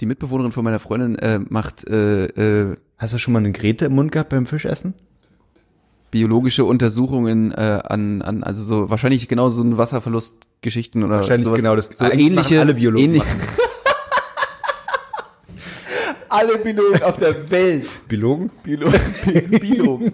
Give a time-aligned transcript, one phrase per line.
[0.00, 3.86] Die Mitbewohnerin von meiner Freundin äh, macht äh, äh, Hast du schon mal eine Grete
[3.86, 4.94] im Mund gehabt beim Fischessen?
[6.10, 11.56] biologische Untersuchungen äh, an, an, also so wahrscheinlich genau so ein Wasserverlustgeschichten oder Wahrscheinlich sowas.
[11.56, 11.90] genau das.
[11.92, 13.40] so ähnliche, alle Biologen ähnlich, machen
[16.28, 17.88] Alle Biologen auf der Welt.
[18.06, 18.48] Biologen?
[18.62, 19.00] Biologen.
[19.60, 20.12] Biologen.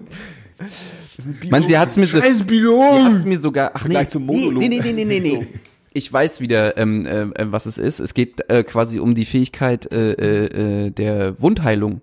[1.19, 3.13] Sind Man, sie hat's mir so, Scheiß sie Biologen!
[3.13, 5.47] hat's mir sogar, ach nee, nee, nee, nee, nee, nee, nee, nee.
[5.93, 7.99] Ich weiß wieder, ähm, äh, äh, was es ist.
[7.99, 12.01] Es geht äh, quasi um die Fähigkeit äh, äh, äh, der Wundheilung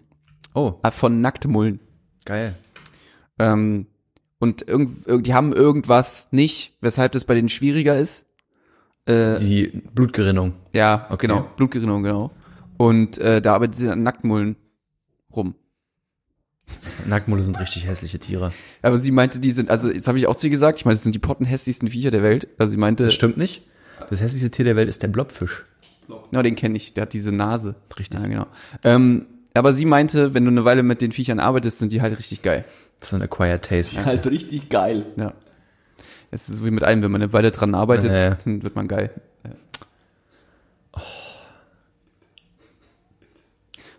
[0.54, 1.80] Oh, äh, von Nacktmullen.
[2.24, 2.56] geil.
[3.38, 3.86] Ähm,
[4.40, 8.26] und irgend, irg- die haben irgendwas nicht, weshalb das bei denen schwieriger ist.
[9.06, 10.52] Äh, Die Blutgerinnung.
[10.72, 11.26] ja, Okay.
[11.26, 12.30] genau, Blutgerinnung, genau.
[12.76, 14.56] Und äh, da arbeitet sie an Nacktmullen
[15.34, 15.54] rum.
[17.06, 18.52] Nacktmulle sind richtig hässliche Tiere.
[18.82, 20.94] Aber sie meinte, die sind, also jetzt habe ich auch zu ihr gesagt, ich meine,
[20.94, 22.48] das sind die pottenhässlichsten Viecher der Welt.
[22.58, 23.62] Also sie meinte, Das stimmt nicht.
[24.10, 25.64] Das hässlichste Tier der Welt ist der Blobfisch.
[26.30, 26.94] Ja, den kenne ich.
[26.94, 27.74] Der hat diese Nase.
[27.98, 28.18] Richtig.
[28.18, 28.46] Ja, genau.
[28.84, 32.16] Ähm, aber sie meinte, wenn du eine Weile mit den Viechern arbeitest, sind die halt
[32.18, 32.64] richtig geil.
[33.00, 34.04] Das ist ein Acquired Taste.
[34.04, 35.06] halt richtig geil.
[35.16, 35.32] Ja.
[36.30, 38.36] Es ist so wie mit allem, wenn man eine Weile dran arbeitet, ja.
[38.44, 39.10] dann wird man geil.
[39.44, 41.02] Ja.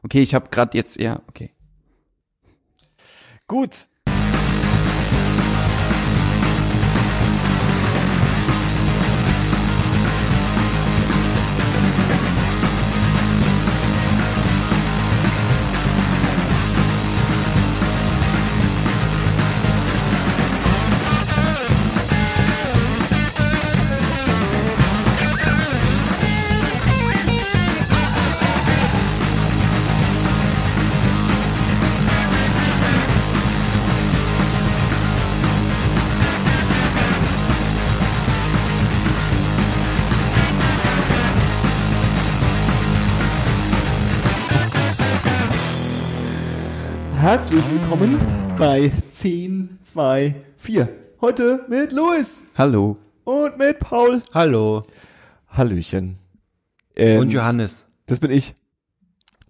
[0.03, 1.51] Okay, ich habe gerade jetzt, ja, okay.
[3.47, 3.87] Gut.
[47.29, 48.17] Herzlich willkommen
[48.57, 50.89] bei 10, 2, 4.
[51.21, 52.97] Heute mit Louis Hallo.
[53.23, 54.23] und mit Paul.
[54.33, 54.81] Hallo.
[55.47, 56.17] Hallöchen.
[56.95, 57.85] Ähm, Und Johannes.
[58.07, 58.55] Das bin ich.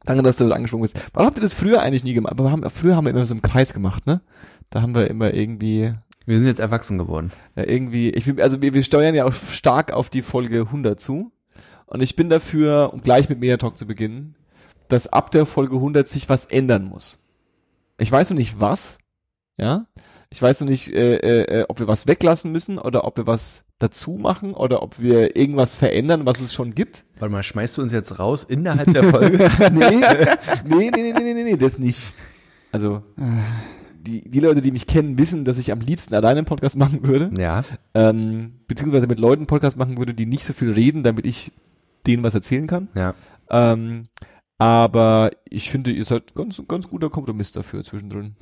[0.04, 1.02] Danke, dass du angesprungen bist.
[1.14, 2.34] Warum habt ihr das früher eigentlich nie gemacht?
[2.34, 4.20] Aber wir haben, früher haben wir immer so im Kreis gemacht, ne?
[4.72, 5.94] Da haben wir immer irgendwie,
[6.26, 7.32] Wir sind jetzt erwachsen geworden.
[7.56, 11.00] ja, irgendwie, ich will, also wir, wir steuern ja auch stark auf die Folge 100
[11.00, 11.32] zu.
[11.86, 14.36] Und ich bin dafür, um gleich mit Mediatalk zu beginnen,
[14.90, 17.20] dass ab der Folge 100 sich was ändern muss.
[18.00, 18.98] Ich weiß noch nicht was,
[19.58, 19.86] ja?
[20.32, 23.28] Ich weiß noch nicht, äh, äh, äh, ob wir was weglassen müssen oder ob wir
[23.28, 27.06] was dazu machen oder ob wir irgendwas verändern, was es schon gibt.
[27.18, 29.38] Warte mal, schmeißt du uns jetzt raus innerhalb der Folge?
[29.74, 30.02] nee,
[30.66, 32.14] nee, nee, nee, nee, nee, nee, das nicht.
[32.72, 33.02] Also,
[34.00, 37.06] die, die Leute, die mich kennen, wissen, dass ich am liebsten alleine einen Podcast machen
[37.08, 37.32] würde.
[37.42, 37.64] ja.
[37.96, 41.52] Ähm, beziehungsweise mit Leuten einen Podcast machen würde, die nicht so viel reden, damit ich
[42.06, 42.88] denen was erzählen kann.
[42.94, 43.14] Ja.
[43.50, 44.06] Ähm,
[44.60, 48.36] aber ich finde, ihr seid ganz, ganz guter Kompromiss dafür zwischendrin.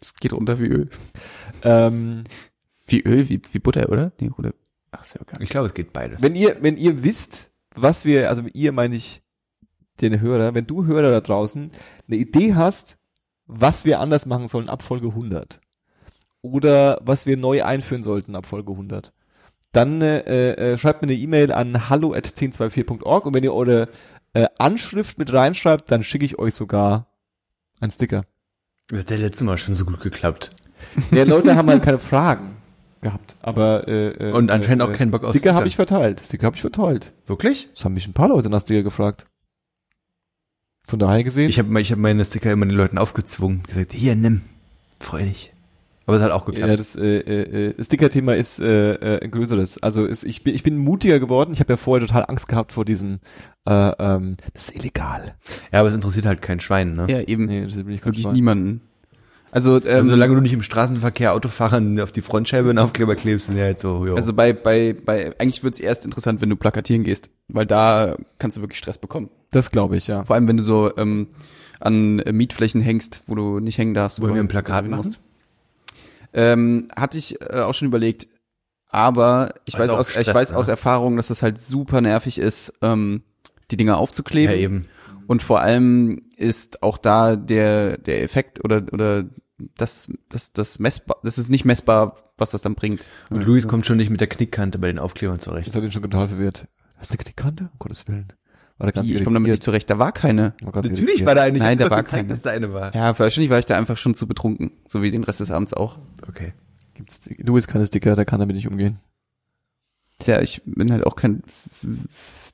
[0.00, 0.90] Es geht runter wie Öl.
[1.62, 2.24] Ähm,
[2.86, 4.12] Wie Öl, wie, wie Butter, oder?
[4.20, 4.52] Nee, oder?
[4.90, 5.44] Ach, ist ja gar nicht.
[5.44, 6.22] Ich glaube, es geht beides.
[6.22, 9.22] wenn ihr, wenn ihr wisst, was wir, also ihr meine ich
[10.00, 11.70] den Hörer, wenn du Hörer da draußen
[12.06, 12.98] eine Idee hast,
[13.46, 15.60] was wir anders machen sollen ab Folge 100
[16.42, 19.12] oder was wir neu einführen sollten ab Folge 100,
[19.72, 23.88] dann äh, äh, schreibt mir eine E-Mail an hallo@1024.org und wenn ihr eure
[24.34, 27.06] äh, Anschrift mit reinschreibt, dann schicke ich euch sogar
[27.80, 28.24] einen Sticker.
[28.88, 30.50] das hat der letzte Mal schon so gut geklappt.
[31.10, 32.56] Ja, Leute haben halt keine Fragen
[33.00, 35.54] gehabt, aber äh, äh, Und anscheinend auch äh, keinen Bock auf Sticker Sticker.
[35.54, 36.22] habe ich verteilt.
[36.24, 37.12] Sticker habe ich verteilt.
[37.26, 37.68] Wirklich?
[37.74, 39.26] Das haben mich ein paar Leute nach Sticker gefragt.
[40.86, 41.50] Von daher gesehen.
[41.50, 43.62] Ich habe ich hab meine Sticker immer den Leuten aufgezwungen.
[43.64, 44.42] Gesagt, hier, nimm.
[45.00, 45.52] Freu dich.
[46.08, 46.70] Aber es hat auch geklappt.
[46.70, 49.82] ja, das, äh, äh, das Sticker-Thema ist äh, äh, ein größeres.
[49.82, 51.50] Also ist, ich, bin, ich bin mutiger geworden.
[51.52, 53.18] Ich habe ja vorher total Angst gehabt vor diesem,
[53.68, 55.34] äh, ähm, das ist illegal.
[55.70, 57.06] Ja, aber es interessiert halt kein Schwein, ne?
[57.10, 57.44] Ja, eben.
[57.44, 58.34] Nee, das will ich Wirklich nicht.
[58.34, 58.80] niemanden.
[59.50, 63.48] Also, ähm, Also solange du nicht im Straßenverkehr Autofahrern auf die Frontscheibe einen Aufkleber klebst,
[63.48, 64.16] sind ja halt so, jo.
[64.16, 68.56] Also bei, bei, bei, eigentlich wird's erst interessant, wenn du plakatieren gehst, weil da kannst
[68.56, 69.28] du wirklich Stress bekommen.
[69.50, 70.24] Das glaube ich, ja.
[70.24, 71.28] Vor allem, wenn du so ähm,
[71.80, 74.20] an äh, Mietflächen hängst, wo du nicht hängen darfst.
[74.22, 75.06] Wollen wo wir du ein Plakat machen?
[75.08, 75.20] musst.
[76.32, 78.28] Ähm, hatte ich äh, auch schon überlegt,
[78.90, 80.58] aber ich es weiß aus, ich Stress, weiß ne?
[80.58, 83.22] aus Erfahrung, dass das halt super nervig ist, ähm,
[83.70, 84.54] die Dinger aufzukleben.
[84.54, 84.88] ja, eben.
[85.26, 89.26] Und vor allem ist auch da der, der Effekt oder, oder
[89.76, 93.04] das, das, das messbar, das ist nicht messbar, was das dann bringt.
[93.28, 95.66] Und Luis kommt schon nicht mit der Knickkante bei den Aufklebern zurecht.
[95.66, 96.66] Jetzt hat ihn schon total verwirrt.
[96.96, 97.64] Hast du eine Kante?
[97.64, 98.32] Um Gottes Willen.
[98.78, 100.54] Da ganz Wie, ich komme damit nicht zurecht, da war keine.
[100.62, 101.26] War Natürlich irritiert.
[101.26, 101.56] war da eine.
[101.56, 102.28] Ich Nein, da war gezeigt, keine.
[102.28, 102.94] dass da eine war.
[102.94, 105.74] Ja, wahrscheinlich war ich da einfach schon zu betrunken, so wie den Rest des Abends
[105.74, 105.98] auch.
[106.28, 106.52] Okay.
[106.94, 108.98] Gibt's, Louis keine Sticker, der kann damit nicht umgehen.
[110.26, 111.42] Ja, ich bin halt auch kein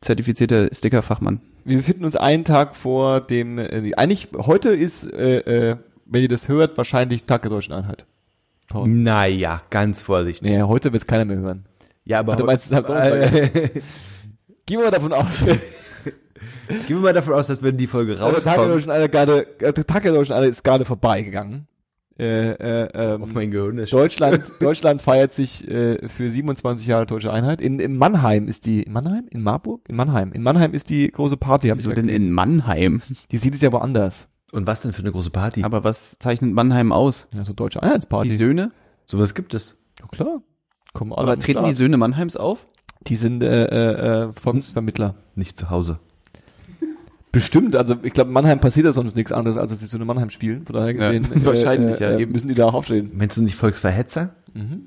[0.00, 1.41] zertifizierter Stickerfachmann.
[1.65, 6.29] Wir befinden uns einen Tag vor dem, äh, eigentlich, heute ist, äh, äh, wenn ihr
[6.29, 8.06] das hört, wahrscheinlich Tag der Deutschen Einheit.
[8.69, 8.88] Paul.
[8.88, 10.43] Naja, ganz vorsichtig.
[10.50, 11.65] Nee, heute wird es keiner mehr hören.
[12.05, 13.73] Ja, aber Du meinst, es ist halt
[14.67, 15.44] Gehen wir mal davon aus.
[16.69, 18.75] Gehen wir mal davon aus, dass wenn die Folge Aber der Tag der rauskommt.
[18.75, 21.66] Deutschen Einheit gerade, der Tag der Deutschen Einheit ist gerade vorbeigegangen.
[22.16, 27.06] Äh, äh, ähm, Oh mein Gehirn ist Deutschland, Deutschland feiert sich äh, für 27 Jahre
[27.06, 27.60] Deutsche Einheit.
[27.60, 29.26] In, in Mannheim ist die, in Mannheim?
[29.31, 29.81] In Marburg?
[29.88, 30.31] In Mannheim.
[30.32, 31.69] In Mannheim ist die große Party.
[31.70, 32.26] Ich Wieso denn gesehen.
[32.26, 33.02] in Mannheim?
[33.32, 34.28] Die sieht es ja woanders.
[34.52, 35.64] Und was denn für eine große Party?
[35.64, 37.26] Aber was zeichnet Mannheim aus?
[37.32, 38.36] Ja, so Deutsche Die Einheitsparty.
[38.36, 38.70] Söhne?
[39.06, 39.75] Sowas gibt es.
[40.00, 40.42] Ja, klar.
[40.92, 41.66] Kommen alle Aber treten Start.
[41.66, 42.64] die Söhne Mannheims auf?
[43.08, 45.16] Die sind äh, äh, äh, Volksvermittler.
[45.34, 45.98] Nicht zu Hause.
[47.34, 49.96] Bestimmt, also ich glaube, in Mannheim passiert ja sonst nichts anderes, als dass sie so
[49.96, 50.64] eine Mannheim spielen.
[50.64, 52.32] Von daher Ja, gesehen, wahrscheinlich, äh, ja, äh, eben.
[52.32, 53.10] müssen die da auch auftreten.
[53.14, 54.31] Meinst du nicht Volksverhetzer?
[54.54, 54.86] Mhm.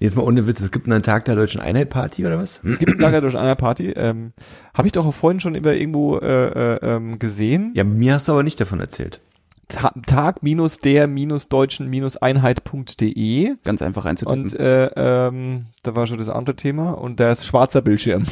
[0.00, 2.60] Jetzt mal ohne Witz, es gibt einen Tag der Deutschen Einheit Party oder was?
[2.64, 3.90] Es gibt einen Lager durch einer Party.
[3.96, 4.32] Ähm,
[4.74, 7.72] Habe ich doch auch vorhin schon über irgendwo äh, äh, ähm, gesehen.
[7.74, 9.20] Ja, mir hast du aber nicht davon erzählt.
[9.68, 14.42] Ta Tag minus der minus deutschen minus Einheit.de Ganz einfach einzutippen.
[14.44, 18.24] und äh, ähm, da war schon das andere Thema und da ist schwarzer Bildschirm.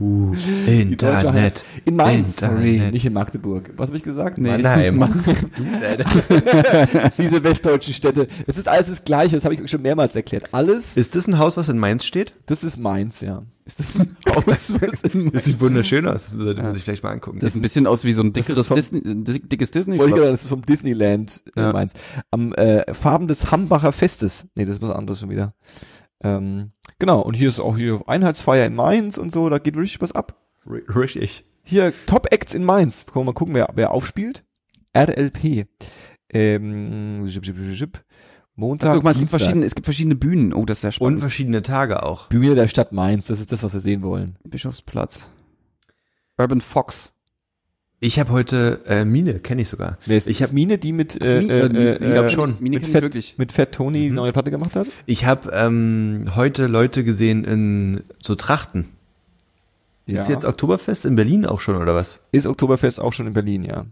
[0.00, 0.34] Uh,
[0.66, 1.64] Internet.
[1.84, 2.94] In Mainz, sorry, Internet.
[2.94, 3.70] nicht in Magdeburg.
[3.76, 4.38] Was habe ich gesagt?
[4.38, 4.48] Nee.
[4.50, 4.96] Mannheim.
[4.98, 5.24] Mann.
[7.18, 8.26] Diese westdeutschen Städte.
[8.48, 10.52] Es ist alles das Gleiche, das habe ich euch schon mehrmals erklärt.
[10.52, 12.34] Alles, Ist das ein Haus, was in Mainz steht?
[12.46, 13.42] das ist Mainz, ja.
[13.64, 14.44] ist das ein Haus?
[14.80, 16.24] was in Das sieht wunderschön aus.
[16.24, 16.74] Das sollte man Ja.
[16.74, 17.38] sich vielleicht mal angucken.
[17.40, 20.18] Das sieht ein bisschen aus wie so ein ist vom- Disney, dickes disney Wollte ich
[20.20, 21.72] sagen, das ist vom Disneyland äh, Ja.
[21.72, 21.92] Mainz.
[22.32, 24.48] Am äh, Farben des Hambacher Festes.
[24.56, 25.54] Nee, das ist was anderes schon wieder.
[26.22, 30.00] Ähm, genau, und hier ist auch hier Einheitsfeier in Mainz und so, da geht richtig
[30.00, 30.40] was ab.
[30.66, 31.44] Richtig.
[31.62, 33.06] Hier, Top Acts in Mainz.
[33.06, 34.44] Können wir mal gucken, wer, wer aufspielt.
[34.96, 35.66] RLP.
[36.32, 38.04] Ähm, zip, zip, zip.
[38.56, 40.52] Montag, Also, guck mal, es gibt verschiedene, es gibt verschiedene Bühnen.
[40.54, 41.20] Oh, das ist ja Und spannend.
[41.20, 42.28] verschiedene Tage auch.
[42.28, 44.38] Bühne der Stadt Mainz, das ist das, was wir sehen wollen.
[44.44, 45.28] Bischofsplatz.
[46.38, 47.12] Urban Fox.
[48.04, 49.96] Ich habe heute äh, Mine, kenne ich sogar.
[50.06, 52.54] Ist Ich das hab- Mine, die mit, äh, äh, äh, ich schon.
[52.60, 53.38] Mit Fett, wirklich.
[53.38, 54.16] mit Tony die Mhm.
[54.16, 54.88] neue Platte gemacht hat?
[55.06, 58.90] Ich habe ähm, heute Leute gesehen in so Trachten.
[60.06, 62.18] Ist jetzt Oktoberfest in Berlin auch schon oder was?
[62.30, 63.86] Ist Oktoberfest auch schon in Berlin, ja.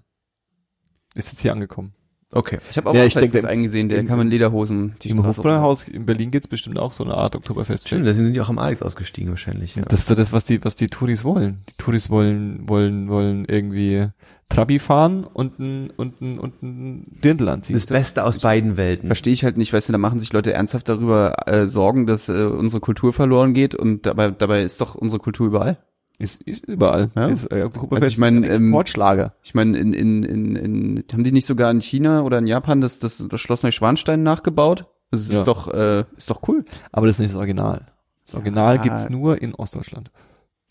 [1.15, 1.95] Ist jetzt hier angekommen.
[2.33, 2.59] Okay.
[2.71, 5.11] Ich habe auch Ja, ich denke, letztens einen gesehen, der im- kam in Lederhosen die
[5.11, 7.87] Im Hofbräuhaus in Berlin gibt's bestimmt auch so eine Art Oktoberfest.
[7.89, 9.77] Stimmt, deswegen sind die auch am Alex ausgestiegen wahrscheinlich.
[9.77, 9.83] Ja.
[9.83, 11.61] Das ist doch das, was die, was die Touris wollen.
[11.69, 14.09] Die Touris wollen, wollen, wollen irgendwie
[14.49, 17.75] Trabi fahren und ein, und ein, und ein Dirndl anziehen.
[17.75, 19.07] Das Beste aus beiden Welten.
[19.07, 22.29] Verstehe ich halt nicht, weißt du, da machen sich Leute ernsthaft darüber äh, Sorgen, dass
[22.29, 25.79] äh, unsere Kultur verloren geht und dabei, dabei ist doch unsere Kultur überall.
[26.23, 27.11] Ist, ist überall.
[27.15, 27.27] Ja.
[27.27, 29.35] Ist, äh, Also ich mein, ist ein ähm, Exportschlager.
[29.43, 32.81] Ich meine, in, in, in, in, haben die nicht sogar in China oder in Japan
[32.81, 34.87] das, das, das Schloss Neuschwanstein nachgebaut?
[35.11, 35.45] Das ist Ja.
[35.45, 36.65] doch, äh, ist doch cool.
[36.91, 37.87] Aber das ist nicht das Original.
[38.25, 38.83] Das Original Ja.
[38.83, 40.11] gibt's nur in Ostdeutschland.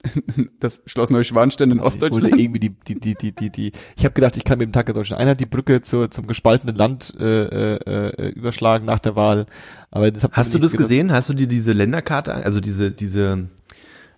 [0.59, 2.39] Das Schloss Neuschwanstein in Oder Ostdeutschland.
[2.39, 3.71] irgendwie die, die, die, die, die, die.
[3.95, 6.25] Ich habe gedacht, ich kann mit dem Tag der Deutschen Einheit die Brücke zur, zum
[6.25, 7.77] gespaltenen Land äh, äh,
[8.17, 9.45] äh, überschlagen nach der Wahl.
[9.91, 10.87] Aber das Hast du nicht das gedacht.
[10.87, 11.11] gesehen?
[11.11, 13.49] Hast du dir diese Länderkarte, an- also diese, diese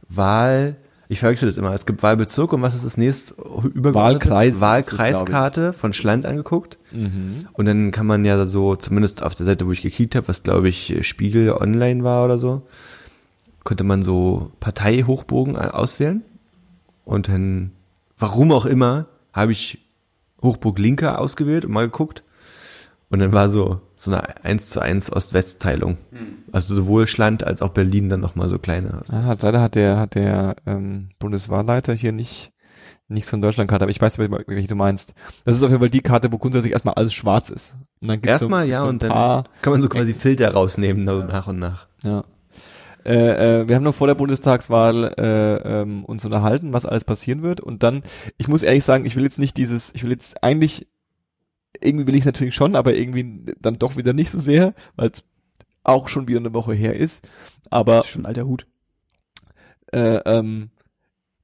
[0.07, 0.77] Wahl,
[1.09, 3.35] ich verwechsel das immer, es gibt Wahlbezirk und was ist das nächste?
[3.38, 6.77] Wahlkreis es, Wahlkreiskarte von Schland angeguckt.
[6.91, 7.47] Mhm.
[7.53, 10.44] Und dann kann man ja so, zumindest auf der Seite, wo ich gekickt habe, was
[10.44, 12.63] glaube ich Spiegel online war oder so,
[13.63, 16.23] konnte man so Parteihochbogen auswählen.
[17.05, 17.71] Und dann,
[18.17, 19.79] warum auch immer, habe ich
[20.41, 22.24] Hochburg Linke ausgewählt und mal geguckt.
[23.10, 25.98] Und dann war so, so eine 1 zu 1 Ost-West-Teilung.
[26.51, 29.01] Also sowohl Schland als auch Berlin dann nochmal so kleine.
[29.12, 32.51] Ah, leider hat der, hat der ähm, Bundeswahlleiter hier nicht,
[33.07, 35.13] nicht so eine Deutschlandkarte, aber ich weiß, welche welche du meinst.
[35.45, 37.75] Das ist auf jeden Fall die Karte, wo grundsätzlich erstmal alles schwarz ist.
[38.01, 39.12] Und dann gibt's Erstmal, so, ja, so und dann
[39.62, 41.88] kann man so quasi Filter rausnehmen, so nach und nach.
[42.03, 42.24] ja.
[43.05, 47.43] Äh, äh, wir haben noch vor der Bundestagswahl äh, ähm, uns unterhalten, was alles passieren
[47.43, 47.60] wird.
[47.60, 48.03] Und dann,
[48.38, 50.88] ich muss ehrlich sagen, ich will jetzt nicht dieses, ich will jetzt eigentlich,
[51.82, 55.10] irgendwie will ich es natürlich schon, aber irgendwie dann doch wieder nicht so sehr, weil
[55.12, 55.24] es
[55.84, 57.24] auch schon wieder eine Woche her ist.
[57.70, 58.68] Aber Das ist schon ein alter Hut.
[59.92, 60.70] äh, ähm,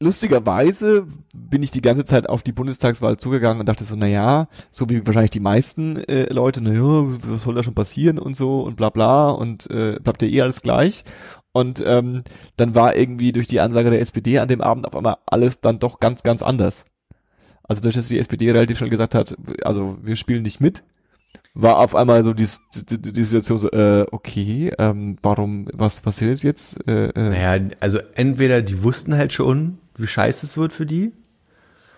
[0.02, 4.48] lustigerweise bin ich die ganze Zeit auf die Bundestagswahl zugegangen und dachte so, na ja,
[4.72, 8.36] so wie wahrscheinlich die meisten äh, Leute, na ja, was soll da schon passieren und
[8.36, 11.04] so und bla bla und äh, bleibt ja eh alles gleich.
[11.52, 12.24] Und ähm,
[12.58, 15.80] dann war irgendwie durch die Ansage der SPD an dem Abend auf einmal alles dann
[15.80, 16.86] doch ganz, ganz anders.
[17.70, 20.84] Also durch dass die SPD relativ schnell gesagt hat, also wir spielen nicht mit,
[21.54, 22.48] war auf einmal so die,
[22.90, 26.80] die, die Situation so, äh, okay, ähm, warum, was passiert jetzt?
[26.88, 31.14] Äh, äh, Naja, also entweder die wussten halt schon, wie scheiße es wird für die,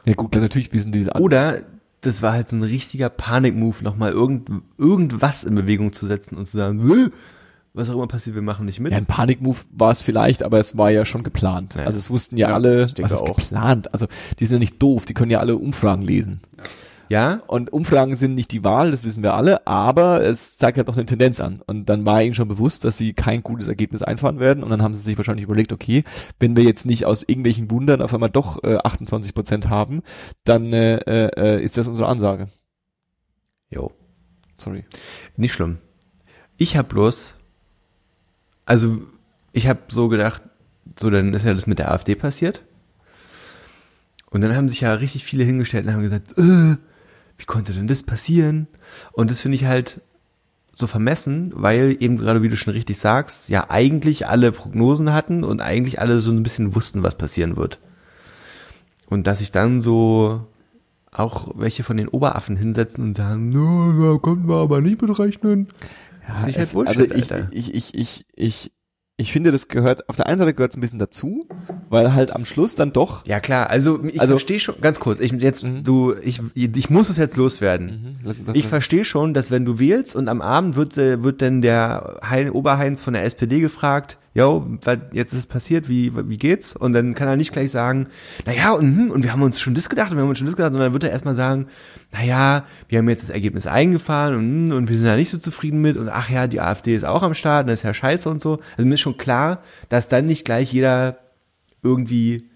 [0.06, 1.62] Ja gut, klar, natürlich wissen die diese An oder
[2.02, 6.46] das war halt so ein richtiger Panikmove, nochmal irgend, irgendwas in Bewegung zu setzen und
[6.46, 7.10] zu sagen, "Äh,
[7.74, 8.92] was auch immer passiert, wir machen nicht mit.
[8.92, 11.76] Ja, ein Panikmove war es vielleicht, aber es war ja schon geplant.
[11.76, 11.86] Ja.
[11.86, 13.36] Also es wussten ja, Ja, alle, ich denke was ist auch.
[13.38, 13.94] geplant.
[13.94, 14.08] Also
[14.40, 16.42] die sind ja nicht doof, die können ja alle Umfragen lesen.
[17.10, 20.88] Ja, Und Umfragen sind nicht die Wahl, das wissen wir alle, aber es zeigt halt
[20.88, 21.62] doch eine Tendenz an.
[21.68, 24.64] Und dann war ihnen schon bewusst, dass sie kein gutes Ergebnis einfahren werden.
[24.64, 26.06] Und dann haben sie sich wahrscheinlich überlegt, okay,
[26.40, 30.04] wenn wir jetzt nicht aus irgendwelchen Wundern auf einmal doch äh, 28 Prozent haben,
[30.46, 32.48] dann äh, äh, ist das unsere Ansage.
[33.70, 33.92] jo.
[34.58, 34.86] Sorry.
[35.36, 35.80] Nicht schlimm.
[36.56, 37.36] Ich habe bloß,
[38.72, 39.02] also
[39.52, 40.44] ich habe so gedacht,
[40.98, 42.64] so dann ist ja das mit der AfD passiert.
[44.30, 46.78] Und dann haben sich ja richtig viele hingestellt und haben gesagt, äh,
[47.38, 48.68] wie konnte denn das passieren?
[49.12, 50.00] Und das finde ich halt
[50.74, 55.44] so vermessen, weil eben gerade wie du schon richtig sagst, ja eigentlich alle Prognosen hatten
[55.44, 57.82] und eigentlich alle so ein bisschen wussten, was passieren wird.
[59.08, 60.48] Und dass sich dann so
[61.12, 65.68] auch welche von den Oberaffen hinsetzen und sagen, no, da konnten wir aber nicht mitrechnen.
[66.28, 67.16] Ja, ich halt Bullshit, also
[67.52, 68.72] ich, ich, ich, ich, ich,
[69.18, 71.48] ich finde, das gehört, auf der einen Seite gehört es ein bisschen dazu,
[71.90, 75.20] weil halt am Schluss dann doch, Ja klar, also ich Also- verstehe schon, ganz kurz,
[75.20, 75.84] ich jetzt, Mhm.
[75.84, 78.18] du, ich, ich muss es jetzt loswerden.
[78.24, 81.42] lass- lass Ich verstehe schon, dass wenn du wählst und am Abend wird, äh, wird
[81.42, 84.66] dann der hein, Oberheinz von der SPD gefragt, yo,
[85.12, 86.76] jetzt ist es passiert, wie, wie geht's?
[86.76, 88.08] Und dann kann er nicht gleich sagen,
[88.46, 90.48] naja, und, hm, und wir haben uns schon das gedacht und wir haben uns schon
[90.48, 91.68] das gedacht, sondern dann wird er erstmal sagen,
[92.12, 95.38] naja, wir haben jetzt das Ergebnis eingefahren und, hm, und wir sind da nicht so
[95.38, 97.94] zufrieden mit und ach ja, die AfD ist auch am Start und das ist ja
[97.94, 98.60] scheiße und so.
[98.78, 101.18] Also mir ist schon klar, dass dann nicht gleich jeder
[101.84, 102.50] irgendwie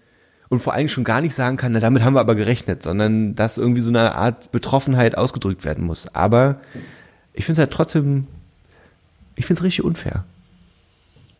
[0.48, 3.34] und vor allem schon gar nicht sagen kann, na damit haben wir aber gerechnet, sondern
[3.34, 6.08] dass irgendwie so eine Art Betroffenheit ausgedrückt werden muss.
[6.14, 6.60] Aber
[7.34, 8.28] ich finde es halt trotzdem,
[9.34, 10.24] ich finde es richtig unfair.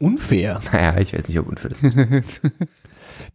[0.00, 0.60] Unfair.
[0.72, 2.42] Naja, ich weiß nicht, ob unfair das ist.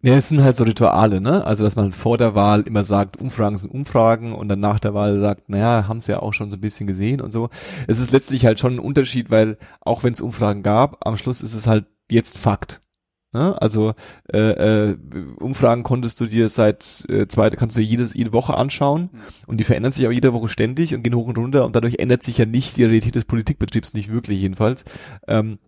[0.04, 1.46] Ja, es sind halt so Rituale, ne?
[1.46, 4.94] Also, dass man vor der Wahl immer sagt, Umfragen sind Umfragen und dann nach der
[4.94, 7.50] Wahl sagt, naja, haben es ja auch schon so ein bisschen gesehen und so.
[7.88, 11.42] Es ist letztlich halt schon ein Unterschied, weil auch wenn es Umfragen gab, am Schluss
[11.42, 12.82] ist es halt jetzt Fakt.
[13.34, 13.60] Ne?
[13.62, 13.94] Also
[14.34, 14.98] äh, äh,
[15.40, 19.10] Umfragen konntest du dir seit äh, zwei, kannst du dir jedes, jede Woche anschauen
[19.48, 22.00] und die verändern sich auch jede Woche ständig und gehen hoch und runter und dadurch
[22.00, 24.84] ändert sich ja nicht die Realität des Politikbetriebs, nicht wirklich jedenfalls.
[25.28, 25.60] Ähm,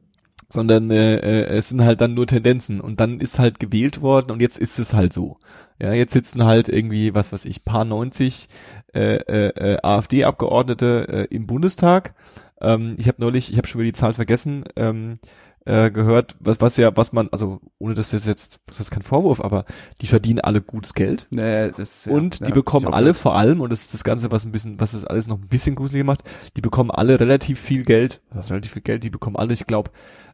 [0.53, 4.31] sondern äh, äh, es sind halt dann nur Tendenzen und dann ist halt gewählt worden
[4.31, 5.37] und jetzt ist es halt so.
[5.81, 8.47] Ja, jetzt sitzen halt irgendwie, was weiß ich, paar 90
[8.93, 12.13] äh, äh, äh, AfD-Abgeordnete äh, im Bundestag.
[12.61, 15.19] Ähm, ich habe neulich, ich habe schon wieder die Zahl vergessen, ähm,
[15.65, 19.01] äh, gehört, was, was ja, was man, also ohne dass das jetzt, das ist kein
[19.01, 19.65] Vorwurf, aber
[20.01, 21.27] die verdienen alle gutes Geld.
[21.29, 23.17] Nee, das, ja, Und die ja, bekommen alle gehört.
[23.17, 25.47] vor allem, und das ist das Ganze, was ein bisschen, was das alles noch ein
[25.47, 26.23] bisschen gruseliger macht,
[26.57, 29.91] die bekommen alle relativ viel Geld, heißt relativ viel Geld, die bekommen alle, ich glaube,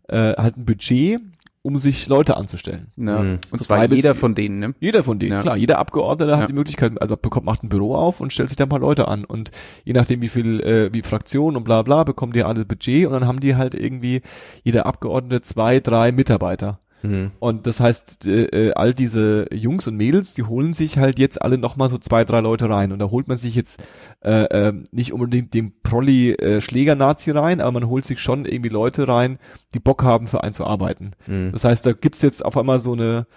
[0.10, 1.20] äh, halt ein Budget,
[1.62, 2.88] um sich Leute anzustellen.
[2.96, 3.20] Ja.
[3.20, 3.40] Mhm.
[3.52, 4.76] Und So zwar jeder von denen, ne?
[4.80, 5.42] Jeder von denen, Ja.
[5.42, 6.48] klar, jeder Abgeordnete hat Ja.
[6.48, 9.08] die Möglichkeit, also bekommt, macht ein Büro auf und stellt sich da ein paar Leute
[9.10, 9.52] an und
[9.84, 13.12] je nachdem wie viel, äh, wie Fraktion und bla bla, bekommen die alle Budget und
[13.14, 14.22] dann haben die halt irgendwie
[14.64, 16.80] jeder Abgeordnete zwei, drei Mitarbeiter.
[17.02, 17.32] Mhm.
[17.40, 21.42] Und das heißt, äh, äh, all diese Jungs und Mädels, die holen sich halt jetzt
[21.42, 22.92] alle nochmal so zwei, drei Leute rein.
[22.92, 23.82] Und da holt man sich jetzt
[24.22, 29.40] äh, äh, nicht unbedingt den Prolli-Schläger-Nazi rein, aber man holt sich schon irgendwie Leute rein,
[29.74, 31.12] die Bock haben, für einen zu arbeiten.
[31.28, 31.52] Mhm.
[31.52, 33.28] Das heißt, da gibt's jetzt auf einmal so eine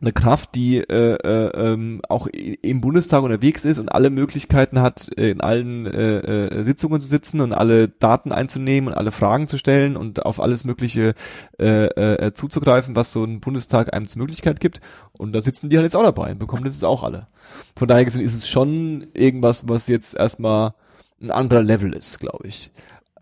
[0.00, 5.10] eine Kraft, die äh, äh, ähm, auch im Bundestag unterwegs ist und alle Möglichkeiten hat,
[5.18, 9.48] äh, in allen äh, äh, Sitzungen zu sitzen und alle Daten einzunehmen und alle Fragen
[9.48, 11.14] zu stellen und auf alles Mögliche
[11.58, 14.80] äh, äh, zuzugreifen, was so ein Bundestag einem zur Möglichkeit gibt.
[15.12, 17.26] Und da sitzen die halt jetzt auch dabei und bekommen das jetzt auch alle.
[17.76, 20.74] Von daher gesehen ist es schon irgendwas, was jetzt erstmal
[21.20, 22.70] ein anderer Level ist, glaube ich.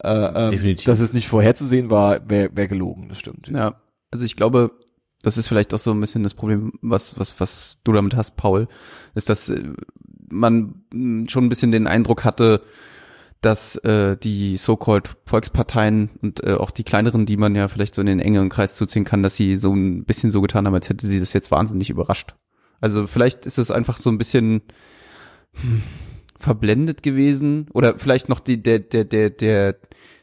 [0.02, 0.84] Äh, ähm, Definitiv.
[0.84, 3.48] Dass es nicht vorherzusehen war, wäre wär gelogen, das stimmt.
[3.48, 3.80] Ja,
[4.10, 4.72] also ich glaube,
[5.26, 8.36] das ist vielleicht auch so ein bisschen das Problem, was, was, was du damit hast,
[8.36, 8.68] Paul,
[9.16, 9.60] ist, dass äh,
[10.28, 10.84] man
[11.26, 12.62] schon ein bisschen den Eindruck hatte,
[13.40, 18.02] dass äh, die so-called Volksparteien und äh, auch die kleineren, die man ja vielleicht so
[18.02, 20.88] in den engeren Kreis zuziehen kann, dass sie so ein bisschen so getan haben, als
[20.88, 22.36] hätte sie das jetzt wahnsinnig überrascht.
[22.80, 24.62] Also vielleicht ist es einfach so ein bisschen
[25.54, 25.82] hm,
[26.38, 29.76] verblendet gewesen oder vielleicht noch die der der der der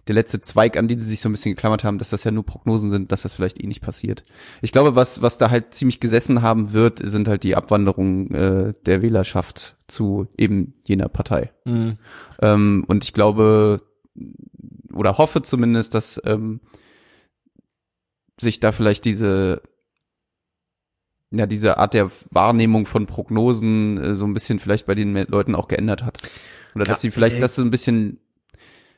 [0.07, 2.31] der letzte Zweig, an den sie sich so ein bisschen geklammert haben, dass das ja
[2.31, 4.23] nur Prognosen sind, dass das vielleicht eh nicht passiert.
[4.61, 8.73] Ich glaube, was was da halt ziemlich gesessen haben wird, sind halt die Abwanderungen äh,
[8.85, 11.51] der Wählerschaft zu eben jener Partei.
[11.65, 11.97] Mhm.
[12.41, 13.81] Ähm, und ich glaube
[14.93, 16.59] oder hoffe zumindest, dass ähm,
[18.39, 19.61] sich da vielleicht diese
[21.31, 25.55] ja diese Art der Wahrnehmung von Prognosen äh, so ein bisschen vielleicht bei den Leuten
[25.55, 26.19] auch geändert hat
[26.75, 28.19] oder dass sie vielleicht äh, dass so ein bisschen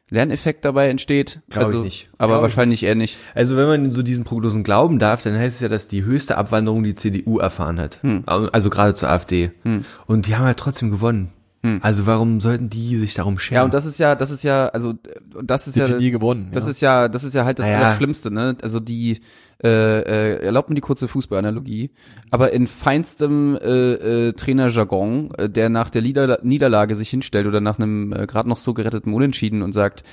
[0.09, 1.41] Lerneffekt dabei entsteht.
[1.50, 2.09] Glaub also, ich nicht.
[2.17, 3.17] Aber Glaub ich wahrscheinlich eher nicht.
[3.33, 6.38] Also wenn man so diesen Prognosen glauben darf, dann heißt es ja, dass die höchste
[6.38, 8.03] Abwanderung die CDU erfahren hat.
[8.03, 8.24] Hm.
[8.25, 9.51] Also gerade zur AfD.
[9.63, 9.83] Hm.
[10.05, 11.31] Und die haben halt trotzdem gewonnen.
[11.65, 11.79] Hm.
[11.81, 13.55] Also warum sollten die sich darum scheren?
[13.55, 14.93] Ja, und das ist ja, das ist ja, also
[15.43, 16.50] das ist Die ja, nie gewonnen.
[16.51, 16.69] das ja.
[16.69, 17.79] ist ja, das ist ja halt das Naja.
[17.79, 18.55] Allerschlimmste, ne?
[18.62, 19.22] Also die,
[19.63, 21.89] äh, äh, erlaubt mir die kurze Fußballanalogie,
[22.29, 27.62] aber in feinstem äh, äh, Trainerjargon, äh, der nach der Nieder Niederlage sich hinstellt oder
[27.62, 30.03] nach einem äh, gerade noch so geretteten Unentschieden und sagt,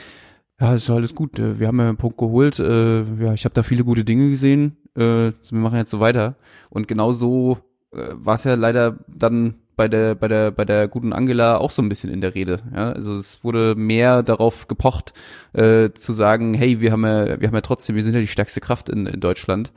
[0.59, 3.53] ja, ist alles gut, äh, wir haben ja einen Punkt geholt, äh, ja, ich habe
[3.53, 6.37] da viele gute Dinge gesehen, äh, wir machen jetzt so weiter.
[6.71, 7.59] Und genau so
[7.93, 11.71] äh, war es ja leider dann bei der bei der bei der guten Angela auch
[11.71, 12.61] so ein bisschen in der Rede.
[12.75, 15.13] Ja, also es wurde mehr darauf gepocht
[15.53, 18.27] äh, zu sagen, hey, wir haben ja wir haben ja trotzdem, wir sind ja die
[18.27, 19.73] stärkste Kraft in, in Deutschland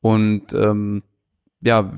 [0.00, 1.02] und ähm,
[1.62, 1.92] ja,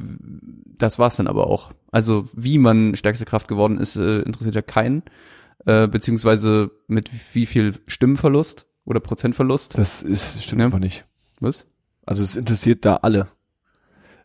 [0.79, 1.73] das war's dann aber auch.
[1.93, 5.03] Also wie man stärkste Kraft geworden ist, äh, interessiert ja keinen,
[5.67, 9.79] äh, beziehungsweise mit wie viel Stimmenverlust oder Prozentverlust.
[9.79, 10.67] Das ist, stimmt Ja.
[10.67, 11.05] einfach nicht.
[11.39, 11.69] Was?
[12.05, 13.29] Also es interessiert da alle.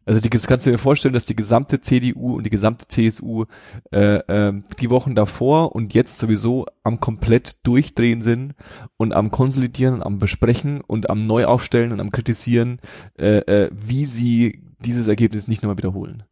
[0.07, 3.43] Also die, das kannst du dir vorstellen, dass die gesamte CDU und die gesamte CSU
[3.91, 8.55] äh, ähm, die Wochen davor und jetzt sowieso am komplett durchdrehen sind
[8.95, 12.79] und am konsolidieren und am besprechen und am Neuaufstellen und am kritisieren,
[13.19, 16.23] äh, äh, wie sie dieses Ergebnis nicht nochmal wiederholen.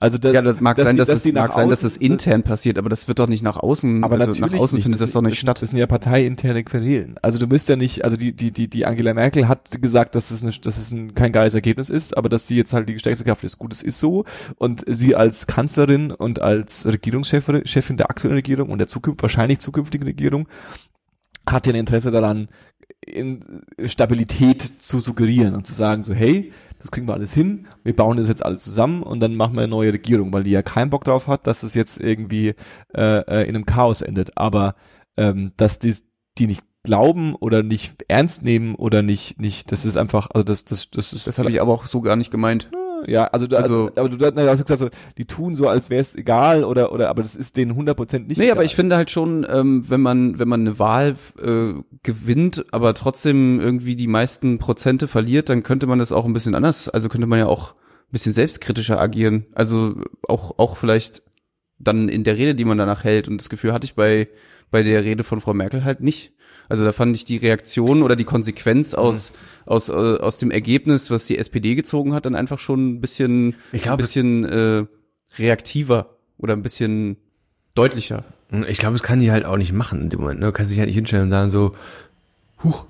[0.00, 2.42] Also da, Ja, das mag sein, die- dass, dass es mag sein, dass es intern
[2.42, 4.82] passiert, aber das wird doch nicht nach außen, aber also natürlich nach außen nicht.
[4.84, 5.62] findet das, doch nicht das, statt.
[5.62, 7.16] Das sind ja parteiinterne Querelen.
[7.22, 10.30] Also du bist ja nicht, also die, die, die, die Angela Merkel hat gesagt, dass
[10.30, 12.98] es, eine, dass es ein, kein geiles Ergebnis ist, aber dass sie jetzt halt die
[12.98, 13.58] stärkste Kraft ist.
[13.58, 14.24] Gut, es ist so.
[14.56, 19.58] Und sie als Kanzlerin und als Regierungschefin Chefin der aktuellen Regierung und der Zukunft, wahrscheinlich
[19.60, 20.48] zukünftigen Regierung,
[21.48, 22.48] hat ja ein Interesse daran,
[23.04, 23.40] in
[23.84, 26.52] Stabilität zu suggerieren und zu sagen so, hey,
[26.82, 29.62] das kriegen wir alles hin, wir bauen das jetzt alles zusammen und dann machen wir
[29.62, 32.54] eine neue Regierung, weil die ja keinen Bock drauf hat, dass es jetzt irgendwie
[32.94, 34.36] äh, äh, in einem Chaos endet.
[34.36, 34.74] Aber
[35.16, 35.94] ähm, dass die,
[36.38, 40.64] die nicht glauben oder nicht ernst nehmen oder nicht, nicht, das ist einfach, also das,
[40.64, 42.70] das, das ist Das habe ich aber auch so gar nicht gemeint.
[43.06, 45.90] Ja, also, du, also, Also- aber du, du hast gesagt, so, die tun so, als
[45.90, 48.66] wäre es egal oder, oder, aber das ist denen 100% nicht Nee, aber egal.
[48.66, 53.60] ich finde halt schon, ähm, wenn man, wenn man eine Wahl äh, gewinnt, aber trotzdem
[53.60, 57.26] irgendwie die meisten Prozente verliert, dann könnte man das auch ein bisschen anders, also könnte
[57.26, 59.46] man ja auch ein bisschen selbstkritischer agieren.
[59.54, 59.94] Also
[60.28, 61.22] auch, auch vielleicht
[61.78, 63.26] dann in der Rede, die man danach hält.
[63.28, 64.28] Und das Gefühl hatte ich bei,
[64.70, 66.32] bei der Rede von Frau Merkel halt nicht.
[66.72, 69.34] Also da fand ich die Reaktion oder die Konsequenz aus,
[69.66, 73.56] aus, äh, aus dem Ergebnis, was die SPD gezogen hat, dann einfach schon ein bisschen,
[73.72, 74.86] Ich glaube, ein bisschen äh,
[75.36, 77.18] reaktiver oder ein bisschen
[77.74, 78.24] deutlicher.
[78.68, 80.40] Ich glaube, das kann die halt auch nicht machen in dem Moment.
[80.40, 80.46] Ne?
[80.46, 81.72] Du kannst dich halt nicht hinstellen und sagen so,
[82.64, 82.86] huch,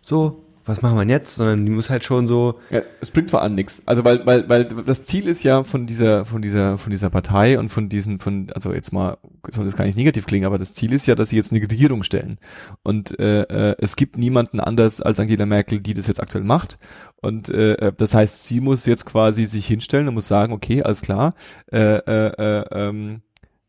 [0.00, 1.36] so, was machen wir jetzt?
[1.36, 3.82] Sondern die muss halt schon so, Ja, es bringt vor allem nichts.
[3.86, 7.58] Also weil, weil, weil das Ziel ist ja von dieser, von dieser, von dieser Partei
[7.58, 9.16] und von diesen, von, also jetzt mal,
[9.50, 11.62] soll das gar nicht negativ klingen, aber das Ziel ist ja, dass sie jetzt eine
[11.62, 12.38] Regierung stellen.
[12.82, 16.78] Und äh, äh, es gibt niemanden anders als Angela Merkel, die das jetzt aktuell macht.
[17.22, 20.82] Und äh, äh, das heißt, sie muss jetzt quasi sich hinstellen und muss sagen, okay,
[20.82, 21.34] alles klar,
[21.72, 23.22] äh, äh, äh, ähm,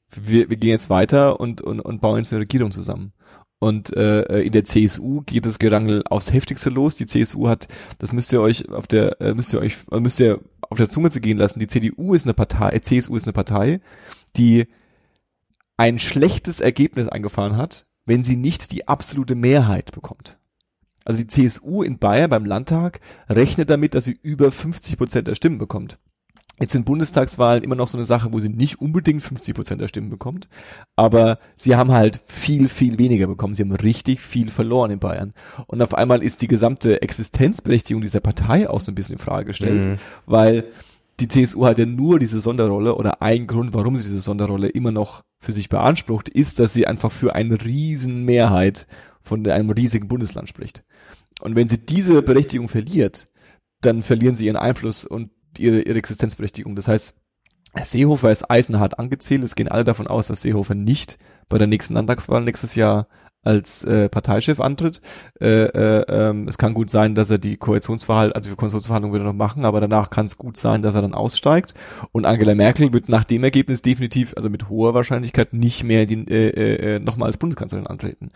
[0.10, 3.14] wir, wir gehen jetzt weiter und, und, und bauen jetzt eine Regierung zusammen.
[3.60, 6.96] Und äh, in der CSU geht das Gerangel aufs heftigste los.
[6.96, 7.68] Die CSU hat,
[7.98, 10.88] das müsst ihr euch auf der, äh, müsst ihr euch, äh, müsst ihr auf der
[10.88, 11.60] Zunge zu gehen lassen.
[11.60, 13.82] Die CDU ist eine Partei, äh, CSU ist eine Partei,
[14.36, 14.68] die
[15.76, 20.38] ein schlechtes Ergebnis eingefahren hat, wenn sie nicht die absolute Mehrheit bekommt.
[21.04, 25.36] Also die CSU in Bayern beim Landtag rechnet damit, dass sie über 50 Prozent der
[25.36, 26.00] Stimmen bekommt.
[26.60, 29.88] Jetzt sind Bundestagswahlen immer noch so eine Sache, wo sie nicht unbedingt 50 Prozent der
[29.88, 30.50] Stimmen bekommt,
[30.96, 33.54] aber sie haben halt viel, viel weniger bekommen.
[33.54, 35.34] Sie haben richtig viel verloren in Bayern.
[35.68, 39.46] Und auf einmal ist die gesamte Existenzberechtigung dieser Partei auch so ein bisschen in Frage
[39.46, 39.96] gestellt, Mhm.
[40.26, 40.64] weil
[41.20, 44.92] die CSU hat ja nur diese Sonderrolle oder ein Grund, warum sie diese Sonderrolle immer
[44.92, 48.88] noch für sich beansprucht, ist, dass sie einfach für eine riesen Mehrheit
[49.22, 50.84] von einem riesigen Bundesland spricht.
[51.42, 53.30] Und wenn sie diese Berechtigung verliert,
[53.82, 56.76] dann verlieren sie ihren Einfluss und ihre, ihre Existenzberechtigung.
[56.76, 57.16] Das heißt,
[57.84, 59.44] Seehofer ist eisenhart angezählt.
[59.44, 61.18] Es gehen alle davon aus, dass Seehofer nicht
[61.50, 63.08] bei der nächsten Landtagswahl nächstes Jahr
[63.48, 65.02] als äh, Parteichef antritt.
[65.40, 69.24] Äh, äh, ähm, es kann gut sein, dass er die Koalitionsverhandlungen, also die Koalitionsverhandlungen wird
[69.24, 71.74] er noch machen, aber danach kann es gut sein, dass er dann aussteigt.
[72.12, 76.28] Und Angela Merkel wird nach dem Ergebnis definitiv, also mit hoher Wahrscheinlichkeit, nicht mehr die,
[76.30, 78.30] äh, äh, nochmal als Bundeskanzlerin antreten.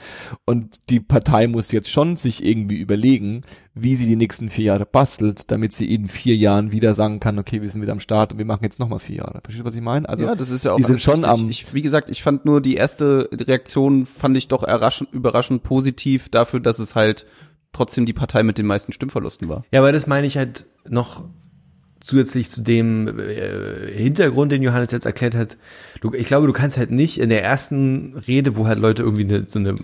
[0.46, 3.42] Und die Partei muss jetzt schon sich irgendwie überlegen,
[3.74, 7.40] wie sie die nächsten vier Jahre bastelt, damit sie in vier Jahren wieder sagen kann,
[7.40, 9.40] okay, wir sind wieder am Start und wir machen jetzt nochmal vier Jahre.
[9.44, 10.08] Verstehst du, was ich meine?
[10.10, 11.42] Also ja, das ist ja auch die sind schon richtig.
[11.42, 15.64] am- Ich, wie gesagt, ich fand nur die erste Reaktion fand ich doch überraschend, überraschend
[15.64, 17.26] positiv dafür, dass es halt
[17.74, 19.64] trotzdem die Partei mit den meisten Stimmverlusten war.
[19.72, 21.24] ja, aber das meine ich halt noch
[22.02, 25.58] zusätzlich zu dem äh, Hintergrund, den Johannes jetzt erklärt hat.
[26.02, 29.24] Du, ich glaube, du kannst halt nicht in der ersten Rede, wo halt Leute irgendwie
[29.24, 29.76] eine, so eine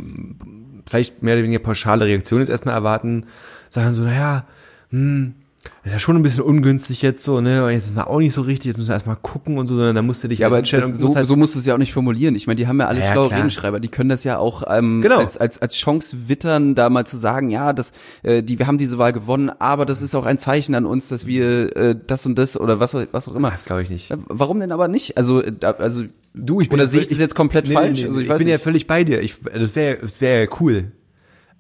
[0.88, 3.28] vielleicht mehr oder weniger pauschale Reaktion jetzt erstmal erwarten,
[3.70, 4.48] sagen so, naja,
[4.90, 5.36] hm,
[5.84, 7.70] Das ist ja schon ein bisschen ungünstig jetzt so, ne?
[7.72, 9.96] Jetzt ist wir auch nicht so richtig, jetzt müssen wir erstmal gucken und so, sondern
[9.96, 11.74] da musst du dich Ja, aber das, so, musst halt- so musst du es ja
[11.74, 12.36] auch nicht formulieren.
[12.36, 13.40] Ich meine, die haben ja alle Ja, schlaue klar.
[13.40, 15.20] Redenschreiber, die können das ja auch ähm, Genau.
[15.20, 18.78] als, als, als Chance wittern, da mal zu sagen, ja, das, äh, die, wir haben
[18.78, 22.26] diese Wahl gewonnen, aber das ist auch ein Zeichen an uns, dass wir äh, das
[22.26, 23.52] und das oder was, was auch immer.
[23.52, 24.10] das glaube ich nicht.
[24.10, 25.18] Ja, Warum denn aber nicht?
[25.18, 26.04] Also, äh, da- also
[26.40, 27.98] Du, ich oder ja sehe ich das jetzt komplett Nee, falsch?
[28.00, 28.64] Nee, nee, also ich, ich bin ja nicht.
[28.64, 29.22] völlig bei dir.
[29.24, 30.92] Ich, das wäre das wäre ja cool.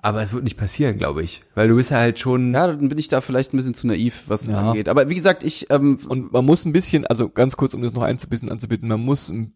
[0.08, 1.42] Aber es wird nicht passieren, glaube ich.
[1.54, 2.54] Weil du bist ja halt schon.
[2.54, 4.70] ja, dann bin ich da vielleicht ein bisschen zu naiv, was es Ja.
[4.70, 4.88] angeht.
[4.88, 7.94] Aber wie gesagt, ich ähm, Und man muss ein bisschen, also ganz kurz, um das
[7.94, 9.52] noch ein bisschen anzubieten, man muss ein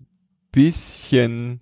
[0.52, 1.62] bisschen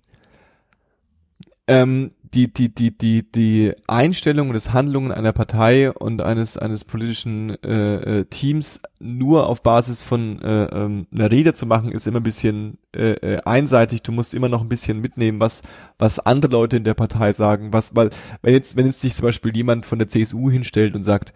[1.68, 6.84] ähm, die, die, die, die, die Einstellung und das Handlungen einer Partei und eines, eines
[6.84, 12.06] politischen äh, äh, Teams nur auf Basis von äh, ähm, einer Rede zu machen, ist
[12.06, 14.02] immer ein bisschen äh, äh, einseitig.
[14.02, 15.62] Du musst immer noch ein bisschen mitnehmen, was,
[15.98, 18.10] was andere Leute in der Partei sagen, was, weil,
[18.42, 21.32] wenn jetzt, wenn jetzt sich zum Beispiel jemand von der CSU hinstellt und sagt,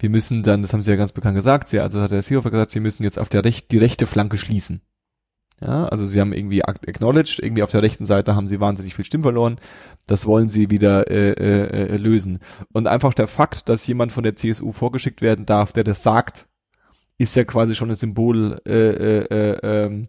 [0.00, 2.50] wir müssen dann, das haben sie ja ganz bekannt gesagt, sie, also hat der Seehofer
[2.50, 4.80] gesagt, sie müssen jetzt auf der Recht, die rechte Flanke schließen.
[5.62, 9.04] Ja, also sie haben irgendwie acknowledged, irgendwie auf der rechten Seite haben sie wahnsinnig viel
[9.04, 9.60] Stimmen verloren.
[10.06, 12.40] Das wollen sie wieder äh, äh, äh, lösen.
[12.72, 16.48] Und einfach der Fakt, dass jemand von der CSU vorgeschickt werden darf, der das sagt,
[17.16, 20.02] ist ja quasi schon ein Symbol, äh, äh, äh, ähm,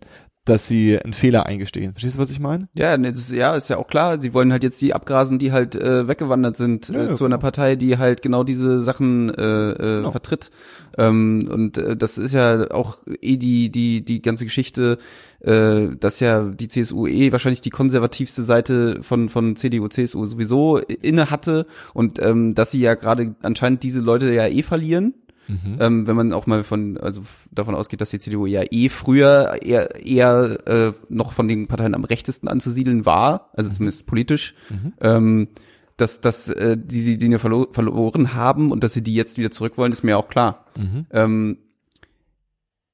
[0.46, 1.94] dass sie einen Fehler eingestehen.
[1.94, 2.68] Verstehst du, was ich meine?
[2.74, 4.22] Ja, ne, das, ja, ist ja auch klar.
[4.22, 7.24] Sie wollen halt jetzt die abgrasen, die halt äh, weggewandert sind Ja, äh, ja, zu
[7.26, 7.42] einer genau.
[7.44, 10.12] Partei, die halt genau diese Sachen äh, äh, Genau.
[10.12, 10.52] vertritt.
[10.98, 14.98] Ähm, und äh, das ist ja auch eh die die die ganze Geschichte,
[15.40, 20.78] äh, dass ja die CSU eh wahrscheinlich die konservativste Seite von von CDU CSU sowieso
[20.78, 25.14] inne hatte und ähm, dass sie ja gerade anscheinend diese Leute ja eh verlieren.
[25.80, 29.60] Ähm, wenn man auch mal von, also davon ausgeht, dass die CDU ja eh früher
[29.62, 34.56] eher, eher äh, noch von den Parteien am rechtesten anzusiedeln war, also zumindest politisch,
[35.02, 35.50] ähm,
[35.98, 39.52] dass, dass äh, die sie die verlo verloren haben und dass sie die jetzt wieder
[39.52, 40.66] zurück wollen, ist mir auch klar.
[41.12, 41.58] Ähm,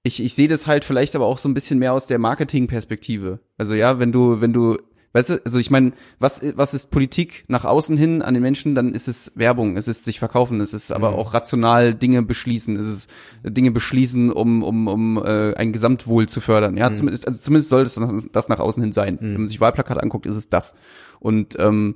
[0.04, 3.40] ich, ich sehe das halt vielleicht aber auch so ein bisschen mehr aus der Marketingperspektive.
[3.58, 4.78] Also ja, wenn du, wenn du,
[5.14, 8.76] weißt du, also ich meine, was, was ist Politik nach außen hin an den Menschen,
[8.76, 12.76] dann ist es Werbung, es ist sich verkaufen, es ist aber auch rational Dinge beschließen,
[12.76, 13.10] es ist
[13.44, 16.78] Dinge beschließen, um, um, um äh, ein Gesamtwohl zu fördern.
[16.78, 18.00] Ja, zumindest, also zumindest soll das,
[18.32, 19.18] das nach außen hin sein.
[19.20, 20.76] Wenn man sich Wahlplakate anguckt, ist es das.
[21.20, 21.96] Und ähm,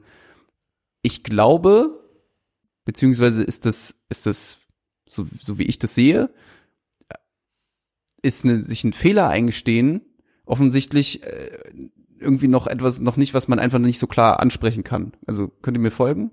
[1.02, 2.00] ich glaube,
[2.86, 4.58] beziehungsweise ist das, ist das,
[5.08, 6.30] so, so wie ich das sehe,
[8.22, 10.02] ist eine, sich ein Fehler eingestehen,
[10.46, 11.52] offensichtlich äh,
[12.24, 15.14] irgendwie noch etwas, noch nicht, was man einfach nicht so klar ansprechen kann.
[15.28, 16.32] Also könnt ihr mir folgen?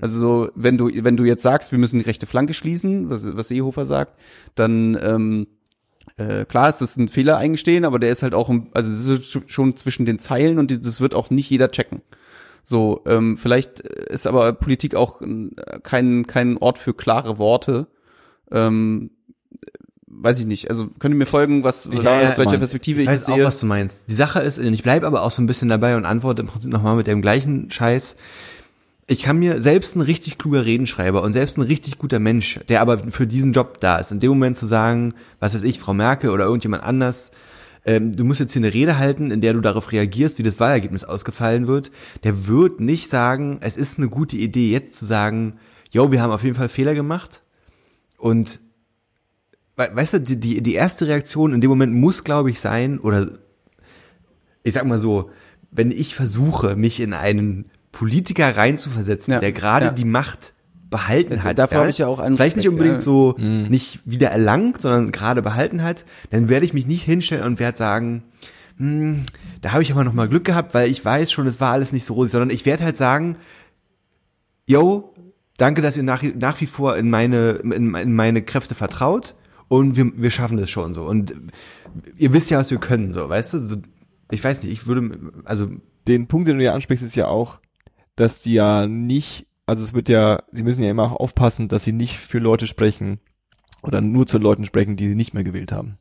[0.00, 3.36] Also so, wenn du, wenn du jetzt sagst, wir müssen die rechte Flanke schließen, was,
[3.36, 4.18] was Seehofer sagt,
[4.54, 5.46] dann ähm,
[6.16, 9.50] äh, klar ist das ein Fehler eingestehen, aber der ist halt auch, also das ist
[9.50, 12.02] schon zwischen den Zeilen und das wird auch nicht jeder checken.
[12.62, 15.22] So, ähm, vielleicht ist aber Politik auch
[15.82, 17.86] kein, kein Ort für klare Worte.
[18.52, 19.10] Ähm,
[20.10, 20.68] weiß ich nicht.
[20.68, 22.60] Also könnt ihr mir folgen, was Ja, ja, aus welcher Mann.
[22.60, 23.44] Perspektive Ich ich, weiß das auch, sehe?
[23.44, 24.08] was du meinst.
[24.10, 26.48] Die Sache ist, und ich bleibe aber auch so ein bisschen dabei und antworte im
[26.48, 28.16] Prinzip nochmal mit dem gleichen Scheiß.
[29.06, 32.80] Ich kann mir selbst ein richtig kluger Redenschreiber und selbst ein richtig guter Mensch, der
[32.80, 35.94] aber für diesen Job da ist, in dem Moment zu sagen, was weiß ich, Frau
[35.94, 37.32] Merkel oder irgendjemand anders,
[37.84, 40.60] ähm, du musst jetzt hier eine Rede halten, in der du darauf reagierst, wie das
[40.60, 41.90] Wahlergebnis ausgefallen wird,
[42.22, 45.54] der wird nicht sagen, es ist eine gute Idee, jetzt zu sagen,
[45.90, 47.42] yo, wir haben auf jeden Fall Fehler gemacht
[48.16, 48.60] und
[49.92, 53.30] weißt du, die, die, erste Reaktion in dem Moment muss, glaube ich, sein, oder
[54.62, 55.30] ich sag mal so,
[55.70, 59.92] wenn ich versuche, mich in einen Politiker reinzuversetzen, Ja, der gerade ja.
[59.92, 60.54] die Macht
[60.90, 61.58] behalten hat.
[61.58, 63.00] Dafür habe ich ja auch einen Vielleicht nicht Respekt, unbedingt ja.
[63.00, 67.60] so nicht wieder erlangt, sondern gerade behalten hat, dann werde ich mich nicht hinstellen und
[67.60, 68.24] werde sagen,
[68.76, 69.22] hm,
[69.60, 71.92] da habe ich aber noch mal Glück gehabt, weil ich weiß schon, es war alles
[71.92, 73.36] nicht so rosig, sondern ich werde halt sagen,
[74.66, 75.14] yo,
[75.56, 79.34] danke, dass ihr nach, nach wie vor in meine, in, in meine Kräfte vertraut
[79.70, 81.04] und wir, wir schaffen das schon so.
[81.04, 81.32] Und
[82.16, 83.58] ihr wisst ja, was wir können, so, weißt du?
[83.60, 83.76] So,
[84.32, 85.70] ich weiß nicht, ich würde, also,
[86.08, 87.60] den Punkt, den du ja ansprichst, ist ja auch,
[88.16, 91.84] dass die ja nicht, also es wird ja, sie müssen ja immer auch aufpassen, dass
[91.84, 93.20] sie nicht für Leute sprechen
[93.82, 95.98] oder nur zu Leuten sprechen, die sie nicht mehr gewählt haben.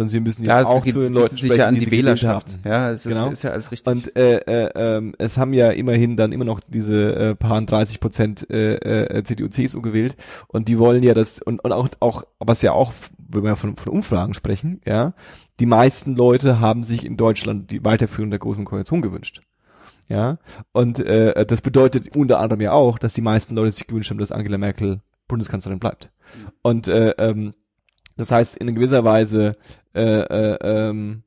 [0.00, 2.58] Sondern sie müssen ja auch zu den Leuten sich sprechen, ja an die die Wählerschaft.
[2.64, 3.28] Ja, es ist, Genau.
[3.28, 3.86] ist ja alles richtig.
[3.92, 8.00] Und äh, äh, ähm, es haben ja immerhin dann immer noch diese äh, paar 30
[8.00, 10.16] Prozent äh, äh, CDU, CSU gewählt
[10.48, 12.94] und die wollen ja das und, und auch auch was ja auch
[13.28, 15.12] wenn wir von, von Umfragen sprechen, ja,
[15.60, 19.42] die meisten Leute haben sich in Deutschland die Weiterführung der großen Koalition gewünscht.
[20.08, 20.38] Ja,
[20.72, 24.18] und äh, das bedeutet unter anderem ja auch, dass die meisten Leute sich gewünscht haben,
[24.18, 26.10] dass Angela Merkel Bundeskanzlerin bleibt.
[26.62, 27.52] Und äh, ähm,
[28.20, 29.56] das heißt, in gewisser Weise
[29.94, 31.22] äh, äh, ähm,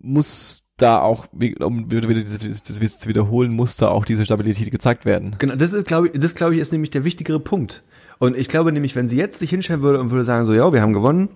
[0.00, 5.36] muss da auch, um das zu wiederholen, muss da auch diese Stabilität gezeigt werden.
[5.38, 7.82] genau, das ist, glaube ich, das glaube ich, ist nämlich der wichtigere Punkt.
[8.18, 10.72] Und ich glaube nämlich, wenn sie jetzt sich hinstellen würde und würde sagen so, ja,
[10.72, 11.28] wir haben gewonnen,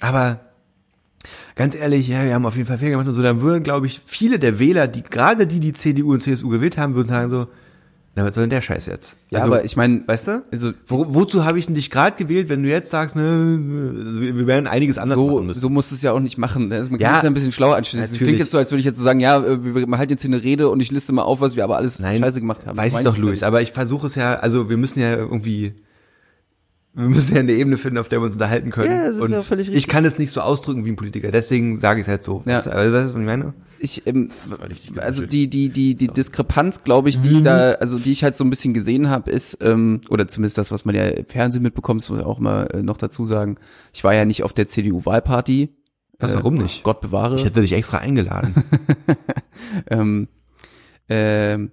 [0.00, 0.40] aber
[1.54, 3.86] ganz ehrlich, ja, wir haben auf jeden Fall Fehler gemacht und so, dann würden, glaube
[3.86, 7.30] ich, viele der Wähler, die gerade die, die CDU und CSU gewählt haben, würden sagen
[7.30, 7.46] so,
[8.16, 9.16] na, was soll denn der Scheiß jetzt?
[9.30, 10.42] Ja, Also, aber ich meine, weißt du?
[10.52, 13.22] also Wo, wozu habe ich denn dich gerade gewählt, wenn du jetzt sagst, ne,
[14.06, 15.60] also wir werden einiges anders machen so, müssen.
[15.60, 16.72] so musst du es ja auch nicht machen.
[16.72, 18.04] Also man kann Ja, es ja ein bisschen schlauer anstellen.
[18.04, 20.22] Es klingt jetzt so, als würde ich jetzt so sagen, ja, äh, wir halten jetzt
[20.22, 22.66] hier eine Rede und ich liste mal auf, was wir aber alles Nein, scheiße gemacht
[22.66, 22.76] haben.
[22.76, 25.72] Weiß ich doch, Luis, aber ich versuche es ja, also wir müssen ja irgendwie,
[26.94, 28.90] wir müssen ja eine Ebene finden, auf der wir uns unterhalten können.
[28.92, 29.92] Ja, das ist und ja völlig ich richtig.
[29.92, 32.42] kann es nicht so ausdrücken wie ein Politiker, deswegen sage ich es halt so.
[32.46, 32.54] Ja.
[32.54, 33.54] Das, aber das ist, was ich meine.
[33.80, 34.30] Ich, ähm,
[34.96, 37.36] also die die die die Diskrepanz, glaube ich, die Mhm.
[37.38, 40.56] ich da, also die ich halt so ein bisschen gesehen habe, ist ähm, oder zumindest
[40.56, 43.24] das, was man ja im Fernsehen mitbekommt, das muss ich auch mal äh, noch dazu
[43.26, 43.56] sagen.
[43.92, 45.70] Ich war ja nicht auf der CDU-Wahlparty.
[46.20, 46.84] Was, warum nicht?
[46.84, 47.34] Gott bewahre.
[47.36, 48.54] Ich hätte dich extra eingeladen.
[49.90, 50.28] ähm,
[51.08, 51.72] ähm,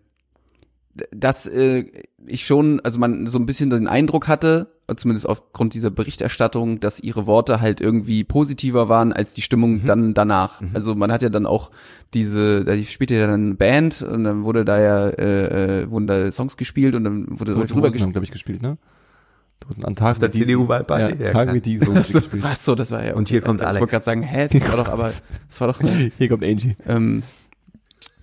[0.93, 1.86] d- dass äh,
[2.27, 6.99] ich schon, also man so ein bisschen den Eindruck hatte, zumindest aufgrund dieser Berichterstattung, dass
[6.99, 10.62] ihre Worte halt irgendwie positiver waren als die Stimmung dann danach.
[10.73, 11.71] Also man hat ja dann auch
[12.13, 16.07] diese, da spielte ja dann eine Band und dann wurde da ja äh, äh, wurden
[16.07, 18.77] da Songs gespielt und dann wurde Toten drüber haben, glaube ich, gespielt, ne?
[19.60, 21.23] Toten an Tag der CDU-Wahlparty?
[21.23, 22.43] Ja, Ja, Tag diesen haben sie gespielt.
[22.45, 23.13] Ach so, das war ja.
[23.13, 23.47] Und hier okay.
[23.47, 23.77] kommt Also, Alex.
[23.77, 25.79] Ich wollte gerade sagen, hä, das war doch aber, das war doch
[26.17, 26.75] Hier kommt Angie.
[26.88, 27.23] ähm,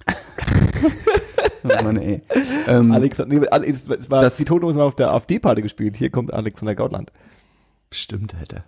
[1.71, 2.23] oh Mann, ey.
[2.67, 5.97] Ähm, Alex, nee, Alex, es war, Das- die Toten Hosen haben auf der AfD-Party gespielt.
[5.97, 7.13] Hier kommt Alexander Gautland.
[7.91, 8.65] Stimmt, hätte.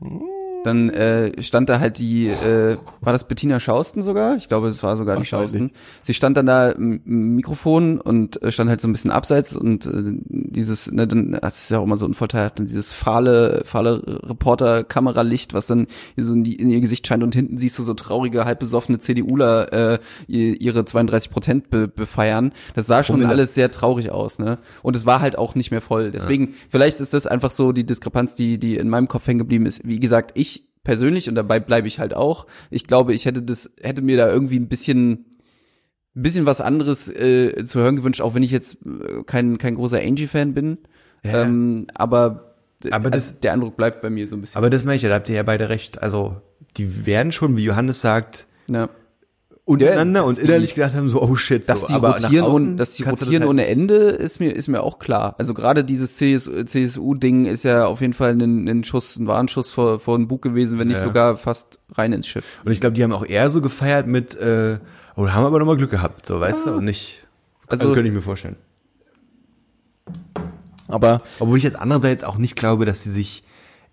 [0.64, 4.36] Dann äh, stand da halt die, äh, war das Bettina Schausten sogar?
[4.36, 5.24] Ich glaube, es war sogar die.
[5.24, 5.70] Schausten.
[6.02, 9.86] Sie stand dann da im Mikrofon und äh, stand halt so ein bisschen abseits und
[9.86, 9.90] äh,
[10.28, 13.62] dieses, ne, dann, das ist ja auch immer so ein Vorteil, hat dann dieses fahle,
[13.64, 14.02] fahle
[14.64, 17.94] Reporter-Kameralicht, was dann so in, die, in ihr Gesicht scheint und hinten siehst du so
[17.94, 22.52] traurige, halb besoffene CDUler äh, ihr- ihre 32 Prozent be befeiern.
[22.74, 23.30] Das sah schon Promille.
[23.30, 24.58] alles sehr traurig aus, ne?
[24.82, 26.10] Und es war halt auch nicht mehr voll.
[26.10, 29.66] Deswegen, vielleicht ist das einfach so die Diskrepanz, die, die in meinem Kopf hängen geblieben
[29.66, 29.86] ist.
[29.86, 30.49] Wie gesagt, ich
[30.84, 34.28] persönlich, und dabei bleibe ich halt auch, ich glaube, ich hätte das, hätte mir da
[34.28, 35.26] irgendwie ein bisschen,
[36.16, 39.74] ein bisschen was anderes äh, zu hören gewünscht, auch wenn ich jetzt äh, kein, kein
[39.74, 40.78] großer Angie-Fan bin.
[41.24, 41.42] Ja.
[41.42, 42.54] Ähm, aber
[42.90, 44.56] Aber also das- der Eindruck bleibt bei mir so ein bisschen.
[44.58, 46.02] Aber das meine ich ja, da habt ihr ja beide recht.
[46.02, 46.40] Also,
[46.76, 48.88] die werden schon, wie Johannes sagt, ja.
[49.70, 51.86] Untereinander Ja, und innerlich gedacht haben, so, oh shit, Dass so.
[51.88, 53.70] die aber rotieren und dass die du das rotieren halt ohne nicht.
[53.70, 55.34] Ende ist mir ist mir auch klar.
[55.38, 59.70] Also gerade dieses CSU, CSU-Ding ist ja auf jeden Fall ein, ein Schuss, ein Warnschuss
[59.70, 61.04] vor, vor ein Bug gewesen, wenn nicht Ja.
[61.04, 62.44] sogar fast rein ins Schiff.
[62.64, 64.78] Und ich glaube, die haben auch eher so gefeiert mit, äh,
[65.16, 67.22] oh, da haben wir aber nochmal Glück gehabt, so, weißt du, und nicht,
[67.66, 68.56] also, Also- könnte ich mir vorstellen.
[70.88, 73.44] Aber Obwohl ich jetzt andererseits auch nicht glaube, dass sie sich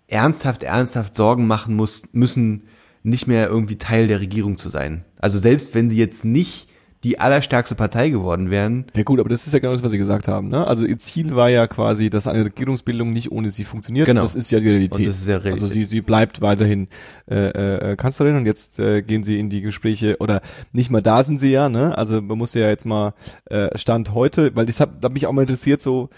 [0.08, 2.64] ernsthaft, ernsthaft Sorgen machen muss, müssen,
[3.08, 5.04] nicht mehr irgendwie Teil der Regierung zu sein.
[5.18, 6.68] Also selbst wenn sie jetzt nicht
[7.04, 9.98] die allerstärkste Partei geworden wären, Ja gut, aber das ist ja genau das, was Sie
[9.98, 10.48] gesagt haben.
[10.48, 10.66] Ne?
[10.66, 14.06] Also Ihr Ziel war ja quasi, dass eine Regierungsbildung nicht ohne Sie funktioniert.
[14.06, 14.22] Genau.
[14.22, 14.98] Das ist ja die Realität.
[14.98, 15.62] Und das ist ja Realität.
[15.62, 16.88] Also sie, sie bleibt weiterhin
[17.30, 20.40] äh, äh, Kanzlerin und jetzt äh, gehen Sie in die Gespräche oder
[20.72, 21.68] nicht mal da sind Sie ja.
[21.68, 21.96] Ne?
[21.96, 25.32] Also man muss ja jetzt mal äh, Stand heute, weil das hat, hat mich auch
[25.32, 26.10] mal interessiert so.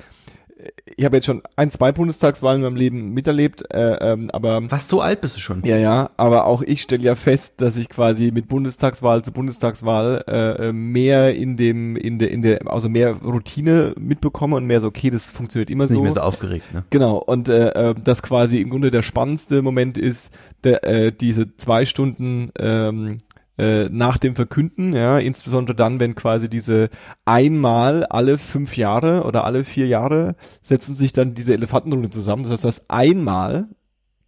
[0.97, 4.89] Ich habe jetzt schon ein, zwei Bundestagswahlen in meinem Leben miterlebt, äh, ähm, aber was
[4.89, 5.63] so alt bist du schon?
[5.65, 10.25] ja, ja, aber auch ich stelle ja fest, dass ich quasi mit Bundestagswahl zu Bundestagswahl
[10.29, 14.81] äh, äh, mehr in dem, in der, in der, also mehr Routine mitbekomme und mehr
[14.81, 16.03] so, okay, das funktioniert immer Ist nicht so.
[16.03, 16.85] mehr so aufgeregt, ne?
[16.91, 20.33] Genau, und äh, äh, das quasi im Grunde der spannendste Moment ist,
[20.65, 23.19] der, äh, diese zwei Stunden ähm,
[23.61, 26.89] äh, nach dem Verkünden, ja, insbesondere dann, wenn quasi diese
[27.27, 32.45] einmal alle fünf Jahre oder alle vier Jahre setzen sich dann diese Elefantenrunde zusammen.
[32.45, 33.69] Das heißt, du hast einmal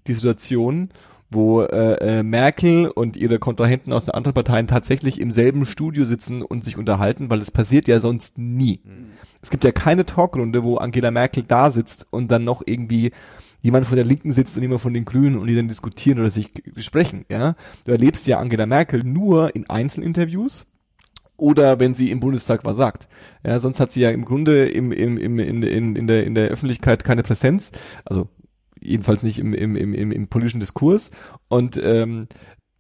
[0.06, 0.90] die Situation,
[1.30, 6.04] wo äh, äh, Merkel und ihre Kontrahenten aus den anderen Parteien tatsächlich im selben Studio
[6.04, 8.82] sitzen und sich unterhalten, weil das passiert ja sonst nie.
[9.40, 13.12] Es gibt ja keine Talkrunde, wo Angela Merkel da sitzt und dann noch irgendwie
[13.62, 16.30] jemand von der Linken sitzt und jemand von den Grünen und die dann diskutieren oder
[16.30, 17.54] sich besprechen, ja.
[17.84, 20.66] Du erlebst ja Angela Merkel nur in Einzelinterviews
[21.36, 23.08] oder wenn sie im Bundestag was sagt.
[23.44, 26.34] Ja, sonst hat sie ja im Grunde im, im, im, in, in, in, der, in
[26.34, 27.72] der Öffentlichkeit keine Präsenz,
[28.04, 28.28] also
[28.80, 31.10] jedenfalls nicht im, im, im, im, im politischen Diskurs.
[31.48, 32.26] Und ähm,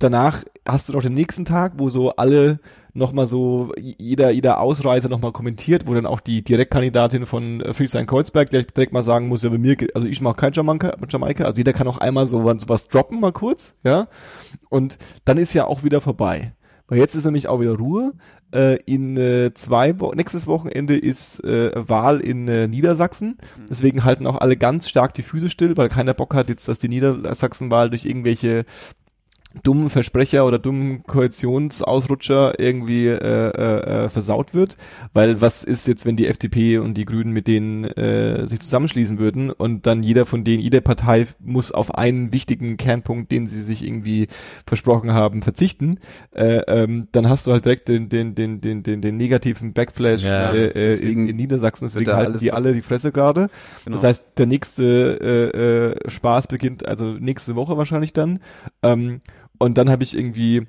[0.02, 2.60] danach hast du noch den nächsten Tag, wo so alle
[2.94, 8.50] nochmal so, jeder, jeder Ausreißer nochmal kommentiert, wo dann auch die Direktkandidatin von äh, Friedrichshain-Kreuzberg
[8.50, 11.56] direkt, direkt mal sagen muss, ja, bei mir, also ich mache kein Jamaika, Jamaika, also
[11.56, 14.08] jeder kann auch einmal so was, was droppen, mal kurz, ja,
[14.68, 16.52] und dann ist ja auch wieder vorbei.
[16.88, 18.12] Weil jetzt ist nämlich auch wieder Ruhe.
[18.54, 23.38] Äh, in äh, zwei Wo nächstes Wochenende ist äh, Wahl in äh, Niedersachsen.
[23.70, 26.80] Deswegen halten auch alle ganz stark die Füße still, weil keiner Bock hat jetzt, dass
[26.80, 28.66] die Niedersachsenwahl durch irgendwelche
[29.62, 34.76] dummen Versprecher oder dummen Koalitionsausrutscher irgendwie äh, äh, äh, versaut wird,
[35.12, 39.18] weil was ist jetzt, wenn die FDP und die Grünen mit denen äh, sich zusammenschließen
[39.18, 43.62] würden und dann jeder von denen, jede Partei muss auf einen wichtigen Kernpunkt, den sie
[43.62, 44.28] sich irgendwie
[44.66, 45.98] versprochen haben, verzichten,
[46.34, 50.22] äh, ähm, dann hast du halt direkt den den den den den, den negativen Backflash
[50.22, 53.50] Ja, äh, äh, in, in Niedersachsen, deswegen halten die alle die Fresse gerade.
[53.84, 53.96] Genau.
[53.96, 54.82] Das heißt, der nächste
[55.20, 58.40] äh, äh, Spaß beginnt also nächste Woche wahrscheinlich dann.
[58.82, 59.20] Ähm,
[59.62, 60.66] und dann habe ich irgendwie,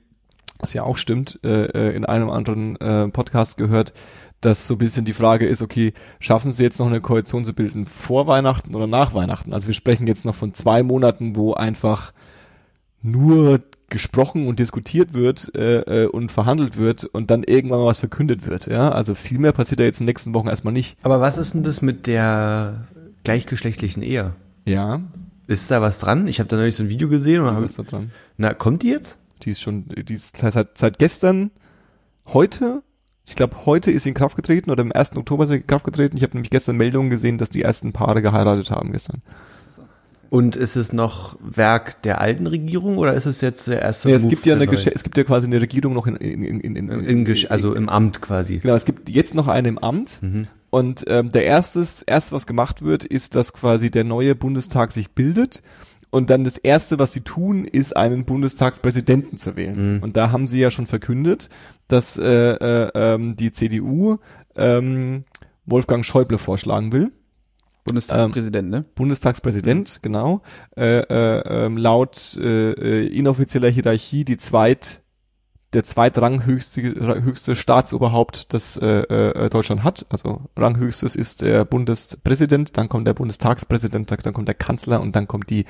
[0.59, 3.91] was ja auch stimmt, äh, äh, in einem anderen äh, Podcast gehört,
[4.39, 7.53] dass so ein bisschen die Frage ist, okay, schaffen sie jetzt noch eine Koalition zu
[7.53, 9.51] bilden vor Weihnachten oder nach Weihnachten?
[9.51, 12.13] Also wir sprechen jetzt noch von zwei Monaten, wo einfach
[13.01, 17.99] nur gesprochen und diskutiert wird äh, äh, und verhandelt wird und dann irgendwann mal was
[17.99, 18.67] verkündet wird.
[18.67, 20.99] Ja, also viel mehr passiert da jetzt in den nächsten Wochen erstmal nicht.
[21.01, 22.87] Aber was ist denn das mit der
[23.23, 24.35] gleichgeschlechtlichen Ehe?
[24.65, 25.01] Ja,
[25.47, 26.27] Ist da was dran?
[26.27, 28.11] Ich habe da neulich so ein Video gesehen und da hab, bist du dran.
[28.37, 29.17] na, kommt die jetzt?
[29.43, 31.51] Die ist schon, die ist seit, seit, gestern,
[32.27, 32.81] heute,
[33.25, 35.15] ich glaube, heute ist sie in Kraft getreten oder am 1.
[35.17, 36.15] Oktober ist sie in Kraft getreten.
[36.17, 39.21] Ich habe nämlich gestern Meldungen gesehen, dass die ersten Paare geheiratet haben gestern.
[40.29, 44.15] Und ist es noch Werk der alten Regierung oder ist es jetzt der erste Nee,
[44.15, 44.65] es Move gibt ja eine?
[44.65, 47.47] Gesche es gibt ja quasi eine Regierung noch in, in, in, in, in, in, Gesch-
[47.49, 48.57] also im Amt quasi.
[48.57, 50.21] Genau, es gibt jetzt noch eine im Amt
[50.73, 55.11] und ähm, der erstes, erste, was gemacht wird, ist, dass quasi der neue Bundestag sich
[55.11, 55.61] bildet
[56.09, 60.01] und dann das erste, was sie tun, ist einen Bundestagspräsidenten zu wählen.
[60.01, 61.49] Und da haben sie ja schon verkündet,
[61.87, 64.17] dass äh, äh, ähm, die CDU
[64.55, 65.25] ähm,
[65.67, 67.11] Wolfgang Schäuble vorschlagen will.
[67.83, 68.83] Bundestagspräsident, ne?
[68.95, 70.41] Bundestagspräsident, genau,
[70.75, 75.02] äh, äh, ähm, laut äh, äh, inoffizieller Hierarchie die zweit
[75.73, 80.05] der zweitranghöchste höchste Staatsoberhaupt, das äh, äh, Deutschland hat.
[80.09, 85.27] Also ranghöchstes ist der Bundespräsident, dann kommt der Bundestagspräsident, dann kommt der Kanzler und dann
[85.27, 85.65] kommt die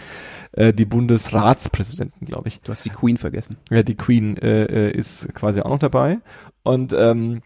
[0.53, 2.61] äh, die Bundesratspräsidenten, glaube ich.
[2.61, 3.57] Du hast die Queen vergessen.
[3.69, 6.19] Ja, die Queen äh, äh, ist quasi auch noch dabei.
[6.63, 7.41] Und ähm,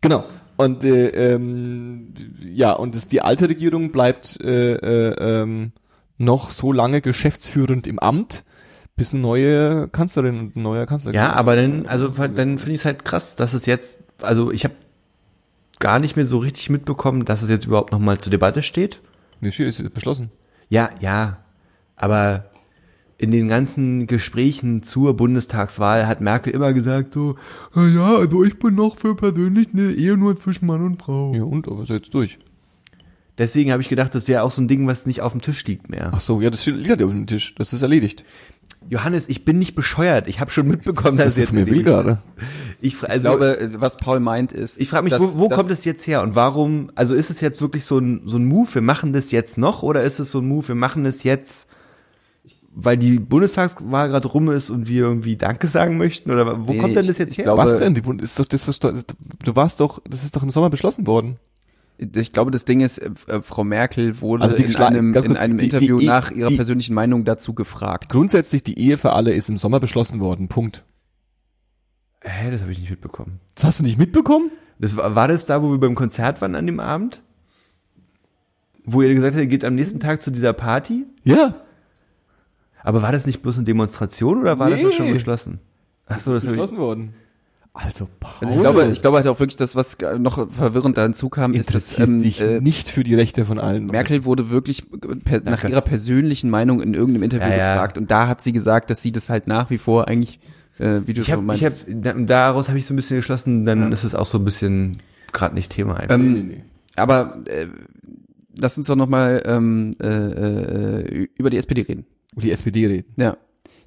[0.00, 0.24] genau.
[0.56, 5.72] Und äh, ähm, ja, und das, die alte Regierung bleibt äh, äh, ähm,
[6.16, 8.44] noch so lange geschäftsführend im Amt,
[8.98, 12.80] bis eine neue Kanzlerin und ein neuer Kanzler Ja, aber dann, also dann finde ich
[12.80, 14.74] es halt krass, dass es jetzt, also ich habe
[15.78, 19.00] gar nicht mehr so richtig mitbekommen, dass es jetzt überhaupt nochmal zur Debatte steht.
[19.40, 20.30] Nee, steht, ist beschlossen.
[20.68, 21.38] Ja, ja,
[21.96, 22.50] aber
[23.16, 27.36] in den ganzen Gesprächen zur Bundestagswahl hat Merkel immer gesagt so,
[27.72, 31.34] "Ah ja, also ich bin noch für persönlich eine Ehe nur zwischen Mann und Frau.
[31.34, 32.38] Ja, und, aber ist ja jetzt durch.
[33.38, 35.64] Deswegen habe ich gedacht, das wäre auch so ein Ding, was nicht auf dem Tisch
[35.64, 36.10] liegt mehr.
[36.12, 37.54] Ach so, ja, das liegt halt auf dem Tisch.
[37.54, 38.24] Das ist erledigt.
[38.88, 40.28] Johannes, ich bin nicht bescheuert.
[40.28, 42.18] Ich habe schon mitbekommen, dass es jetzt mir will gerade.
[42.80, 44.80] Ich, fra- Ich also, glaube, was Paul meint ist.
[44.80, 47.28] Ich frage mich, dass- wo, wo dass- kommt es jetzt her und warum, also ist
[47.30, 50.18] es jetzt wirklich so ein, so ein Move, wir machen das jetzt noch oder ist
[50.20, 51.68] es so ein Move, wir machen das jetzt,
[52.74, 56.78] weil die Bundestagswahl gerade rum ist und wir irgendwie Danke sagen möchten oder wo Nee,
[56.78, 57.44] kommt denn ich- das jetzt ich her?
[57.44, 57.94] glaube- Was denn?
[57.94, 58.92] Die Bund ist doch, das ist doch,
[59.44, 61.34] du warst doch, das ist doch im Sommer beschlossen worden.
[61.98, 65.36] Ich glaube, das Ding ist, äh, äh, Frau Merkel wurde Also die in einem, in
[65.36, 68.08] einem die- die- Interview die- nach ihrer die- persönlichen Meinung dazu gefragt.
[68.08, 70.46] Grundsätzlich die Ehe für alle ist im Sommer beschlossen worden.
[70.48, 70.84] Punkt.
[72.22, 73.40] Hä, das habe ich nicht mitbekommen.
[73.56, 74.50] Das hast du nicht mitbekommen?
[74.78, 77.20] Das war, war das da, wo wir beim Konzert waren an dem Abend?
[78.84, 81.04] Wo ihr gesagt habt, ihr geht am nächsten Tag zu dieser Party?
[81.24, 81.56] Ja.
[82.82, 84.84] Aber war das nicht bloß eine Demonstration oder war das Nee.
[84.84, 85.60] doch schon beschlossen?
[86.06, 87.14] Ach so, das habe ich, beschlossen worden.
[87.74, 90.98] Also, Paul, Also ich glaube, ich glaube halt auch wirklich, dass was äh, noch verwirrend
[90.98, 93.86] da hinzukam, ist, dass interessiert ähm, sich äh, nicht für die Rechte von allen.
[93.86, 94.84] Merkel wurde wirklich
[95.24, 97.72] per, nach ihrer persönlichen Meinung in irgendeinem Interview Ja, ja.
[97.74, 100.40] gefragt und da hat sie gesagt, dass sie das halt nach wie vor eigentlich,
[100.78, 101.72] äh, wie du ich schon habe, ich hab,
[102.26, 104.98] daraus habe ich so ein bisschen geschlossen, dann ist es auch so ein bisschen
[105.32, 106.16] gerade nicht Thema einfach.
[106.16, 106.64] Ähm, Nee, nee, nee.
[106.96, 107.68] Aber äh,
[108.58, 112.06] lass uns doch noch mal ähm, äh, äh, über die SPD reden.
[112.34, 113.12] Und die SPD reden.
[113.16, 113.36] Ja,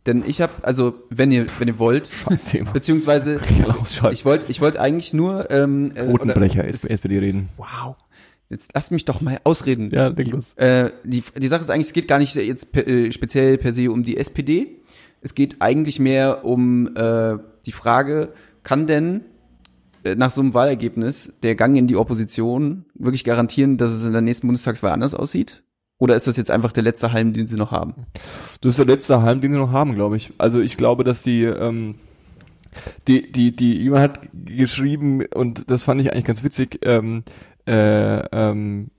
[0.05, 2.11] denn ich habe, also wenn ihr wenn ihr wollt,
[2.73, 4.13] beziehungsweise Ausschalten.
[4.13, 7.49] ich wollte ich wollte eigentlich nur ähm, äh, Quotenbrecher ist SPD reden.
[7.57, 7.95] Wow.
[8.49, 9.91] Jetzt lasst mich doch mal ausreden.
[9.93, 10.53] Ja, leg los.
[10.55, 13.71] Äh, die, die Sache ist eigentlich, es geht gar nicht jetzt per, äh, speziell per
[13.71, 14.81] se um die SPD.
[15.21, 18.33] Es geht eigentlich mehr um äh, die Frage,
[18.63, 19.21] kann denn
[20.03, 24.11] äh, nach so einem Wahlergebnis der Gang in die Opposition wirklich garantieren, dass es in
[24.11, 25.63] der nächsten Bundestagswahl anders aussieht?
[26.01, 27.93] Oder ist das jetzt einfach der letzte Halm, den sie noch haben?
[28.61, 30.33] Das ist der letzte Halm, den sie noch haben, glaube ich.
[30.39, 31.93] Also ich glaube, dass sie ähm,
[33.07, 36.79] die die die jemand hat geschrieben und das fand ich eigentlich ganz witzig.
[36.81, 37.21] Ähm,
[37.67, 38.89] äh, ähm,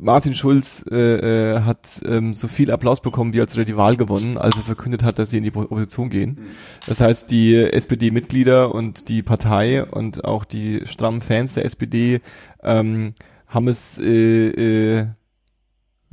[0.00, 3.98] Martin Schulz äh, äh, hat ähm, so viel Applaus bekommen, wie als er die Wahl
[3.98, 6.38] gewonnen, als er verkündet hat, dass sie in die Opposition gehen.
[6.86, 12.22] Das heißt, die SPD-Mitglieder und die Partei und auch die strammen Fans der SPD
[12.62, 13.12] ähm,
[13.46, 15.06] haben es äh, äh,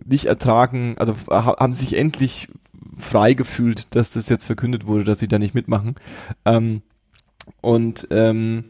[0.04, 2.50] nicht ertragen, also ha- haben sich endlich
[2.98, 5.96] frei gefühlt, dass das jetzt verkündet wurde, dass sie da nicht mitmachen.
[6.46, 6.82] Ähm,
[7.62, 8.66] und ähm,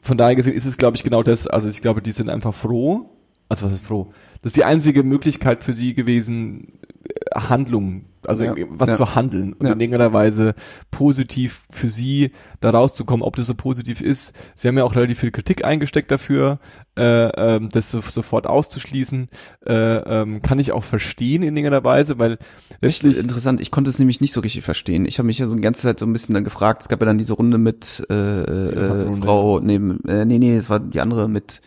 [0.00, 1.46] von daher gesehen ist es, glaube ich, genau das.
[1.46, 3.10] Also ich glaube, die sind einfach froh.
[3.48, 4.12] Also was ist froh?
[4.42, 8.54] Das ist die einzige Möglichkeit für sie gewesen, äh, Handlungen, also Ja.
[8.70, 8.94] was Ja.
[8.96, 9.72] zu handeln und Ja.
[9.72, 10.54] in irgendeiner Weise
[10.90, 13.22] positiv für sie da rauszukommen.
[13.22, 16.58] Ob das so positiv ist, sie haben ja auch relativ viel Kritik eingesteckt dafür,
[16.96, 19.28] äh, ähm, das so, sofort auszuschließen,
[19.66, 23.60] äh, ähm, kann ich auch verstehen in irgendeiner Weise, weil Richtig letztlich interessant.
[23.60, 25.06] Ich konnte es nämlich nicht so richtig verstehen.
[25.06, 26.82] Ich habe mich ja so die ganze Zeit so ein bisschen dann gefragt.
[26.82, 29.16] Es gab ja dann diese Runde mit äh, äh.
[29.20, 31.60] Frau, nee, äh, nee, nee, es war die andere mit,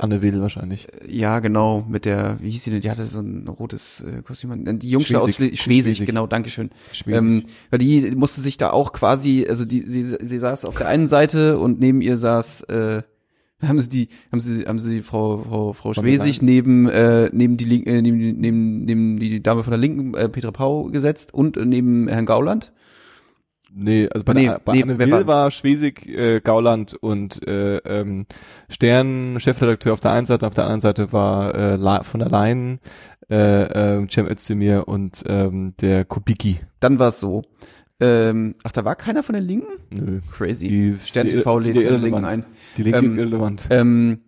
[0.00, 0.88] Anne Will wahrscheinlich.
[1.06, 2.80] ja genau, mit der, wie hieß sie denn?
[2.80, 4.50] Die hatte so ein rotes äh, Kostüm.
[4.50, 4.78] an.
[4.78, 5.60] Die Jungste aus Schwesig.
[5.60, 6.70] Schle Schwesig, genau, Dankeschön.
[6.92, 7.18] Schwesig.
[7.18, 10.88] Ähm, weil die musste sich da auch quasi, also die, sie, sie saß auf der
[10.88, 13.02] einen Seite und neben ihr saß, äh,
[13.62, 17.86] haben sie die, haben sie, haben sie Frau, Frau, Frau Schwesig neben, äh, neben die,
[17.86, 21.64] äh, neben, neben, neben die Dame von der Linken, äh, Petra Pau gesetzt und äh,
[21.64, 22.72] neben Herrn Gauland.
[23.74, 28.24] Nee, also bei, Nee, der, bei nee, Will war- Schwesig, äh, Gauland und äh, ähm,
[28.68, 32.28] Stern, Chefredakteur auf der einen Seite, auf der anderen Seite war äh, La von der
[32.28, 32.80] Leyen,
[33.30, 36.60] äh, äh, Cem Özdemir und ähm, der Kubicki.
[36.80, 37.42] Dann war es so.
[38.00, 39.72] Ähm, ach, da war keiner von den Linken?
[39.90, 40.20] Nö.
[40.32, 40.68] Crazy.
[40.68, 42.02] Die, Stern die- TV die lädt irrelevant.
[42.02, 42.44] Linken ein.
[42.76, 43.66] Die Linke Ähm, ist irrelevant.
[43.70, 44.18] Ähm,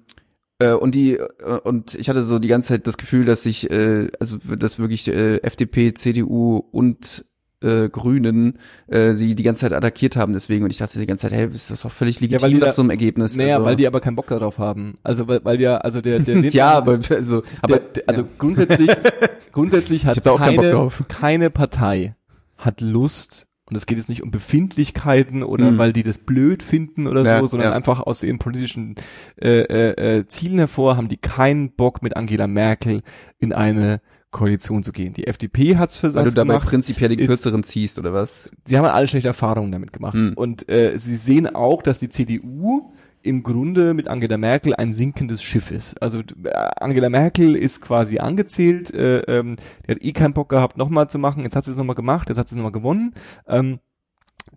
[0.61, 1.27] äh, und die äh,
[1.65, 5.09] und ich hatte so die ganze Zeit das Gefühl, dass sich äh, also dass wirklich
[5.09, 7.27] äh, FDP, CDU und
[7.65, 11.29] äh, Grünen äh, sie die ganze Zeit attackiert haben deswegen und ich dachte die ganze
[11.29, 13.37] Zeit, hey, ist das doch völlig legitim weil die nach da- so einem Ergebnis.
[13.37, 14.95] Naja, also, weil die aber keinen Bock darauf haben.
[15.03, 18.91] Also weil, weil ja, also der, der ja, aber also aber der, also grundsätzlich,
[19.53, 22.15] grundsätzlich hat keine, keine Partei
[22.57, 25.79] hat Lust, und es geht jetzt nicht um Befindlichkeiten oder Mhm.
[25.79, 27.77] weil die das blöd finden oder Ja, so, sondern ja.
[27.77, 28.95] einfach aus ihren politischen
[29.41, 33.03] äh, äh, äh, Zielen hervor haben die keinen Bock mit Angela Merkel
[33.39, 34.01] in eine
[34.35, 35.15] Koalition zu gehen.
[35.15, 36.69] Die FDP hat's für weil du dabei gemacht.
[36.69, 38.51] prinzipiell die ist- kürzeren ziehst oder was?
[38.67, 40.15] Sie haben alle schlechte Erfahrungen damit gemacht.
[40.15, 40.33] Mhm.
[40.35, 42.91] Und äh, sie sehen auch, dass die CDU
[43.23, 46.03] im Grunde mit Angela Merkel ein sinkendes Schiff ist.
[46.03, 49.57] Also äh, Angela Merkel ist quasi angezählt, äh, ähm,
[49.87, 51.45] die hat eh keinen Bock gehabt, nochmal zu machen.
[51.45, 53.15] Jetzt hat sie es nochmal gemacht, jetzt hat sie es nochmal gewonnen.
[53.49, 53.79] Ähm,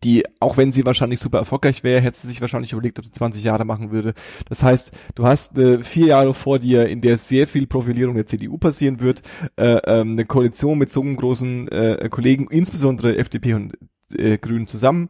[0.04, 3.12] die, auch wenn sie wahrscheinlich super erfolgreich wäre, hätte sie sich wahrscheinlich überlegt, ob sie
[3.12, 4.14] 20 Jahre machen würde.
[4.50, 8.28] Das heißt, du hast äh, vier Jahre vor dir, in der sehr viel Profilierung der
[8.28, 9.22] CDU passieren wird,
[9.56, 13.78] äh, ähm, eine Koalition mit so einem großen äh, Kollegen, insbesondere FDP und
[14.14, 15.10] äh, Grünen zusammen.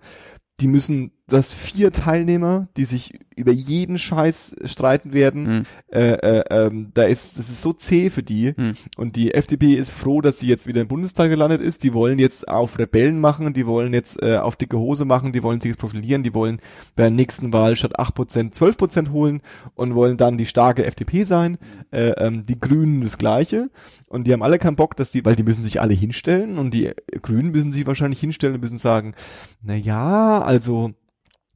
[0.59, 5.45] Die müssen, das vier Teilnehmer, die sich über jeden Scheiß streiten werden.
[5.45, 5.63] Hm.
[5.91, 8.53] Äh, äh, ähm, da ist, das ist so zäh für die.
[8.55, 8.73] Hm.
[8.95, 11.84] Und die FDP ist froh, dass sie jetzt wieder im Bundestag gelandet ist.
[11.84, 15.43] Die wollen jetzt auf Rebellen machen, die wollen jetzt äh, auf dicke Hose machen, die
[15.43, 16.59] wollen sich jetzt profilieren, die wollen
[16.95, 19.41] bei der nächsten Wahl statt 8% 12% holen
[19.75, 21.57] und wollen dann die starke FDP sein.
[21.91, 23.69] Äh, ähm, die Grünen das gleiche.
[24.07, 26.73] Und die haben alle keinen Bock, dass die, weil die müssen sich alle hinstellen und
[26.73, 29.13] die Grünen müssen sich wahrscheinlich hinstellen und müssen sagen,
[29.61, 30.93] na ja, also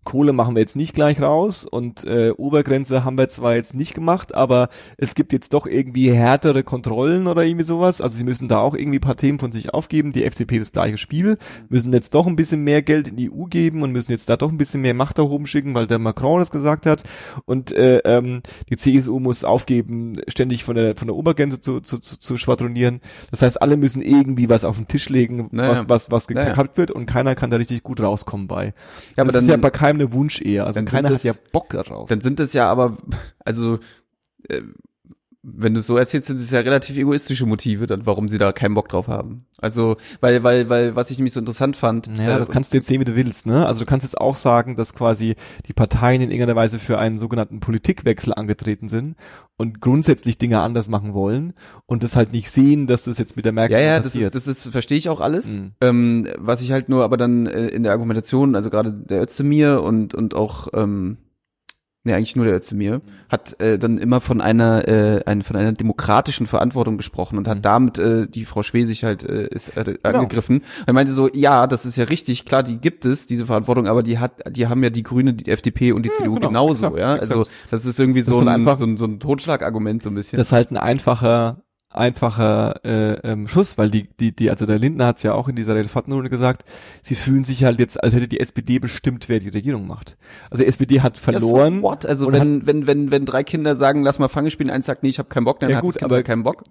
[0.04, 3.94] Kohle machen wir jetzt nicht gleich raus und äh, Obergrenze haben wir zwar jetzt nicht
[3.94, 8.02] gemacht, aber es gibt jetzt doch irgendwie härtere Kontrollen oder irgendwie sowas.
[8.02, 10.12] Also sie müssen da auch irgendwie ein paar Themen von sich aufgeben.
[10.12, 11.38] Die FDP das gleiche Spiel,
[11.70, 14.38] müssen jetzt doch ein bisschen mehr Geld in die EU geben und müssen jetzt da
[14.38, 17.04] doch ein bisschen mehr Macht da oben schicken, weil der Macron das gesagt hat.
[17.46, 22.00] Und äh, ähm, die CSU muss aufgeben, ständig von der von der Obergrenze zu, zu,
[22.00, 23.02] zu, zu schwadronieren.
[23.30, 25.86] Das heißt, alle müssen irgendwie was auf den Tisch legen, Naja.
[25.88, 26.50] was was was Naja.
[26.50, 28.74] gekappt wird und keiner kann da richtig gut rauskommen bei.
[29.16, 30.64] Ja, aber das dann, ist ja bei keinem eine Wunschehe.
[30.64, 32.10] Also dann keiner hat das- ja Bock darauf.
[32.10, 32.98] dann sind es ja aber,
[33.40, 33.80] also
[34.50, 34.62] äh,
[35.44, 38.52] wenn du es so erzählst, sind es ja relativ egoistische Motive, dann warum sie da
[38.52, 39.46] keinen Bock drauf haben.
[39.58, 42.78] Also, weil, weil, weil, was ich nämlich so interessant fand, Ja, äh, das kannst du
[42.78, 43.66] jetzt sehen, wie du willst, ne?
[43.66, 45.36] Also du kannst jetzt auch sagen, dass quasi
[45.68, 49.16] die Parteien in irgendeiner Weise für einen sogenannten Politikwechsel angetreten sind
[49.58, 51.54] und grundsätzlich Dinge anders machen wollen
[51.88, 54.36] und das halt nicht sehen, dass das jetzt mit der Merkel Ja, ja, das passiert.
[54.36, 55.48] ist, das ist, verstehe ich auch alles.
[55.48, 55.72] Mhm.
[55.82, 59.82] Ähm, was ich halt nur aber dann äh, in der Argumentation, also gerade der Özdemir
[59.82, 61.18] und, und auch, ähm,
[62.04, 65.72] nee, eigentlich nur der Özdemir, hat äh, dann immer von einer, äh, ein, von einer
[65.74, 67.62] demokratischen Verantwortung gesprochen und hat Mhm.
[67.62, 70.20] damit äh, die Frau Schwesig halt äh, ist, äh, Genau.
[70.20, 70.64] angegriffen.
[70.88, 74.04] Er meinte so, ja, das ist ja richtig, klar, die gibt es, diese Verantwortung, aber
[74.04, 77.00] die hat, die haben ja die Grüne, die FDP und die CDU genau, genauso, exakt,
[77.00, 77.16] ja.
[77.18, 77.32] exakt.
[77.38, 80.16] Also das ist irgendwie so dann ein, einfach- so ein, so ein Totschlagargument so ein
[80.16, 80.38] bisschen.
[80.38, 81.64] Das ist halt ein einfacher
[81.94, 85.48] einfacher äh, ähm, Schuss, weil die die die also der Lindner hat es ja auch
[85.48, 86.64] in dieser Elefantenrunde gesagt,
[87.02, 90.18] sie fühlen sich halt jetzt, als hätte die SPD bestimmt, wer die Regierung macht.
[90.50, 91.76] Also die SPD hat verloren.
[91.76, 92.06] Ja, so what?
[92.06, 95.10] Also wenn, wenn, wenn, wenn drei Kinder sagen, lass mal Fange spielen, eins sagt, nee,
[95.10, 96.64] ich habe keinen Bock, dann Ja, hat gut, das Kind aber- keinen Bock.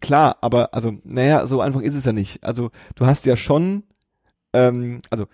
[0.00, 2.42] klar, aber also, naja, so einfach ist es ja nicht.
[2.44, 3.82] Also du hast ja schon,
[4.52, 5.26] ähm, also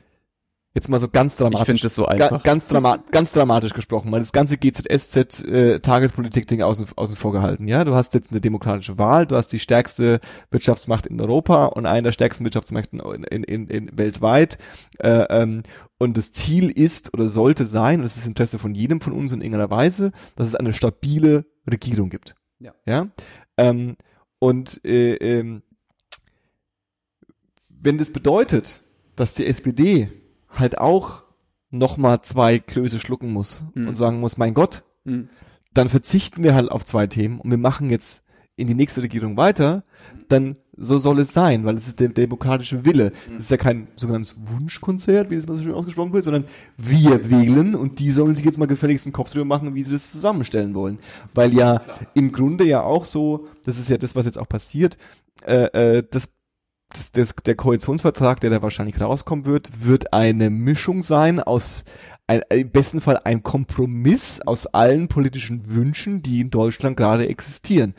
[0.74, 1.60] Jetzt mal so ganz dramatisch.
[1.60, 2.42] Ich finde das so Ga einfach.
[2.42, 5.80] ganz, drama ganz dramatisch gesprochen, weil das ganze GZSZ äh,
[6.62, 7.66] außen, außen vor gehalten.
[7.66, 11.86] Ja, du hast jetzt eine demokratische Wahl, du hast die stärkste Wirtschaftsmacht in Europa und
[11.86, 14.58] eine der stärksten Wirtschaftsmächten in, in, in, in weltweit.
[14.98, 15.62] Äh, ähm,
[15.98, 19.14] und das Ziel ist oder sollte sein, und das ist das Interesse von jedem von
[19.14, 22.34] uns in irgendeiner Weise, dass es eine stabile Regierung gibt.
[22.60, 22.74] Ja.
[22.86, 23.08] Ja.
[23.56, 23.96] Ähm,
[24.38, 25.62] und äh, ähm,
[27.68, 28.84] wenn das bedeutet,
[29.16, 30.10] dass die SPD
[30.50, 31.24] halt auch
[31.70, 33.88] nochmal zwei Klöße schlucken muss Hm.
[33.88, 35.28] und sagen muss, mein Gott, Hm.
[35.74, 38.24] dann verzichten wir halt auf zwei Themen und wir machen jetzt
[38.56, 39.84] in die nächste Regierung weiter,
[40.28, 43.12] dann so soll es sein, weil es ist der demokratische Wille.
[43.36, 46.44] Es ist ja kein sogenanntes Wunschkonzert, wie das mal so schön ausgesprochen wird, sondern
[46.76, 49.92] wir wählen und die sollen sich jetzt mal gefälligst einen Kopf drüber machen, wie sie
[49.92, 50.98] das zusammenstellen wollen.
[51.34, 51.82] Weil ja
[52.14, 54.98] im Grunde ja auch so, das ist ja das, was jetzt auch passiert,
[55.46, 56.28] äh, äh, das
[56.92, 61.84] das, das, der Koalitionsvertrag, der da wahrscheinlich rauskommen wird, wird eine Mischung sein aus
[62.26, 67.94] ein, im besten Fall ein Kompromiss aus allen politischen Wünschen, die in Deutschland gerade existieren.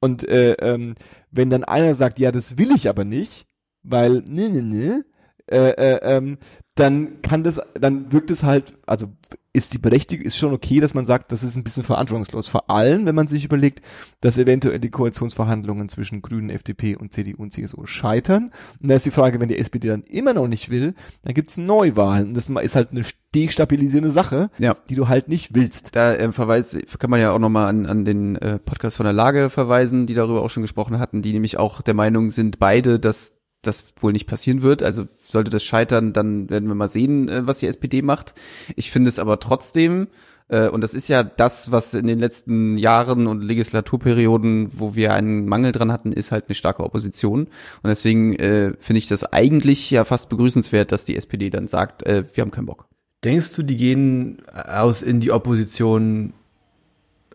[0.00, 0.94] Und äh, ähm,
[1.30, 3.46] wenn dann einer sagt, ja, das will ich aber nicht,
[3.82, 5.04] weil ne ne ne,
[5.50, 6.38] äh, äh, ähm,
[6.74, 9.08] dann kann das, dann wirkt es halt, also
[9.54, 12.48] ist die Berechtigung, ist schon okay, dass man sagt, das ist ein bisschen verantwortungslos.
[12.48, 13.82] Vor allem, wenn man sich überlegt,
[14.20, 18.50] dass eventuell die Koalitionsverhandlungen zwischen Grünen, FDP und CDU und CSU scheitern.
[18.82, 21.56] Und da ist die Frage, wenn die SPD dann immer noch nicht will, dann gibt's
[21.56, 22.28] Neuwahlen.
[22.28, 24.76] Und das ist halt eine destabilisierende Sache, Ja.
[24.88, 25.94] die du halt nicht willst.
[25.94, 29.12] Da äh, verweist, kann man ja auch nochmal an, an den äh, Podcast von der
[29.12, 32.98] Lage verweisen, die darüber auch schon gesprochen hatten, die nämlich auch der Meinung sind, beide,
[32.98, 33.32] dass
[33.66, 34.82] das wohl nicht passieren wird.
[34.82, 38.34] Also sollte das scheitern, dann werden wir mal sehen, äh, was die SPD macht.
[38.76, 40.08] Ich finde es aber trotzdem,
[40.48, 45.12] äh, und das ist ja das, was in den letzten Jahren und Legislaturperioden, wo wir
[45.12, 47.42] einen Mangel dran hatten, ist halt eine starke Opposition.
[47.42, 52.04] Und deswegen äh, finde ich das eigentlich ja fast begrüßenswert, dass die SPD dann sagt,
[52.06, 52.86] wir haben keinen Bock.
[53.24, 56.34] Denkst du, die gehen aus in die Opposition,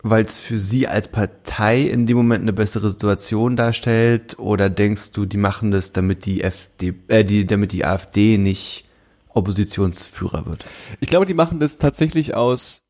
[0.01, 4.39] weil es für sie als Partei in dem Moment eine bessere Situation darstellt?
[4.39, 8.85] Oder denkst du, die machen das, damit die FD, äh, die, damit die AfD nicht
[9.29, 10.65] Oppositionsführer wird?
[10.99, 12.83] Ich glaube, die machen das tatsächlich aus.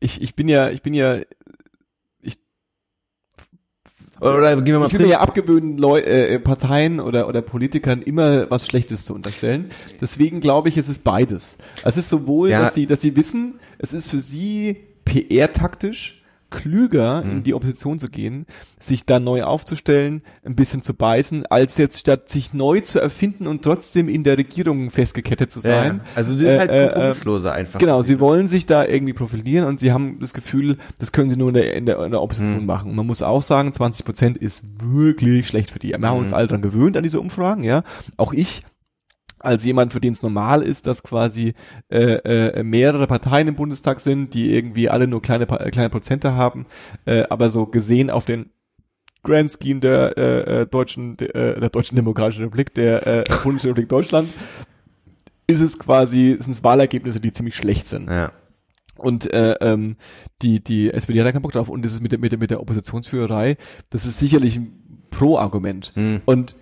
[0.00, 1.20] Ich, ich bin ja, ich bin ja,
[4.20, 8.02] Oder gehen wir mal ich will mir ja abgewöhnen, Leu äh, Parteien oder, oder Politikern
[8.02, 9.70] immer was Schlechtes zu unterstellen.
[10.00, 11.58] Deswegen glaube ich, es ist beides.
[11.82, 12.60] Es ist sowohl, Ja.
[12.62, 16.21] dass sie, dass sie wissen, es ist für sie PR-taktisch
[16.52, 18.46] klüger, in die Opposition zu gehen,
[18.78, 23.46] sich da neu aufzustellen, ein bisschen zu beißen, als jetzt statt sich neu zu erfinden
[23.46, 26.00] und trotzdem in der Regierung festgekettet zu sein.
[26.04, 27.80] Ja, also die sind Äh, halt äh, äh, kompromissloser einfach.
[27.80, 31.36] Genau, sie wollen sich da irgendwie profilieren und sie haben das Gefühl, das können sie
[31.36, 32.66] nur in der, in der, in der Opposition Mhm.
[32.66, 32.90] machen.
[32.90, 35.88] Und man muss auch sagen, 20 Prozent ist wirklich schlecht für die.
[35.88, 36.22] Wir haben Mhm.
[36.24, 37.82] uns alle dran gewöhnt an diese Umfragen, ja.
[38.16, 38.62] Auch ich
[39.44, 41.54] als jemand, für den es normal ist, dass quasi
[41.90, 46.34] äh, äh, mehrere Parteien im Bundestag sind, die irgendwie alle nur kleine äh, kleine Prozente
[46.34, 46.66] haben,
[47.04, 48.50] äh, aber so gesehen auf den
[49.22, 54.32] Grand Scheme der äh, äh, deutschen äh, der deutschen Demokratischen Republik, der äh, Bundesrepublik Deutschland,
[55.46, 58.08] ist es quasi sind es Wahlergebnisse, die ziemlich schlecht sind.
[58.08, 58.32] Ja.
[58.96, 59.96] Und äh, ähm,
[60.42, 61.68] die, die SPD hat da keinen Bock drauf.
[61.68, 63.56] Und das ist mit der, mit der, mit der Oppositionsführerei,
[63.90, 65.92] das ist sicherlich ein Pro-Argument.
[65.94, 66.20] Hm.
[66.24, 66.54] Und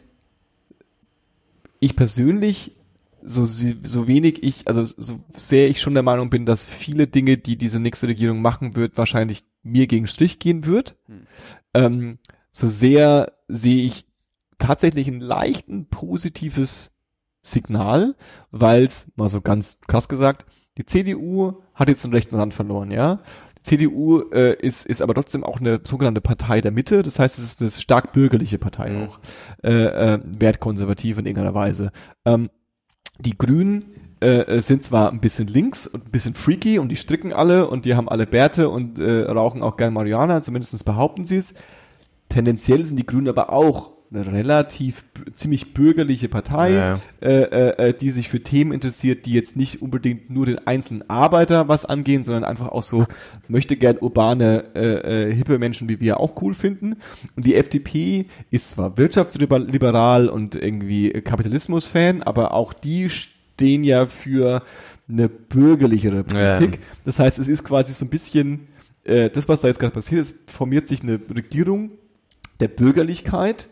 [1.80, 2.76] ich persönlich,
[3.22, 7.36] so, so wenig ich, also so sehr ich schon der Meinung bin, dass viele Dinge,
[7.36, 11.26] die diese nächste Regierung machen wird, wahrscheinlich mir gegen Strich gehen wird, Hm.
[11.74, 12.18] ähm,
[12.52, 14.06] so sehr sehe ich
[14.58, 16.90] tatsächlich ein leichten positives
[17.42, 18.16] Signal,
[18.50, 20.46] weil es, mal so ganz krass gesagt,
[20.78, 23.20] die CDU hat jetzt den rechten Rand verloren, ja.
[23.62, 27.02] CDU äh, ist, ist aber trotzdem auch eine sogenannte Partei der Mitte.
[27.02, 29.02] Das heißt, es ist eine stark bürgerliche Partei Mhm.
[29.06, 29.20] auch.
[29.62, 31.92] Äh, äh, wertkonservativ in irgendeiner Weise.
[32.24, 32.50] Ähm,
[33.18, 33.84] die Grünen
[34.20, 37.84] äh, sind zwar ein bisschen links und ein bisschen freaky und die stricken alle und
[37.84, 41.54] die haben alle Bärte und äh, rauchen auch gern Marihuana, zumindest behaupten sie es.
[42.28, 45.04] Tendenziell sind die Grünen aber auch eine relativ
[45.34, 47.00] ziemlich bürgerliche Partei, Ja.
[47.22, 51.08] äh, äh, äh, die sich für Themen interessiert, die jetzt nicht unbedingt nur den einzelnen
[51.08, 53.06] Arbeiter was angehen, sondern einfach auch so
[53.46, 56.96] möchte gern urbane, äh, äh, hippe Menschen wie wir auch cool finden.
[57.36, 64.62] Und die FDP ist zwar wirtschaftsliberal und irgendwie Kapitalismus-Fan, aber auch die stehen ja für
[65.08, 66.80] eine bürgerlichere Politik.
[67.04, 68.66] Das heißt, es ist quasi so ein bisschen,
[69.04, 71.92] äh, das, was da jetzt gerade passiert ist, formiert sich eine Regierung
[72.60, 73.68] der Bürgerlichkeit,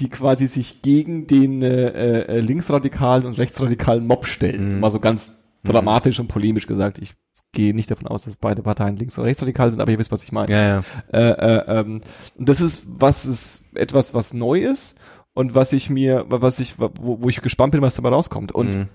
[0.00, 4.60] die quasi sich gegen den äh, äh, linksradikalen und rechtsradikalen Mob stellt.
[4.66, 4.80] Mhm.
[4.80, 6.98] Mal so ganz dramatisch und polemisch gesagt.
[6.98, 7.14] Ich
[7.52, 10.22] gehe nicht davon aus, dass beide Parteien links- und rechtsradikal sind, aber ihr wisst, was
[10.22, 10.52] ich meine.
[10.52, 10.82] Ja, ja.
[11.12, 12.00] Äh, äh, ähm,
[12.36, 14.96] und das ist was ist etwas, was neu ist
[15.34, 16.90] und was ich mir, was ich, wo,
[17.22, 18.52] wo ich gespannt bin, was dabei rauskommt.
[18.52, 18.88] Und Mhm.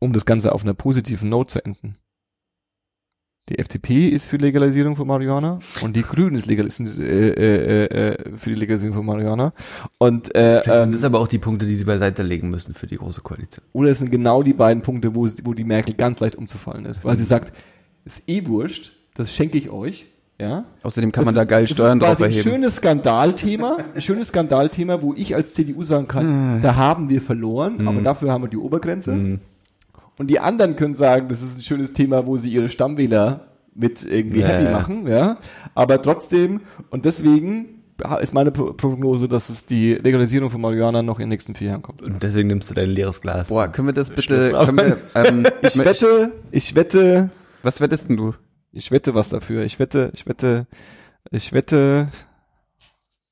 [0.00, 1.94] um das Ganze auf einer positiven Note zu enden.
[3.48, 7.84] Die FDP ist für Legalisierung von Marihuana und die Grünen ist legal, sind, äh, äh,
[7.86, 9.54] äh, für die Legalisierung von Marihuana.
[9.96, 12.74] Und äh, Vielleicht sind ähm, das aber auch die Punkte, die sie beiseite legen müssen
[12.74, 13.64] für die große Koalition.
[13.72, 17.04] oder es sind genau die beiden Punkte, wo, wo die Merkel ganz leicht umzufallen ist,
[17.04, 17.56] weil sie sagt,
[18.04, 20.08] ist eh wurscht, das schenke ich euch,
[20.40, 20.64] ja.
[20.82, 22.38] Außerdem kann man Das da ist- geil das Steuern ist drauf erheben.
[22.38, 27.20] Ein schönes Skandalthema, ein schönes Skandalthema, wo ich als CDU sagen kann, da haben wir
[27.22, 29.12] verloren, aber dafür haben wir die Obergrenze.
[29.12, 29.40] Mhm.
[30.18, 34.04] Und die anderen können sagen, das ist ein schönes Thema, wo sie ihre Stammwähler mit
[34.04, 34.72] irgendwie Ja, happy ja.
[34.72, 35.38] machen, ja.
[35.74, 36.60] Aber trotzdem,
[36.90, 37.82] und deswegen
[38.20, 41.68] ist meine Pro- Prognose, dass es die Legalisierung von Marihuana noch in den nächsten vier
[41.68, 42.02] Jahren kommt.
[42.02, 43.48] Und deswegen nimmst du dein leeres Glas.
[43.48, 44.66] Boah, können wir das bitte, Schluss drauf.
[44.66, 47.30] können wir, ähm, Ich wette, ich wette,
[47.62, 48.34] was wettest denn du?
[48.72, 49.64] ich wette was dafür.
[49.64, 50.66] Ich wette, ich wette,
[51.30, 52.08] ich wette,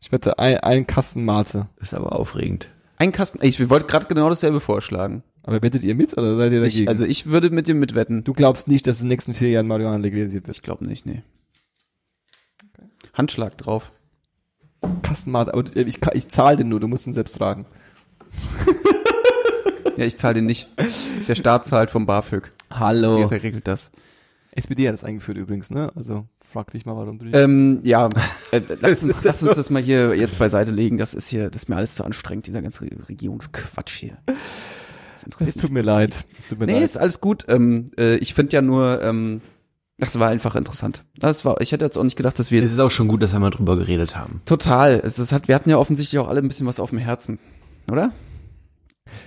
[0.01, 1.67] ich wette ein, ein Kasten Mate.
[1.81, 2.69] Ist aber aufregend.
[2.99, 5.23] Ein Kasten, ich wollte gerade genau dasselbe vorschlagen.
[5.47, 6.83] Aber wettet ihr mit oder seid ihr dagegen?
[6.83, 8.25] Ich, also ich würde mit dir mitwetten.
[8.25, 10.57] du glaubst nicht, dass in den nächsten vier Jahren Marihuana legalisiert wird?
[10.57, 11.23] Ich glaube nicht, nee.
[13.15, 13.91] Handschlag drauf.
[15.03, 17.65] Kastenmate, aber äh, ich, ich zahle den nur, du musst ihn selbst tragen.
[19.97, 20.69] Ja, ich zahle den nicht.
[21.27, 22.53] Der Staat zahlt vom BAföG.
[22.71, 23.19] Hallo.
[23.21, 23.91] Der, der regelt das.
[24.53, 25.91] SPD hat das eingeführt übrigens, ne?
[25.95, 27.35] Also frag dich mal, warum du dich.
[27.35, 28.09] Ähm, ja,
[28.53, 30.99] äh, lass, uns, lass uns das mal hier jetzt beiseite legen.
[30.99, 34.19] Das ist hier, das ist mir alles zu anstrengend, dieser ganze Regierungsquatsch hier.
[35.29, 35.63] Es interessiert mich.
[35.63, 36.27] tut mir leid.
[36.39, 36.83] Es tut mir Nee, leid.
[36.83, 37.45] ist alles gut.
[37.49, 39.41] Ähm, äh, ich finde ja nur, ähm,
[39.99, 41.05] das war einfach interessant.
[41.19, 43.23] Das war, ich hätte jetzt auch nicht gedacht, dass wir Es ist auch schon gut,
[43.23, 44.43] dass wir mal drüber geredet haben.
[44.45, 45.01] total.
[45.05, 47.39] Es ist, hat, wir hatten ja offensichtlich auch alle ein bisschen was auf dem Herzen,
[47.91, 48.13] oder?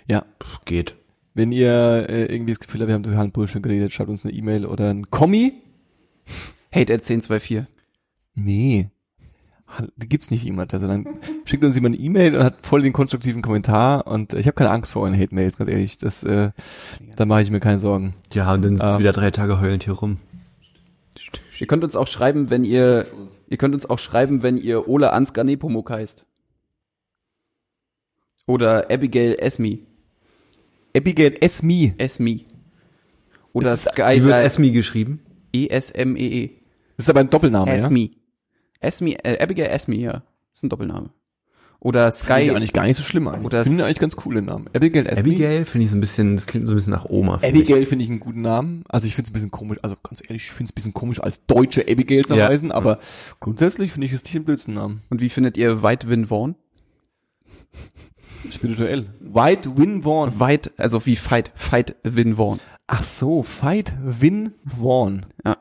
[0.08, 0.26] Ja.
[0.44, 0.96] Pff, geht.
[1.34, 4.34] Wenn ihr äh, irgendwie das Gefühl habt, wir haben totalen Bullshit geredet, schreibt uns eine
[4.34, 5.54] E-Mail oder ein Kommi.
[6.74, 7.64] Hate at 1024.
[8.36, 8.90] Nee.
[9.78, 10.74] Da gibt's nicht jemand.
[10.74, 11.06] Also dann
[11.46, 14.72] schickt uns jemand eine E-Mail und hat voll den konstruktiven Kommentar und ich habe keine
[14.72, 15.98] Angst vor euren Hate-Mails, ganz ehrlich.
[15.98, 16.52] Das, äh,
[17.16, 18.16] da mache ich mir keine Sorgen.
[18.34, 19.00] Ja, und dann sitzt Ähm.
[19.00, 20.18] wieder drei Tage heulend hier rum.
[21.60, 23.06] Ihr könnt uns auch schreiben, wenn ihr,
[23.50, 26.26] ihr könnt uns auch schreiben, wenn ihr Ola Ansgar Nepomuk heißt.
[28.48, 29.86] Oder Abigail Esmi.
[30.96, 31.94] Abigail Esmi.
[31.98, 32.46] Esmi.
[33.54, 35.20] Oder Ist es- Sky Wie wird Esmi geschrieben?
[35.54, 36.50] E-S-M-E-E.
[36.98, 37.78] Das ist aber ein Doppelname, ja?
[37.78, 38.12] Esmi.
[38.80, 40.24] Esmi, äh, Abigail Esmi, ja.
[40.54, 41.10] ist ein Doppelname.
[41.82, 43.46] Oder Finde ich Sky, eigentlich gar nicht so schlimm an.
[43.46, 44.68] Oder finde eigentlich ganz coole Namen.
[44.76, 45.20] Abigail Esmi.
[45.20, 47.38] Abigail finde ich so ein bisschen, das klingt so ein bisschen nach Oma.
[47.38, 47.64] finde ich.
[47.64, 48.84] Abigail finde ich einen guten Namen.
[48.90, 50.94] Also ich finde es ein bisschen komisch, also ganz ehrlich, ich finde es ein bisschen
[50.94, 52.50] komisch, als deutsche Abigail zu Ja.
[52.50, 53.00] heißen, aber
[53.40, 55.04] grundsätzlich finde ich es nicht den blödsten Namen.
[55.10, 56.56] und wie findet ihr White Win Vaughn?
[58.52, 59.06] Spirituell.
[59.22, 60.38] White Win Vaughn.
[60.40, 62.60] White, also wie Fight, Fight Win Vaughn.
[62.88, 65.26] Ach so, Fight Win Vaughn.
[65.46, 65.58] Ja.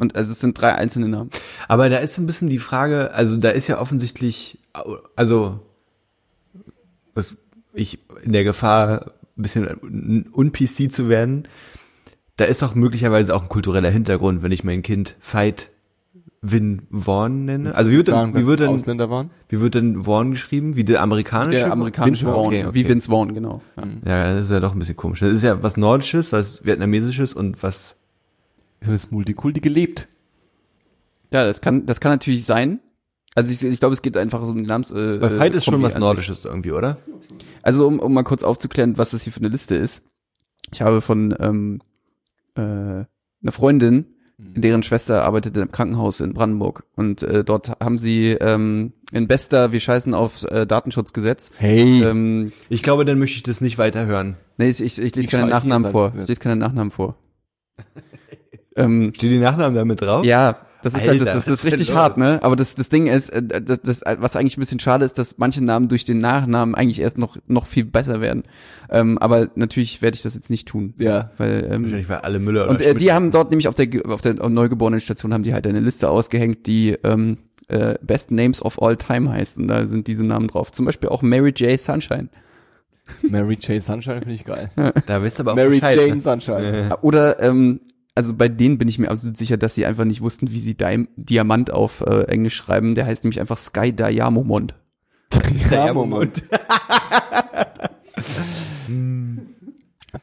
[0.00, 1.30] Und also es sind drei einzelne Namen.
[1.68, 4.58] Aber da ist so ein bisschen die Frage, also da ist ja offensichtlich,
[5.14, 5.60] also
[7.14, 7.36] was
[7.74, 11.46] ich in der Gefahr, ein bisschen un-PC zu werden,
[12.36, 15.70] da ist auch möglicherweise auch ein kultureller Hintergrund, wenn ich mein Kind Fight
[16.42, 17.74] Win Vaughn nenne.
[17.74, 19.30] Also wie wird denn, wie wird denn, Ausländer waren?
[19.50, 20.74] wie wird denn Vaughn geschrieben?
[20.74, 21.64] Wie der amerikanische?
[21.64, 22.74] Der amerikanische Vaughn, Okay, okay.
[22.74, 23.60] wie Vince Vaughn, genau.
[23.76, 23.84] Ja.
[24.06, 25.20] Ja, das ist ja doch ein bisschen komisch.
[25.20, 27.99] Das ist ja was Nordisches, was Vietnamesisches und was
[28.80, 30.08] Ist das Multikulti gelebt?
[31.32, 32.80] Ja, das kann, das kann natürlich sein.
[33.34, 34.90] Also ich, ich glaube, es geht einfach um die Namens.
[34.90, 35.96] Äh, Weil Fight äh, ist schon was.
[35.96, 36.98] Nordisches irgendwie, oder?
[37.62, 40.02] Also um, um mal kurz aufzuklären, was das hier für eine Liste ist.
[40.72, 41.80] Ich habe von ähm,
[42.56, 43.06] äh, einer
[43.52, 44.06] Freundin,
[44.38, 49.72] deren Schwester arbeitet im Krankenhaus in Brandenburg und äh, dort haben sie ähm, in bester,
[49.72, 51.52] wir scheißen auf äh, Datenschutzgesetz.
[51.56, 52.02] Hey.
[52.02, 54.36] Ähm, Ich glaube, dann möchte ich das nicht weiter hören.
[54.56, 56.12] nee, ich, ich, ich lese Ich keine scheiße Nachnamen vor.
[56.20, 57.16] Ich lese keine Nachnamen vor.
[58.76, 60.24] ähm, Steht die Nachnamen da mit drauf?
[60.24, 62.38] Ja, das ist, halt, das, Alter, das ist richtig hart, ne?
[62.42, 65.36] Aber das, das Ding ist, äh, das, das, was eigentlich ein bisschen schade ist, dass
[65.36, 68.44] manche Namen durch den Nachnamen eigentlich erst noch, noch viel besser werden.
[68.88, 70.94] Ähm, aber natürlich werde ich das jetzt nicht tun.
[70.98, 71.32] Ja.
[71.36, 73.88] Weil, ähm, Wahrscheinlich, weil alle Müller oder und äh, die haben dort nämlich auf der,
[74.06, 78.80] auf der Neugeborenenstation haben die halt eine Liste ausgehängt, die ähm, äh, Best Names of
[78.80, 79.58] All Time heißt.
[79.58, 80.72] Und da sind diese Namen drauf.
[80.72, 81.78] Zum Beispiel auch Mary J.
[81.78, 82.30] Sunshine.
[83.22, 84.70] Mary Jane Sunshine finde ich geil.
[85.06, 86.20] Da wisst ihr aber auch Mary Jane ne?
[86.20, 86.96] Sunshine.
[87.02, 87.80] Oder, ähm,
[88.14, 90.74] also bei denen bin ich mir absolut sicher, dass sie einfach nicht wussten, wie sie
[90.74, 92.94] Di Diamant auf äh, Englisch schreiben.
[92.94, 94.74] Der heißt nämlich einfach Sky Diamond.
[95.70, 96.42] Ja, Moment.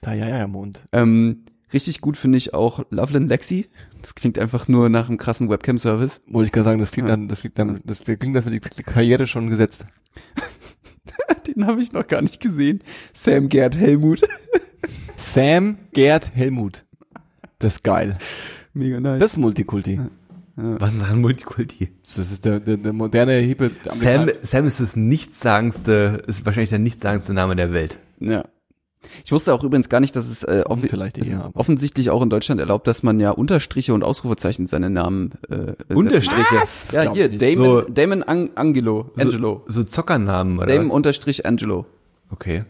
[0.01, 0.81] Da, ja, ja, Mond.
[0.91, 3.67] Ähm, richtig gut finde ich auch Loveland Lexi.
[4.01, 6.21] Das klingt einfach nur nach einem krassen Webcam-Service.
[6.27, 7.15] Wollte ich gerade sagen, das klingt Ja.
[7.15, 9.85] dann, das klingt dann, das klingt, das wird die Karriere schon gesetzt.
[11.47, 12.83] Den habe ich noch gar nicht gesehen.
[13.13, 14.21] Sam Gerd Helmut.
[15.15, 16.85] Sam Gerd Helmut.
[17.59, 18.17] Das ist geil.
[18.73, 19.19] Mega nice.
[19.19, 19.99] Das ist Multikulti.
[20.55, 21.89] Was ist ein Multikulti?
[22.03, 26.79] Das ist der, der, der moderne, hippe Sam, Sam ist das nichtssagendste, ist wahrscheinlich der
[26.79, 27.99] nichtssagendste Name der Welt.
[28.19, 28.43] ja.
[29.23, 32.29] Ich wusste auch übrigens gar nicht, dass es äh, offi vielleicht es offensichtlich auch in
[32.29, 36.43] Deutschland erlaubt, dass man ja Unterstriche und Ausrufezeichen in seine Namen äh, Unterstriche.
[36.55, 36.91] Was?
[36.91, 37.29] Ja, hier.
[37.29, 39.63] Damon, So- Damon Ang Angelo, Angelo.
[39.67, 40.93] So, so Zockernamen oder Damon was?
[40.93, 41.85] unterstrich Angelo.
[42.31, 42.65] Okay.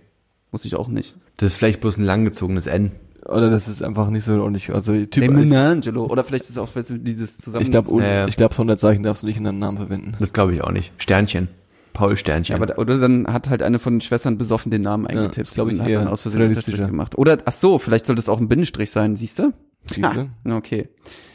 [0.52, 1.16] Muss ich auch nicht.
[1.38, 2.92] Das ist vielleicht bloß ein langgezogenes N.
[3.28, 4.74] Oder das ist einfach nicht so ordentlich.
[4.74, 6.06] Also Typ, ich, Angelo.
[6.06, 7.64] Oder vielleicht ist es auch weißt du, dieses zusammen.
[7.64, 8.28] ich glaube, Ja, ja.
[8.28, 10.14] ich glaube, Sonderzeichen darfst du nicht in deinem Namen verwenden.
[10.20, 10.94] Das glaube ich auch nicht.
[10.98, 11.50] Sternchen.
[11.94, 12.54] Paul Sternchen.
[12.54, 15.48] Ja, aber, da- oder dann hat halt eine von den Schwestern besoffen den Namen eingetippt.
[15.48, 16.54] das glaub ich und hat eher dann aus Versehen
[16.88, 17.18] gemacht.
[17.18, 19.52] Oder, ach so, vielleicht sollte es auch ein Bindestrich sein, siehst du?
[19.90, 20.30] Siehste?
[20.46, 20.90] Ah, okay.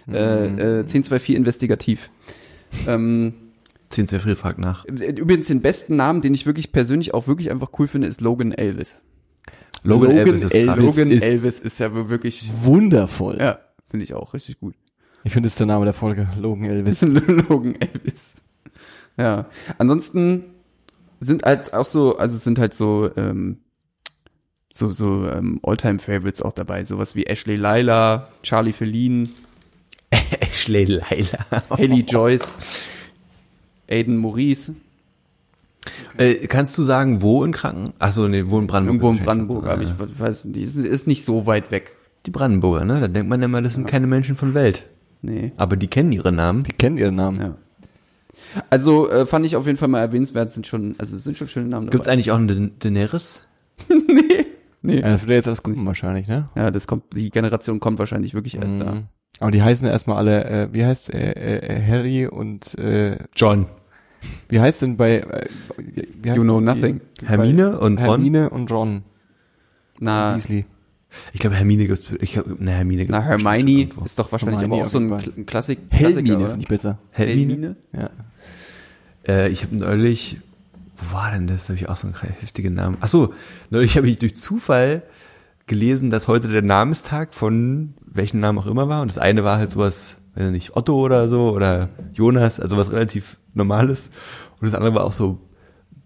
[0.07, 0.14] Mhm.
[0.14, 2.11] Äh, äh, 1024 investigativ.
[2.86, 3.34] ähm,
[3.88, 4.84] 10 2 Fried fragt nach.
[4.86, 8.53] übrigens den besten Namen, den ich wirklich persönlich auch wirklich einfach cool finde, ist Logan
[8.53, 9.03] Elvis.
[9.84, 10.76] Logan, Elvis ist Elvis.
[10.84, 13.38] Logan ist- Elvis ist ja wirklich, Wundervoll.
[13.38, 13.58] ja,
[13.90, 14.74] finde ich auch richtig gut.
[15.24, 16.28] Ich finde, das ist der Name der Folge.
[16.40, 17.02] Logan Elvis.
[17.48, 18.42] Logan Elvis.
[19.16, 19.46] Ja.
[19.78, 20.44] Ansonsten
[21.20, 23.58] sind halt auch so, also sind halt so, ähm,
[24.72, 26.84] so, so ähm, Alltime-Favorites auch dabei.
[26.84, 29.28] Sowas wie Ashley Lila, Charlie Feline,
[30.40, 31.46] Ashley Leila.
[31.70, 32.56] Haley Joyce,
[33.88, 34.74] Aiden Maurice.
[36.16, 37.93] Äh, kannst du sagen, wo in Kranken?
[37.99, 39.03] Achso, nee, wo in Brandenburg?
[39.03, 39.24] Irgendwo in.
[39.24, 41.97] Brandenburg, aber ich weiß nicht, ist, ist nicht so weit weg.
[42.26, 43.01] Die Brandenburger, ne?
[43.01, 44.87] Da denkt man immer, das sind keine Menschen von Welt.
[45.22, 45.53] Nee.
[45.57, 46.62] Aber die kennen ihre Namen.
[46.62, 47.41] Die kennen ihren Namen.
[47.41, 47.55] Ja.
[48.70, 51.68] Also äh, fand ich auf jeden Fall mal erwähnenswert, sind schon, also sind schon schöne
[51.68, 52.14] Namen Gibt's dabei.
[52.14, 53.43] eigentlich auch einen Da- Daenerys?
[53.89, 54.47] nee.
[54.83, 54.97] Nee.
[55.01, 56.49] Ja, das wird ja jetzt alles kommen wahrscheinlich, ne?
[56.57, 58.93] Ja, das kommt, die Generation kommt wahrscheinlich wirklich erst da.
[58.93, 59.03] Mhm.
[59.39, 63.66] Aber die heißen ja erstmal alle, äh, wie heißt äh, äh, Harry und äh, John.
[64.48, 65.46] Wie heißt denn bei äh,
[66.22, 67.00] wie heißt You know denn die- nothing.
[67.24, 68.06] Hermine und Ron?
[68.06, 69.02] Hermine und Ron
[70.00, 70.64] Na, Weasley.
[71.34, 74.80] Ich glaube, Hermine gibt's, ich glaube, ne, Hermine gibt's na Hermione ist doch wahrscheinlich Hermione
[74.82, 75.78] aber auch so ein, Kl- ein Klassik.
[75.90, 76.98] Helmine finde ich besser.
[77.10, 77.76] Hermine?
[77.92, 78.10] Ja.
[79.28, 80.40] Äh, ich habe neulich,
[80.96, 81.66] wo war denn das?
[81.66, 82.96] Da habe ich auch so einen heftigen Namen.
[83.00, 83.34] Ach so,
[83.70, 85.02] neulich habe ich durch Zufall
[85.66, 89.02] gelesen, dass heute der Namenstag von welchen Namen auch immer war.
[89.02, 92.76] Und das eine war halt sowas, weiß ich nicht, Otto oder so oder Jonas, also
[92.76, 94.11] was relativ Normales.
[94.61, 95.39] Und das andere war auch so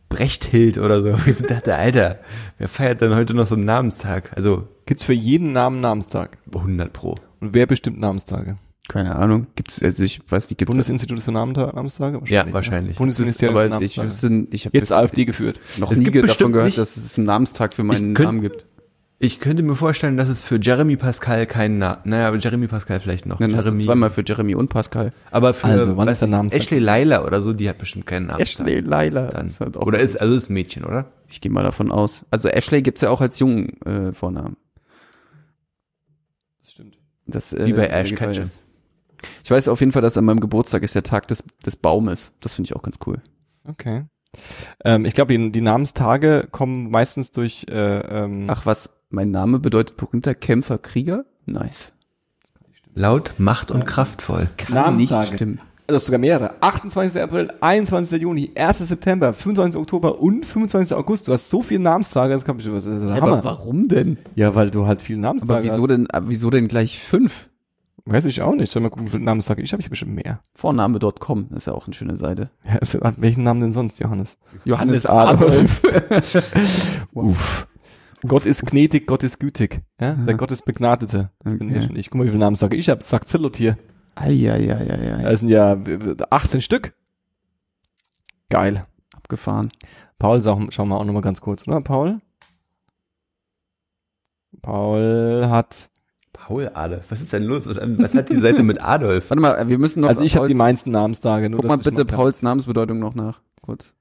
[0.09, 1.15] Brechthild oder so.
[1.27, 2.19] Ich dachte, Alter,
[2.59, 4.33] wer feiert denn heute noch so einen Namenstag?
[4.37, 6.39] Also Gibt's für jeden Namen Namenstag?
[6.55, 7.17] 100 pro.
[7.41, 8.57] Und wer bestimmt Namenstage?
[8.89, 9.49] Keine Ahnung.
[9.57, 12.21] Gibt's, also ich weiß nicht, gibt's Bundesinstitut für Namenstage?
[12.27, 12.95] Ja, wahrscheinlich.
[12.95, 12.99] Ne?
[12.99, 14.09] Bundesministerium für aber ich Namenstage.
[14.09, 15.59] wüsste, ich habe Jetzt AfD geführt.
[15.79, 18.41] noch Es nie davon bestimmt gehört, nicht- dass es einen Namenstag für meinen könnt- Namen
[18.43, 18.67] gibt.
[19.19, 23.01] Ich könnte mir vorstellen, dass es für Jeremy Pascal keinen Namen, naja, aber Jeremy Pascal
[23.01, 23.39] vielleicht noch.
[23.39, 23.85] Dann hast du Jeremy.
[23.85, 25.13] zweimal für Jeremy und Pascal.
[25.31, 26.61] Aber für Also, wann ist der Namenstag?
[26.61, 28.41] Ashley Leila oder so, die hat bestimmt keinen Namen.
[28.41, 29.29] Ashley Lila.
[29.29, 29.47] Dann.
[29.47, 31.11] ist halt Oder ist, also ist ein Mädchen, oder?
[31.29, 32.27] Ich gehe mal davon aus.
[32.31, 34.59] Also Ashley gibt's ja auch als jungen äh, Vornamen.
[36.61, 36.99] Das stimmt.
[37.27, 38.51] Das, äh, Wie bei Ash gefallen Ketchum.
[39.43, 42.35] Ich weiß auf jeden Fall, dass an meinem Geburtstag ist der Tag des, des Baumes.
[42.43, 43.23] Das finde ich auch ganz cool.
[43.65, 44.05] Okay.
[44.85, 47.75] Ähm, ich glaube, die, die Namenstage kommen meistens durch äh,
[48.25, 51.25] ähm, Ach was, mein Name bedeutet berühmter Kämpfer, Krieger?
[51.47, 51.93] Nice.
[52.95, 54.49] Laut, Macht und kraftvoll.
[54.57, 55.21] Kann Namenstage.
[55.27, 55.61] nicht stimmen.
[55.87, 56.55] also sogar mehrere.
[56.63, 57.21] 28.
[57.21, 58.23] April, 21.
[58.23, 58.79] Juni, 1.
[58.79, 59.79] September, 25.
[59.81, 60.97] Oktober und 25.
[60.97, 61.29] August.
[61.29, 63.35] Du hast so viele Namenstage, das kann ich das ist Ja, Hammer.
[63.39, 64.17] aber warum denn?
[64.35, 65.89] Ja, weil du halt viele Namenstage Aber wieso hast.
[65.91, 67.49] denn, aber wieso denn gleich fünf?
[68.07, 68.75] Weiß ich auch nicht.
[68.77, 69.83] Mal gucken, wie viele Namenstage ich habe.
[69.83, 70.41] Ich bestimmt mehr.
[70.55, 72.51] Vorname.com ist ja auch eine schöne Seite.
[72.65, 72.79] Ja,
[73.17, 74.39] welchen Namen denn sonst, Johannes?
[74.65, 75.83] Johannes Adolf.
[77.13, 77.67] Uff.
[78.27, 79.83] Gott ist gnädig, Gott ist gütig.
[80.01, 80.15] Ja?
[80.15, 81.31] Der Gott ist Begnadete.
[81.41, 81.81] Das bin Okay.
[81.81, 82.09] ja schon ich.
[82.11, 83.03] Guck mal, wie viele Namenstage ich habe.
[83.03, 83.75] Saxillot hier.
[84.15, 85.23] Eieieiei.
[85.23, 86.95] Da sind ja äh, 18 Stück.
[88.49, 88.83] Geil.
[89.15, 89.69] Abgefahren.
[90.19, 92.21] Paul, schauen wir auch nochmal ganz kurz, oder Paul?
[94.63, 95.91] Paul hat,
[96.47, 97.07] Paul Adolf.
[97.09, 97.67] Was ist denn los?
[97.67, 99.31] Was, was hat die Seite mit Adolf?
[99.31, 100.09] Warte mal, wir müssen noch.
[100.09, 101.51] also ich habe die meisten Namenstage.
[101.51, 102.05] Nur Guck mal bitte.
[102.05, 103.41] Pauls Namensbedeutung noch nach.
[103.63, 103.95] Kurz.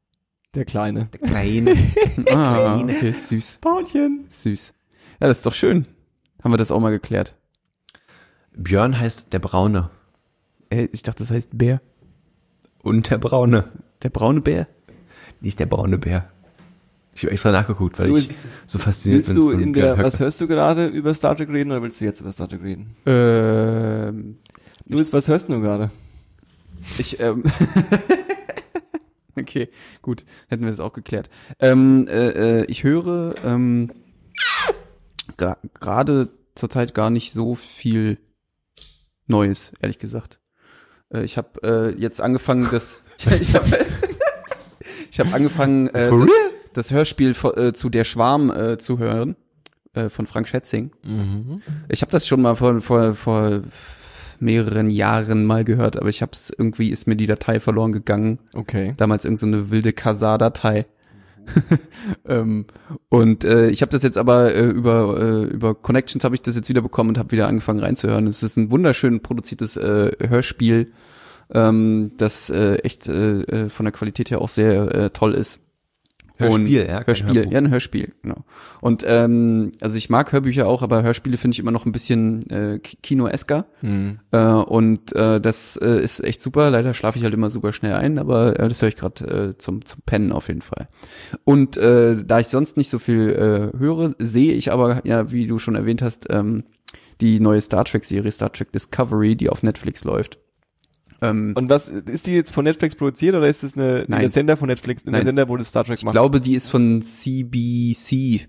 [0.53, 1.09] Der Kleine.
[1.11, 1.75] Der Kleine.
[2.29, 3.57] Ah, okay, süß.
[3.61, 4.25] Paulchen.
[4.29, 4.75] Süß.
[5.19, 5.87] Ja, das ist doch schön.
[6.43, 7.35] Haben wir das auch mal geklärt.
[8.55, 9.89] Björn heißt der Braune.
[10.69, 11.81] Äh, ich dachte, das heißt Bär.
[12.83, 13.71] Und der Braune.
[14.03, 14.67] Der braune Bär?
[15.41, 16.29] Nicht der braune Bär.
[17.15, 18.29] Ich habe extra nachgeguckt, weil Du, ich
[18.65, 21.47] so fasziniert Willst bin du von in der, was hörst du gerade über Star Trek
[21.49, 22.93] reden oder willst du jetzt über Star Trek reden?
[23.05, 24.37] Ähm,
[24.87, 25.91] Luis, was hörst du gerade?
[26.99, 27.43] ich, ähm,
[29.37, 29.69] okay,
[30.01, 31.29] gut, hätten wir das auch geklärt.
[31.59, 33.91] Ähm, äh, äh, ich höre ähm,
[35.37, 38.17] gra- gerade zurzeit gar nicht so viel
[39.27, 40.39] Neues, ehrlich gesagt.
[41.13, 43.03] Äh, ich habe äh, jetzt angefangen, das,
[43.41, 43.85] ich habe
[45.11, 46.29] ich hab angefangen, äh, For das,
[46.77, 49.35] das Hörspiel von, äh, zu Der Schwarm äh, zu hören
[49.93, 50.91] äh, von Frank Schätzing.
[51.03, 51.61] Mhm.
[51.89, 53.61] Ich habe das schon mal vor, vor, vor
[54.39, 58.39] mehreren Jahren mal gehört, aber ich habe es irgendwie ist mir die Datei verloren gegangen.
[58.53, 58.93] Okay.
[58.97, 60.85] Damals irgend so eine wilde Kasar-Datei.
[62.25, 62.65] ähm,
[63.09, 66.55] und äh, ich habe das jetzt aber äh, über äh, über Connections habe ich das
[66.55, 68.25] jetzt wieder bekommen und habe wieder angefangen reinzuhören.
[68.25, 70.91] Es ist ein wunderschön produziertes äh, Hörspiel,
[71.53, 75.64] ähm, das äh, echt äh, äh, von der Qualität her auch sehr äh, toll ist.
[76.37, 78.43] Hörspiel, und, ja, Hörspiel, ja, ein Hörspiel, genau.
[78.81, 82.49] Und ähm, also ich mag Hörbücher auch, aber Hörspiele finde ich immer noch ein bisschen
[82.49, 83.65] äh, Ki- Kino-esker.
[83.81, 84.19] Hm.
[84.31, 86.69] Äh, und äh, das äh, ist echt super.
[86.69, 89.57] Leider schlafe ich halt immer super schnell ein, aber äh, das höre ich gerade äh,
[89.57, 90.87] zum, zum Pennen auf jeden Fall.
[91.43, 95.47] Und äh, da ich sonst nicht so viel äh, höre, sehe ich aber, ja, wie
[95.47, 96.63] du schon erwähnt hast, ähm,
[97.21, 100.37] die neue Star Trek-Serie Star Trek Discovery, die auf Netflix läuft.
[101.21, 104.21] Ähm, Und was, ist die jetzt von Netflix produziert oder ist das eine, Nein.
[104.21, 105.23] der Sender von Netflix, Nein.
[105.25, 106.13] Sender, wo das Star Trek ich macht?
[106.13, 108.47] glaube, die ist von CBC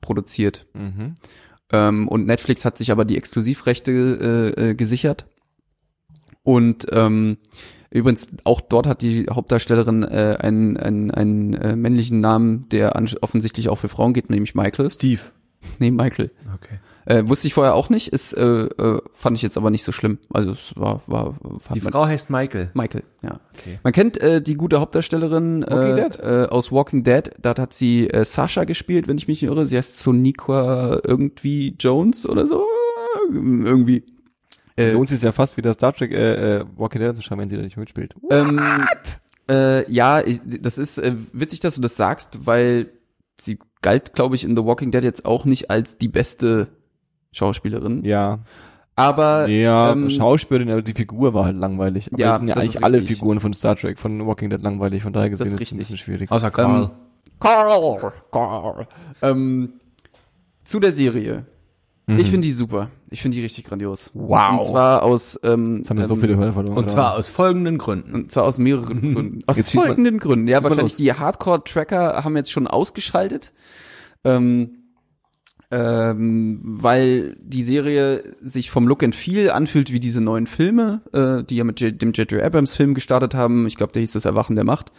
[0.00, 0.66] produziert.
[0.74, 1.16] Mhm.
[1.72, 5.26] Ähm, und Netflix hat sich aber die Exklusivrechte äh, äh, gesichert.
[6.42, 7.38] Und ähm,
[7.90, 13.68] übrigens auch dort hat die Hauptdarstellerin äh, einen, einen, einen äh, männlichen Namen, der offensichtlich
[13.68, 14.90] auch für Frauen geht, nämlich Michael.
[14.90, 15.20] Steve.
[15.78, 16.30] Nee, Michael.
[16.54, 16.80] Okay.
[17.04, 19.90] Äh, wusste ich vorher auch nicht, ist, äh, äh, fand ich jetzt aber nicht so
[19.90, 20.18] schlimm.
[20.32, 22.70] Also es war, war fand Die man- Frau heißt Michael.
[22.74, 23.40] Michael, ja.
[23.58, 23.78] Okay.
[23.82, 26.20] Man kennt äh, die gute Hauptdarstellerin äh, Dead?
[26.20, 27.30] äh, aus Walking Dead.
[27.40, 29.66] Da hat sie äh, Sasha gespielt, wenn ich mich nicht irre.
[29.66, 32.64] Sie heißt Soniqua irgendwie Jones oder so.
[33.32, 34.04] Irgendwie.
[34.76, 37.56] Äh, Lohnt sich ja fast wieder Star Trek, äh, äh, Walking Dead anzuschauen, wenn sie
[37.56, 38.14] da nicht mitspielt.
[38.30, 38.60] ähm,
[39.50, 42.90] äh, ja, ich, das ist äh, witzig, dass du das sagst, weil
[43.40, 46.68] sie galt, glaube ich, in The Walking Dead jetzt auch nicht als die beste
[47.32, 48.04] Schauspielerin.
[48.04, 48.40] Ja.
[48.94, 52.12] Aber Ja, ähm, Schauspielerin, aber die Figur war halt langweilig.
[52.12, 53.02] Aber Ja, das sind ja das eigentlich ist alle.
[53.02, 55.78] Figuren von Star Trek, von Walking Dead langweilig, von daher gesehen ist ist es ein
[55.78, 56.30] bisschen schwierig.
[56.30, 56.84] Außer Carl.
[56.84, 56.90] Ähm,
[57.40, 58.86] Carl, Carl.
[59.22, 59.72] Ähm,
[60.64, 61.46] zu der Serie.
[62.06, 62.90] Ich finde die super.
[63.10, 64.10] Ich finde die richtig grandios.
[64.12, 64.60] Wow.
[64.60, 66.76] Und zwar aus ähm, Jetzt haben wir so ähm, viele Hörer verloren.
[66.76, 66.92] Und oder?
[66.92, 68.14] zwar aus folgenden Gründen.
[68.14, 69.42] Und zwar aus mehreren Gründen.
[69.46, 70.48] Aus Jetzt folgenden Gründen.
[70.48, 73.52] Ja, wahrscheinlich die Hardcore-Tracker haben jetzt schon ausgeschaltet.
[74.24, 74.81] Ähm,
[75.72, 81.42] ähm, weil die Serie sich vom Look and Feel anfühlt wie diese neuen Filme, äh,
[81.44, 82.42] die ja mit J dem J.J.
[82.42, 83.66] Abrams Film gestartet haben.
[83.66, 84.92] Ich glaube, der hieß das Erwachen der Macht.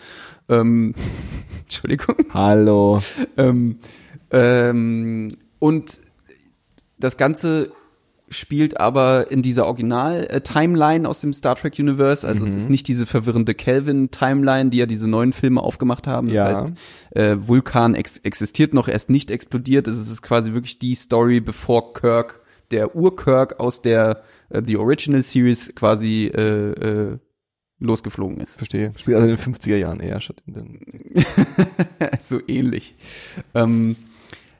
[0.49, 0.95] Ähm,
[1.61, 2.15] Entschuldigung.
[2.33, 3.01] Hallo.
[3.37, 3.77] Ähm,
[4.31, 5.27] ähm,
[5.59, 5.99] und
[6.97, 7.71] das Ganze
[8.33, 12.27] spielt aber in dieser Original-Timeline aus dem Star Trek Universe.
[12.27, 12.47] Also Mhm.
[12.49, 16.27] es ist nicht diese verwirrende Kelvin-Timeline, die ja diese neuen Filme aufgemacht haben.
[16.27, 16.45] Das Ja.
[16.45, 16.73] heißt,
[17.11, 19.87] äh, Vulkan ex existiert noch, er ist nicht explodiert.
[19.87, 25.21] Es ist quasi wirklich die Story, bevor Kirk, der Ur-Kirk aus der äh, The Original
[25.21, 26.41] Series quasi äh,
[27.11, 27.17] äh,
[27.79, 28.57] losgeflogen ist.
[28.57, 28.93] Verstehe.
[28.97, 30.79] Spielt also in den 50er Jahren eher statt in den.
[32.19, 32.95] so ähnlich.
[33.53, 33.95] Ähm,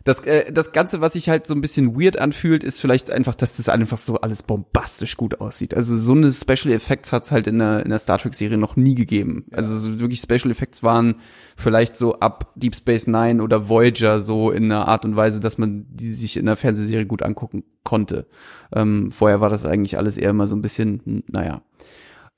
[0.03, 3.35] das, äh, das Ganze, was sich halt so ein bisschen weird anfühlt, ist vielleicht einfach,
[3.35, 5.75] dass das einfach so alles bombastisch gut aussieht.
[5.75, 8.57] Also so eine Special Effects hat es halt in der, in der Star Trek Serie
[8.57, 9.45] noch nie gegeben.
[9.51, 11.15] Also so wirklich Special Effects waren
[11.55, 15.57] vielleicht so ab Deep Space Nine oder Voyager so in einer Art und Weise, dass
[15.57, 18.27] man die sich in der Fernsehserie gut angucken konnte.
[18.73, 21.61] Ähm, vorher war das eigentlich alles eher immer so ein bisschen, hm, naja.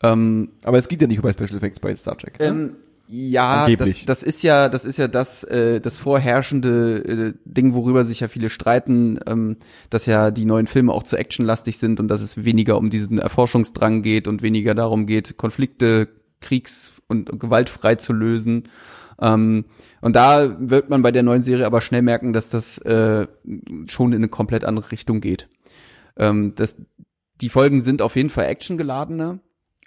[0.03, 2.39] Ähm, Aber es geht ja nicht über Special Effects bei Star Trek.
[2.39, 2.75] ne?
[3.07, 8.03] Ja, das, das ist ja, das ist ja das, äh, das vorherrschende äh, Ding, worüber
[8.03, 9.57] sich ja viele streiten, ähm,
[9.89, 13.19] dass ja die neuen Filme auch zu actionlastig sind und dass es weniger um diesen
[13.19, 16.09] Erforschungsdrang geht und weniger darum geht, Konflikte
[16.41, 18.69] kriegs- und gewaltfrei zu lösen.
[19.21, 19.65] Ähm,
[20.01, 23.27] und da wird man bei der neuen Serie aber schnell merken, dass das äh,
[23.87, 25.47] schon in eine komplett andere Richtung geht.
[26.17, 26.81] Ähm, das,
[27.41, 29.39] die Folgen sind auf jeden Fall actiongeladener,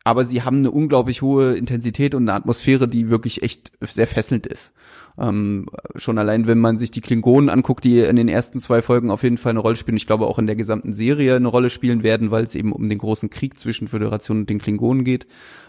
[0.08, 4.46] aber sie haben eine unglaublich hohe Intensität und eine Atmosphäre, die wirklich echt sehr fesselnd
[4.46, 4.72] ist.
[5.18, 9.10] Ähm, schon allein, wenn man sich die Klingonen anguckt, die in den ersten zwei Folgen
[9.10, 11.68] auf jeden Fall eine Rolle spielen, ich glaube auch in der gesamten Serie eine Rolle
[11.68, 15.26] spielen werden, weil es eben um den großen Krieg zwischen Föderation und den Klingonen geht.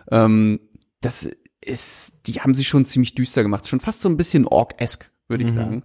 [0.10, 0.62] Ähm,
[1.02, 1.30] das
[1.60, 5.44] ist, die haben sich schon ziemlich düster gemacht, schon fast so ein bisschen Ork-esque, würde
[5.44, 5.84] ich sagen.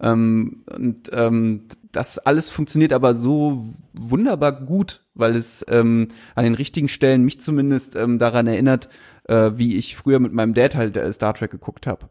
[0.00, 6.54] Ähm, und ähm, das alles funktioniert aber so wunderbar gut, weil es ähm, an den
[6.54, 8.88] richtigen Stellen mich zumindest ähm, daran erinnert,
[9.28, 12.08] äh, wie ich früher mit meinem Dad halt äh, Star Trek geguckt habe.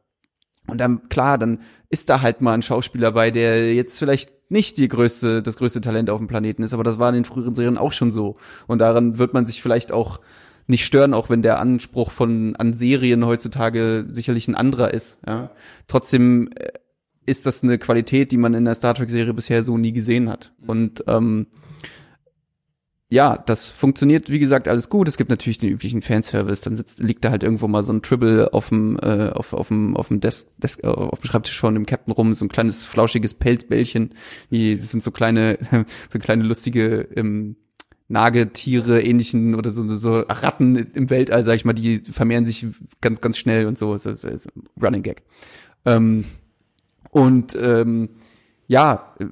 [0.68, 4.78] Und dann, klar, dann ist da halt mal ein Schauspieler bei, der jetzt vielleicht nicht
[4.78, 7.56] die größte, das größte Talent auf dem Planeten ist, aber das war in den früheren
[7.56, 8.38] Serien auch schon so.
[8.68, 10.20] Und daran wird man sich vielleicht auch
[10.68, 15.22] nicht stören, auch wenn der Anspruch von an Serien heutzutage sicherlich ein anderer ist.
[15.28, 15.52] Ja.
[15.88, 16.70] Trotzdem äh,
[17.26, 20.54] ist das eine Qualität, die man in der Star Trek-Serie bisher so nie gesehen hat.
[20.66, 21.48] Und ähm,
[23.10, 25.08] ja, das funktioniert, wie gesagt, alles gut.
[25.08, 26.62] Es gibt natürlich den üblichen Fanservice.
[26.62, 29.68] Dann sitzt, liegt da halt irgendwo mal so ein Tribble auf dem, äh, auf, auf
[29.68, 32.50] dem, auf dem Desk, Desk äh, auf dem Schreibtisch von dem Captain rum, so ein
[32.50, 34.16] kleines flauschiges Pelzbällchen.
[34.50, 35.60] Die, das sind so kleine,
[36.10, 37.58] so kleine lustige ähm,
[38.08, 42.66] Nagetiere, ähnlichen oder so, so Ratten im Weltall, sag ich mal, die vermehren sich
[43.02, 43.94] ganz, ganz schnell und so.
[43.94, 44.50] Das ist, das ist
[44.82, 45.24] Running Gag.
[45.86, 46.26] Ähm,
[47.12, 48.10] und ähm,
[48.68, 49.26] ja, äh,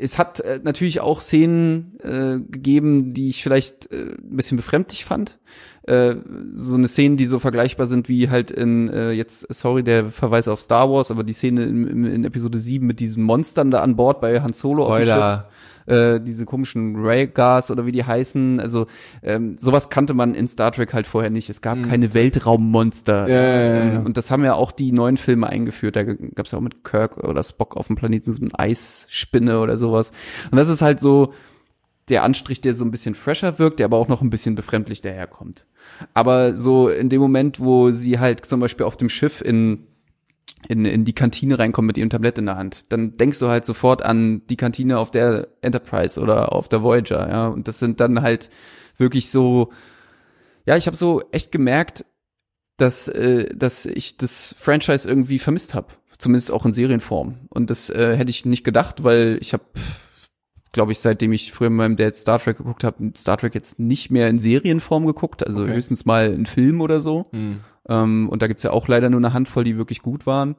[0.00, 5.04] es hat äh, natürlich auch Szenen äh, gegeben, die ich vielleicht äh, ein bisschen befremdlich
[5.04, 5.38] fand.
[5.82, 6.16] Äh,
[6.52, 10.48] so eine Szene, die so vergleichbar sind wie halt in, äh, jetzt, sorry, der Verweis
[10.48, 13.80] auf Star Wars, aber die Szene in, in, in Episode 7 mit diesen Monstern da
[13.80, 15.48] an Bord bei Han Solo auf dem Schiff Spoiler.
[15.86, 18.60] Äh, diese komischen Raygas oder wie die heißen.
[18.60, 18.86] Also
[19.22, 21.48] ähm, sowas kannte man in Star Trek halt vorher nicht.
[21.50, 23.28] Es gab keine Weltraummonster.
[23.28, 24.00] Ja, ja, ja, ja.
[24.00, 25.96] Und das haben ja auch die neuen Filme eingeführt.
[25.96, 29.60] Da gab es ja auch mit Kirk oder Spock auf dem Planeten so eine Eisspinne
[29.60, 30.12] oder sowas.
[30.50, 31.32] Und das ist halt so
[32.08, 35.00] der Anstrich, der so ein bisschen fresher wirkt, der aber auch noch ein bisschen befremdlich
[35.00, 35.64] daherkommt.
[36.12, 39.86] Aber so in dem Moment, wo sie halt zum Beispiel auf dem Schiff in
[40.68, 43.64] in, in die Kantine reinkommen mit ihrem Tablett in der Hand, dann denkst du halt
[43.64, 47.48] sofort an die Kantine auf der Enterprise oder auf der Voyager, ja.
[47.48, 48.50] Und das sind dann halt
[48.96, 49.72] wirklich so,
[50.66, 52.04] ja, ich habe so echt gemerkt,
[52.76, 55.88] dass, äh, dass ich das Franchise irgendwie vermisst habe.
[56.18, 57.36] Zumindest auch in Serienform.
[57.48, 59.64] Und das äh, hätte ich nicht gedacht, weil ich habe,
[60.72, 63.78] glaube ich, seitdem ich früher mit meinem Dad Star Trek geguckt habe, Star Trek jetzt
[63.78, 65.72] nicht mehr in Serienform geguckt, also Okay.
[65.72, 67.26] höchstens mal einen Film oder so.
[67.32, 67.60] Hm.
[67.88, 70.56] Ähm, und da gibt's ja auch leider nur eine Handvoll, die wirklich gut waren.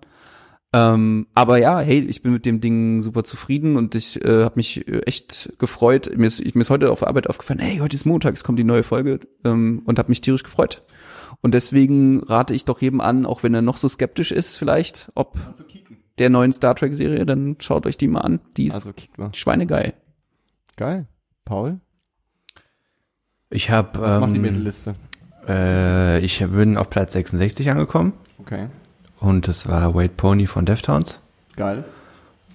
[0.73, 4.55] Ähm, aber ja, hey, ich bin mit dem Ding super zufrieden und ich äh, habe
[4.55, 6.09] mich äh, echt gefreut.
[6.15, 8.57] Mir ist, ich, mir ist heute auf Arbeit aufgefallen, hey, heute ist Montag, es kommt
[8.57, 10.83] die neue Folge ähm, und habe mich tierisch gefreut.
[11.41, 15.11] Und deswegen rate ich doch jedem an, auch wenn er noch so skeptisch ist vielleicht,
[15.13, 15.37] ob
[16.19, 18.39] der neuen Star Trek Serie, dann schaut euch die mal an.
[18.55, 18.91] Die ist Also
[19.33, 19.93] schweinegeil.
[20.77, 21.07] Geil.
[21.43, 21.81] Paul?
[23.49, 24.95] Ich habe Was macht die ähm, Mittelliste?
[25.47, 28.67] Äh, ich bin auf Platz 66 angekommen Okay.
[29.19, 31.19] und das war Wade Pony von Deftones.
[31.55, 31.83] Geil.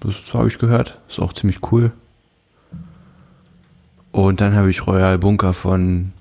[0.00, 0.98] Das habe ich gehört.
[1.08, 1.92] Ist auch ziemlich cool.
[4.12, 6.12] Und dann habe ich Royal Bunker von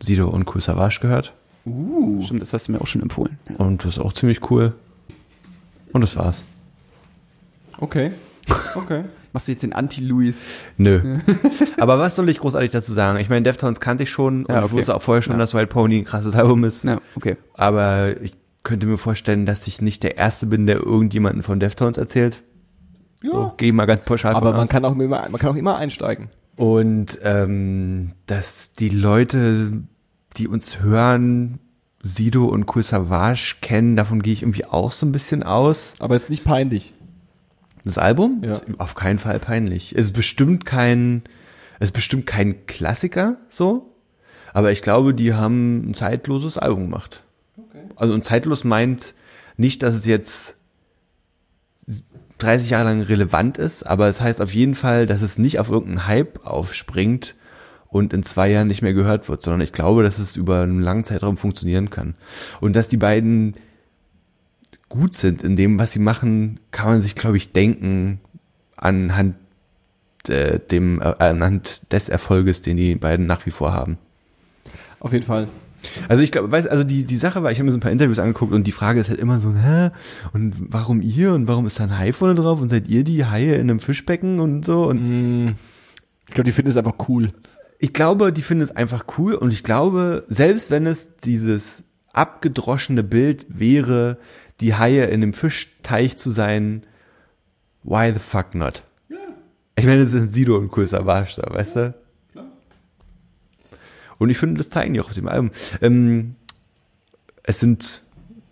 [0.00, 1.32] Sido und Kool Savage gehört.
[1.64, 2.22] Uh.
[2.22, 3.38] Stimmt, das hast du mir auch schon empfohlen.
[3.48, 3.56] Ja.
[3.56, 4.74] Und das ist auch ziemlich cool.
[5.92, 6.44] Und das war's.
[7.78, 8.12] Okay.
[8.74, 9.04] Okay.
[9.32, 10.42] Machst du jetzt den Anti-Louis?
[10.78, 11.18] Nö.
[11.78, 13.18] Aber was soll ich großartig dazu sagen?
[13.18, 14.72] Ich meine, Deftones kannte ich schon und Ja, ich okay.
[14.74, 15.38] wusste auch vorher schon, Ja.
[15.38, 16.84] dass Wild Pony ein krasses Album ist.
[16.84, 17.36] Ja, okay.
[17.54, 21.96] Aber ich könnte mir vorstellen, dass ich nicht der Erste bin, der irgendjemanden von Deftones
[21.96, 22.42] erzählt.
[23.22, 23.30] Ja.
[23.32, 24.68] So, gehe ich mal ganz pauschal Aber man aus.
[24.68, 26.28] kann auch immer, man kann auch immer einsteigen.
[26.56, 29.72] Und ähm, dass die Leute,
[30.36, 31.58] die uns hören,
[32.02, 35.94] Sido und Kool Savage kennen, davon gehe ich irgendwie auch so ein bisschen aus.
[35.98, 36.94] Aber ist nicht peinlich.
[37.84, 38.42] Das Album?
[38.44, 38.50] Ja.
[38.50, 39.92] Ist auf keinen Fall peinlich.
[39.92, 41.22] Es ist bestimmt kein,
[41.78, 43.94] es ist bestimmt kein Klassiker, so.
[44.52, 47.22] Aber ich glaube, die haben ein zeitloses Album gemacht.
[47.96, 49.14] Also und zeitlos meint
[49.56, 50.56] nicht, dass es jetzt
[52.38, 55.70] 30 Jahre lang relevant ist, aber es heißt auf jeden Fall, dass es nicht auf
[55.70, 57.34] irgendeinen Hype aufspringt
[57.88, 60.80] und in zwei Jahren nicht mehr gehört wird, sondern ich glaube, dass es über einen
[60.80, 62.14] langen Zeitraum funktionieren kann.
[62.60, 63.54] Und dass die beiden
[64.88, 68.20] gut sind in dem, was sie machen, kann man sich, glaube ich, denken
[68.76, 69.34] anhand
[70.28, 73.98] äh, dem äh, anhand des Erfolges, den die beiden nach wie vor haben.
[75.00, 75.48] Auf jeden Fall.
[76.08, 77.92] Also ich glaube, weiß, also die die Sache war, ich habe mir so ein paar
[77.92, 79.90] Interviews angeguckt und die Frage ist halt immer so, hä,
[80.32, 83.24] und warum ihr und warum ist da ein Hai vorne drauf und seid ihr die
[83.24, 84.98] Haie in einem Fischbecken und so und
[85.46, 85.54] Mm,
[86.26, 87.28] Ich glaube, die finden es einfach cool.
[87.78, 93.04] ich glaube, die finden es einfach cool und ich glaube, selbst wenn es dieses abgedroschene
[93.04, 94.18] Bild wäre,
[94.60, 96.84] die Haie in dem Fischteich zu sein,
[97.82, 98.82] why the fuck not?
[99.76, 101.94] Ich meine, es sind Sido und Kool Savage da, weißt du?
[104.18, 105.52] Und ich finde, das zeigen die auch auf dem Album.
[105.80, 106.34] Ähm,
[107.44, 108.02] es sind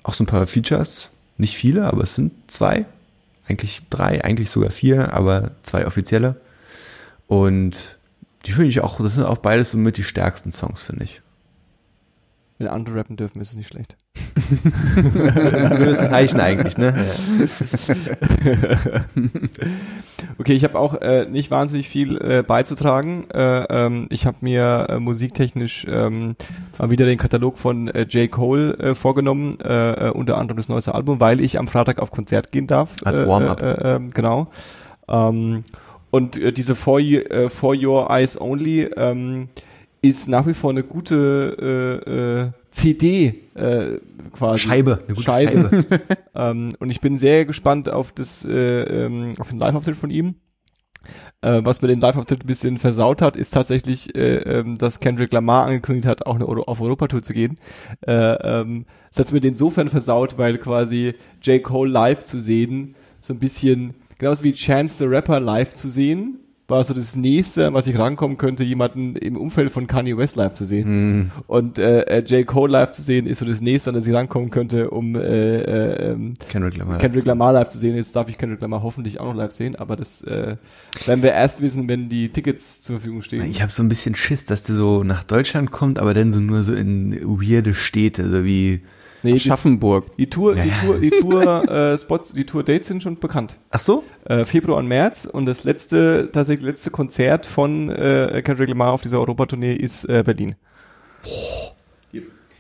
[0.05, 2.87] auch so ein paar Features, nicht viele, aber es sind zwei,
[3.47, 6.41] eigentlich drei, eigentlich sogar vier, aber zwei offizielle.
[7.27, 7.99] Und
[8.45, 11.21] die finde ich auch, das sind auch beides so mit die stärksten Songs, finde ich.
[12.59, 13.97] Wenn andere rappen dürfen, ist es nicht schlecht.
[14.97, 16.95] Das ist ein blödes Zeichen eigentlich, ne?
[20.39, 23.29] Okay, ich habe auch äh, nicht wahnsinnig viel äh, beizutragen.
[23.33, 26.37] Äh, ähm, ich habe mir äh, musiktechnisch ähm,
[26.79, 28.31] mal wieder den Katalog von äh, J.
[28.31, 32.11] Cole äh, vorgenommen, äh, äh, unter anderem das neueste Album, weil ich am Freitag auf
[32.11, 32.97] Konzert gehen darf.
[33.05, 33.63] Als Äh, Warm-up.
[33.63, 34.49] Äh, äh, ähm, genau.
[35.09, 35.65] Ähm,
[36.11, 39.49] und äh, diese For, äh, For Your Eyes Only ähm,
[40.09, 43.99] ist nach wie vor eine gute äh, äh, CD äh,
[44.33, 44.61] quasi.
[44.61, 45.71] Scheibe, eine gute Scheibe.
[45.71, 46.01] Scheibe.
[46.39, 50.35] Ähm, und ich bin sehr gespannt auf das, äh, ähm, auf den Live-Auftritt von ihm.
[51.41, 55.33] Äh, was mir den Live-Auftritt ein bisschen versaut hat, ist tatsächlich, äh, ähm, dass Kendrick
[55.33, 57.59] Lamar angekündigt hat, auch eine Euro auf Europatour zu gehen.
[58.07, 58.85] Äh, ähm,
[59.15, 61.63] das hat mir den insofern versaut, weil quasi J.
[61.63, 66.41] Cole live zu sehen, so ein bisschen, genauso wie Chance the Rapper live zu sehen,
[66.69, 70.55] war so das nächste, was ich rankommen könnte, jemanden im Umfeld von Kanye West live
[70.55, 70.85] zu sehen.
[70.85, 71.31] Hm.
[71.47, 72.47] Und äh, äh, J.
[72.47, 75.21] Cole live zu sehen, ist so das nächste, an das ich rankommen könnte, um äh,
[75.21, 76.99] äh, ähm, Kendrick Lamar.
[76.99, 77.95] Kendrick Lamar live zu sehen.
[77.95, 80.57] Jetzt darf ich Kendrick Lamar hoffentlich auch noch live sehen, aber das äh,
[81.05, 83.45] werden wir erst wissen, wenn die Tickets zur Verfügung stehen.
[83.45, 86.41] Ich habe so ein bisschen Schiss, dass der so nach Deutschland kommt, aber dann so
[86.41, 88.81] nur so in weirde Städte, so wie
[89.23, 90.17] nee, die, Schaffenburg.
[90.17, 90.71] die Tour, die.
[90.85, 93.57] Tour, die Tour äh, Spots, die Tour Dates sind schon bekannt.
[93.71, 94.05] Ach so?
[94.25, 99.03] Äh, Februar und März und das letzte, tatsächlich letzte Konzert von äh, Kendrick Lamar auf
[99.03, 100.57] dieser Europatournee ist äh, Berlin.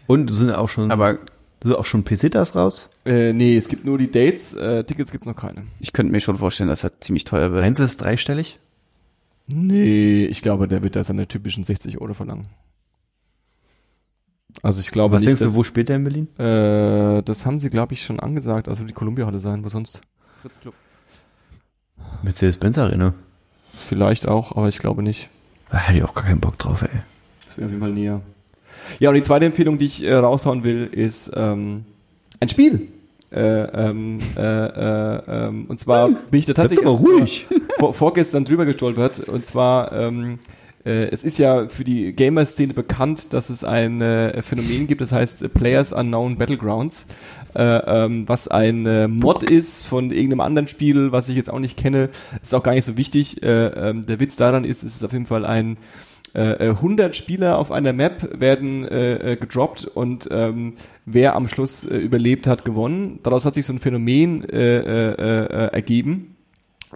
[0.07, 1.18] Und sind auch schon Aber
[1.62, 2.88] sind auch schon Pesitas raus?
[3.04, 5.64] Äh, nee, es gibt nur die Dates, äh, Tickets gibt's noch keine.
[5.80, 7.62] ich könnte mir schon vorstellen, dass er ziemlich teuer wird.
[7.62, 8.59] Meinst du, das ist dreistellig?
[9.48, 12.48] Nee, ich glaube, der wird da seine typischen 60 Euro verlangen.
[14.62, 16.28] Also ich glaube Was nicht, denkst du, dass- wo spielt der in Berlin?
[16.38, 18.68] Äh, das haben sie, glaube ich, schon angesagt.
[18.68, 20.00] Also die Columbia-Halle sein, wo sonst?
[22.22, 23.14] Mercedes-Benz Arena.
[23.74, 25.30] Vielleicht auch, aber ich glaube nicht.
[25.70, 26.88] Da hätte ich auch gar keinen Bock drauf, ey.
[27.46, 28.20] Das wäre auf jeden Fall näher.
[29.00, 31.84] Ja, und die zweite Empfehlung, die ich äh, raushauen will, ist ähm,
[32.40, 32.88] ein Spiel.
[33.32, 37.46] Äh, ähm, äh, äh, ähm, und zwar bin ich da tatsächlich doch mal ruhig.
[37.78, 39.20] Vor, vorgestern drüber gestolpert.
[39.20, 40.38] Und zwar, ähm,
[40.87, 45.12] äh, es ist ja für die Gamer-Szene bekannt, dass es ein äh, Phänomen gibt, das
[45.12, 47.07] heißt äh, Players Unknown Battlegrounds,
[47.55, 51.59] äh, ähm, was ein äh, Mod ist von irgendeinem anderen Spiel, was ich jetzt auch
[51.59, 52.11] nicht kenne.
[52.41, 53.43] Ist auch gar nicht so wichtig.
[53.43, 55.76] Äh, ähm, der Witz daran ist, es ist auf jeden Fall ein
[56.34, 60.74] äh, 100 Spieler auf einer Map werden äh, äh, gedroppt und ähm,
[61.07, 63.20] wer am Schluss äh, überlebt hat, gewonnen.
[63.22, 66.37] Daraus hat sich so ein Phänomen äh, äh, äh, ergeben,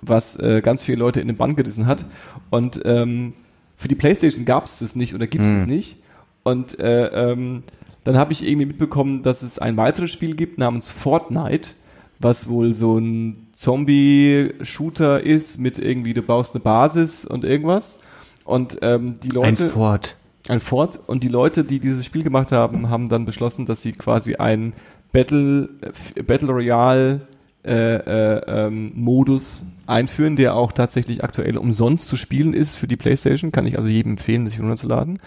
[0.03, 2.05] was äh, ganz viele Leute in den Bann gerissen hat.
[2.51, 3.33] Und ähm,
[3.81, 5.57] für die PlayStation gab es das nicht oder gibt es Hm.
[5.63, 5.97] es nicht.
[6.43, 7.63] Und äh, ähm,
[8.05, 11.71] dann habe ich irgendwie mitbekommen, dass es ein weiteres Spiel gibt namens Fortnite,
[12.19, 17.99] was wohl so ein Zombie-Shooter ist mit irgendwie, du baust eine Basis und irgendwas.
[18.45, 20.17] Und ähm, die Ein Leute Ford.
[20.49, 23.93] ein Fort und die Leute, die dieses Spiel gemacht haben, haben dann beschlossen, dass sie
[23.93, 24.73] quasi einen
[25.13, 25.69] Battle
[26.17, 27.21] äh, Battle Royale
[27.65, 32.97] äh, äh, ähm, Modus einführen, der auch tatsächlich aktuell umsonst zu spielen ist für die
[32.97, 33.53] PlayStation.
[33.53, 35.19] Kann ich also jedem empfehlen, sich runterzuladen.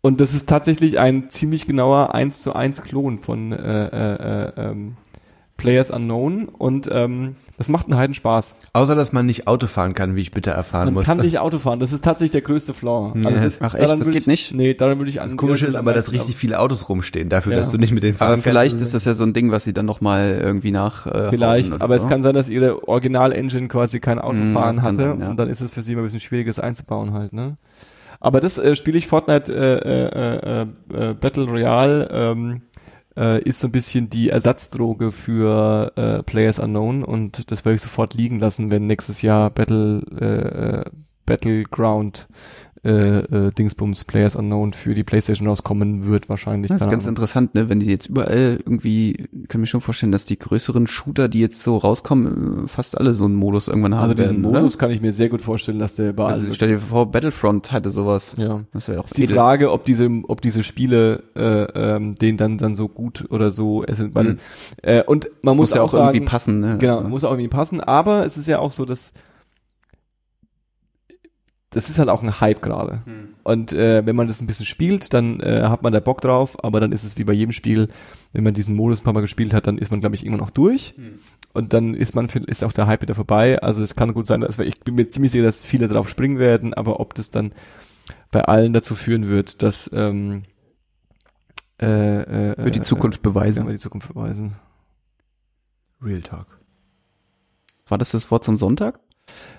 [0.00, 4.52] Und das ist tatsächlich ein ziemlich genauer 1 zu 1 Klon von äh, äh, äh,
[4.56, 4.96] ähm,
[5.58, 8.54] Players Unknown und ähm, das macht einen heiden Spaß.
[8.72, 11.06] Außer, dass man nicht Auto fahren kann, wie ich bitte erfahren Man musste.
[11.10, 13.12] kann nicht Auto fahren, das ist tatsächlich der größte Flaw.
[13.18, 13.28] Ja.
[13.30, 14.54] das, Ach echt, das geht ich, nicht?
[14.54, 17.58] Nee, daran würde ich das Komische ist aber, dass richtig viele Autos rumstehen, dafür, Ja.
[17.58, 18.84] dass du nicht mit den fahren Aber vielleicht kannst.
[18.86, 21.06] ist das ja so ein Ding, was sie dann nochmal irgendwie nach.
[21.08, 22.08] Äh, Vielleicht, aber es so.
[22.08, 25.30] kann sein, dass ihre Original-Engine quasi kein Autofahren Mm, das kann hatte sein, ja.
[25.30, 27.56] und dann ist es für sie immer ein bisschen schwierig, das einzubauen halt, ne?
[28.20, 32.62] Aber das äh, spiele ich Fortnite äh, äh, äh, äh, Battle Royale ähm,
[33.18, 37.82] äh, ist so ein bisschen die Ersatzdroge für äh, Players Unknown und das werde ich
[37.82, 40.84] sofort liegen lassen, wenn nächstes Jahr Battle äh, äh,
[41.26, 42.26] Battleground
[42.88, 43.18] äh,
[43.48, 46.68] äh, Dingsbums Players Unknown für die PlayStation rauskommen wird wahrscheinlich.
[46.70, 47.10] Das ist ganz Ahnung.
[47.10, 47.68] interessant, ne?
[47.68, 51.40] Wenn die jetzt überall irgendwie, ich kann mir schon vorstellen, dass die größeren Shooter, die
[51.40, 54.74] jetzt so rauskommen, äh, fast alle so einen Modus irgendwann haben Also diesen werden, Modus
[54.76, 54.80] oder?
[54.80, 57.90] kann ich mir sehr gut vorstellen, dass der überall Also stell dir vor, Battlefront hatte
[57.90, 58.34] sowas.
[58.38, 58.64] ja.
[58.72, 59.36] Das wäre auch ist die edel.
[59.36, 61.64] Frage, ob diese, ob diese Spiele äh,
[61.96, 64.14] ähm, den dann dann so gut oder so essen.
[64.14, 64.38] Weil, Mhm.
[64.82, 66.78] äh, und man muss, muss ja auch sagen, irgendwie passen, ne?
[66.78, 67.80] Genau, Also, muss auch irgendwie passen.
[67.80, 69.12] Aber es ist ja auch so, dass
[71.70, 73.02] das ist halt auch ein Hype gerade.
[73.04, 73.34] Hm.
[73.44, 76.62] Und äh, wenn man das ein bisschen spielt, dann äh, hat man da Bock drauf,
[76.64, 77.88] aber dann ist es wie bei jedem Spiel,
[78.32, 80.38] wenn man diesen Modus ein paar Mal gespielt hat, dann ist man, glaube ich, immer
[80.38, 80.94] noch durch.
[80.96, 81.18] Hm.
[81.52, 83.60] Und dann ist man ist auch der Hype wieder vorbei.
[83.60, 86.08] Also es kann gut sein, dass wir, ich bin mir ziemlich sicher, dass viele drauf
[86.08, 87.52] springen werden, aber ob das dann
[88.30, 90.44] bei allen dazu führen wird, dass ähm,
[91.80, 93.66] äh, äh, Wird die Zukunft äh, beweisen.
[93.66, 94.56] wird die Zukunft beweisen.
[96.02, 96.58] Real Talk.
[97.86, 99.00] War das das Wort zum Sonntag?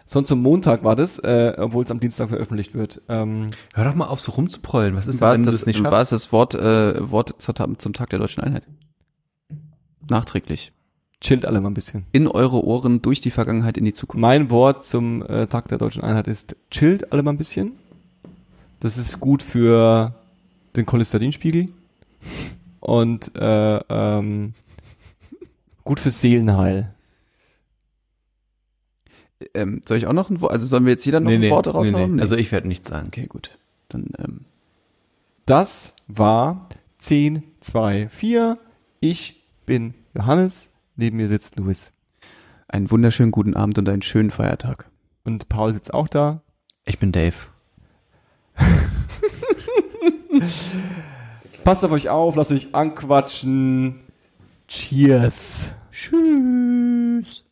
[0.05, 3.01] Sonst zum Montag war das, äh, obwohl es am Dienstag veröffentlicht wird.
[3.09, 4.95] Ähm, Hör doch mal auf, so rumzuprollen.
[4.95, 7.53] Was ist War denn, wenn das, das nicht war es das Wort, äh, Wort zur,
[7.77, 8.63] zum Tag der deutschen Einheit?
[10.09, 10.71] Nachträglich.
[11.21, 12.05] chillt alle mal ein bisschen.
[12.11, 14.21] In eure Ohren durch die Vergangenheit in die Zukunft.
[14.21, 17.73] Mein Wort zum äh, Tag der deutschen Einheit ist chillt alle mal ein bisschen.
[18.79, 20.15] Das ist gut für
[20.75, 21.67] den Cholesterinspiegel
[22.79, 24.53] und äh, ähm,
[25.83, 26.93] gut fürs Seelenheil.
[29.53, 31.73] Ähm, soll ich auch noch ein Wort, also sollen wir jetzt jeder noch ein Wort
[31.73, 32.15] raushauen?
[32.15, 32.21] Nee.
[32.21, 33.07] Also ich werde nichts sagen.
[33.07, 33.57] okay, gut.
[33.87, 34.45] Dann, ähm,
[35.45, 36.67] Das war
[36.99, 38.57] 10, 2, 4.
[38.99, 41.91] Ich bin Johannes, neben mir sitzt Louis.
[42.67, 44.89] einen wunderschönen guten Abend und einen schönen Feiertag.
[45.23, 46.41] Und Paul sitzt auch da.
[46.85, 47.35] Ich bin Dave.
[51.63, 53.99] Passt auf euch auf, lasst euch anquatschen.
[54.67, 55.67] Cheers.
[55.91, 57.43] Tschüss.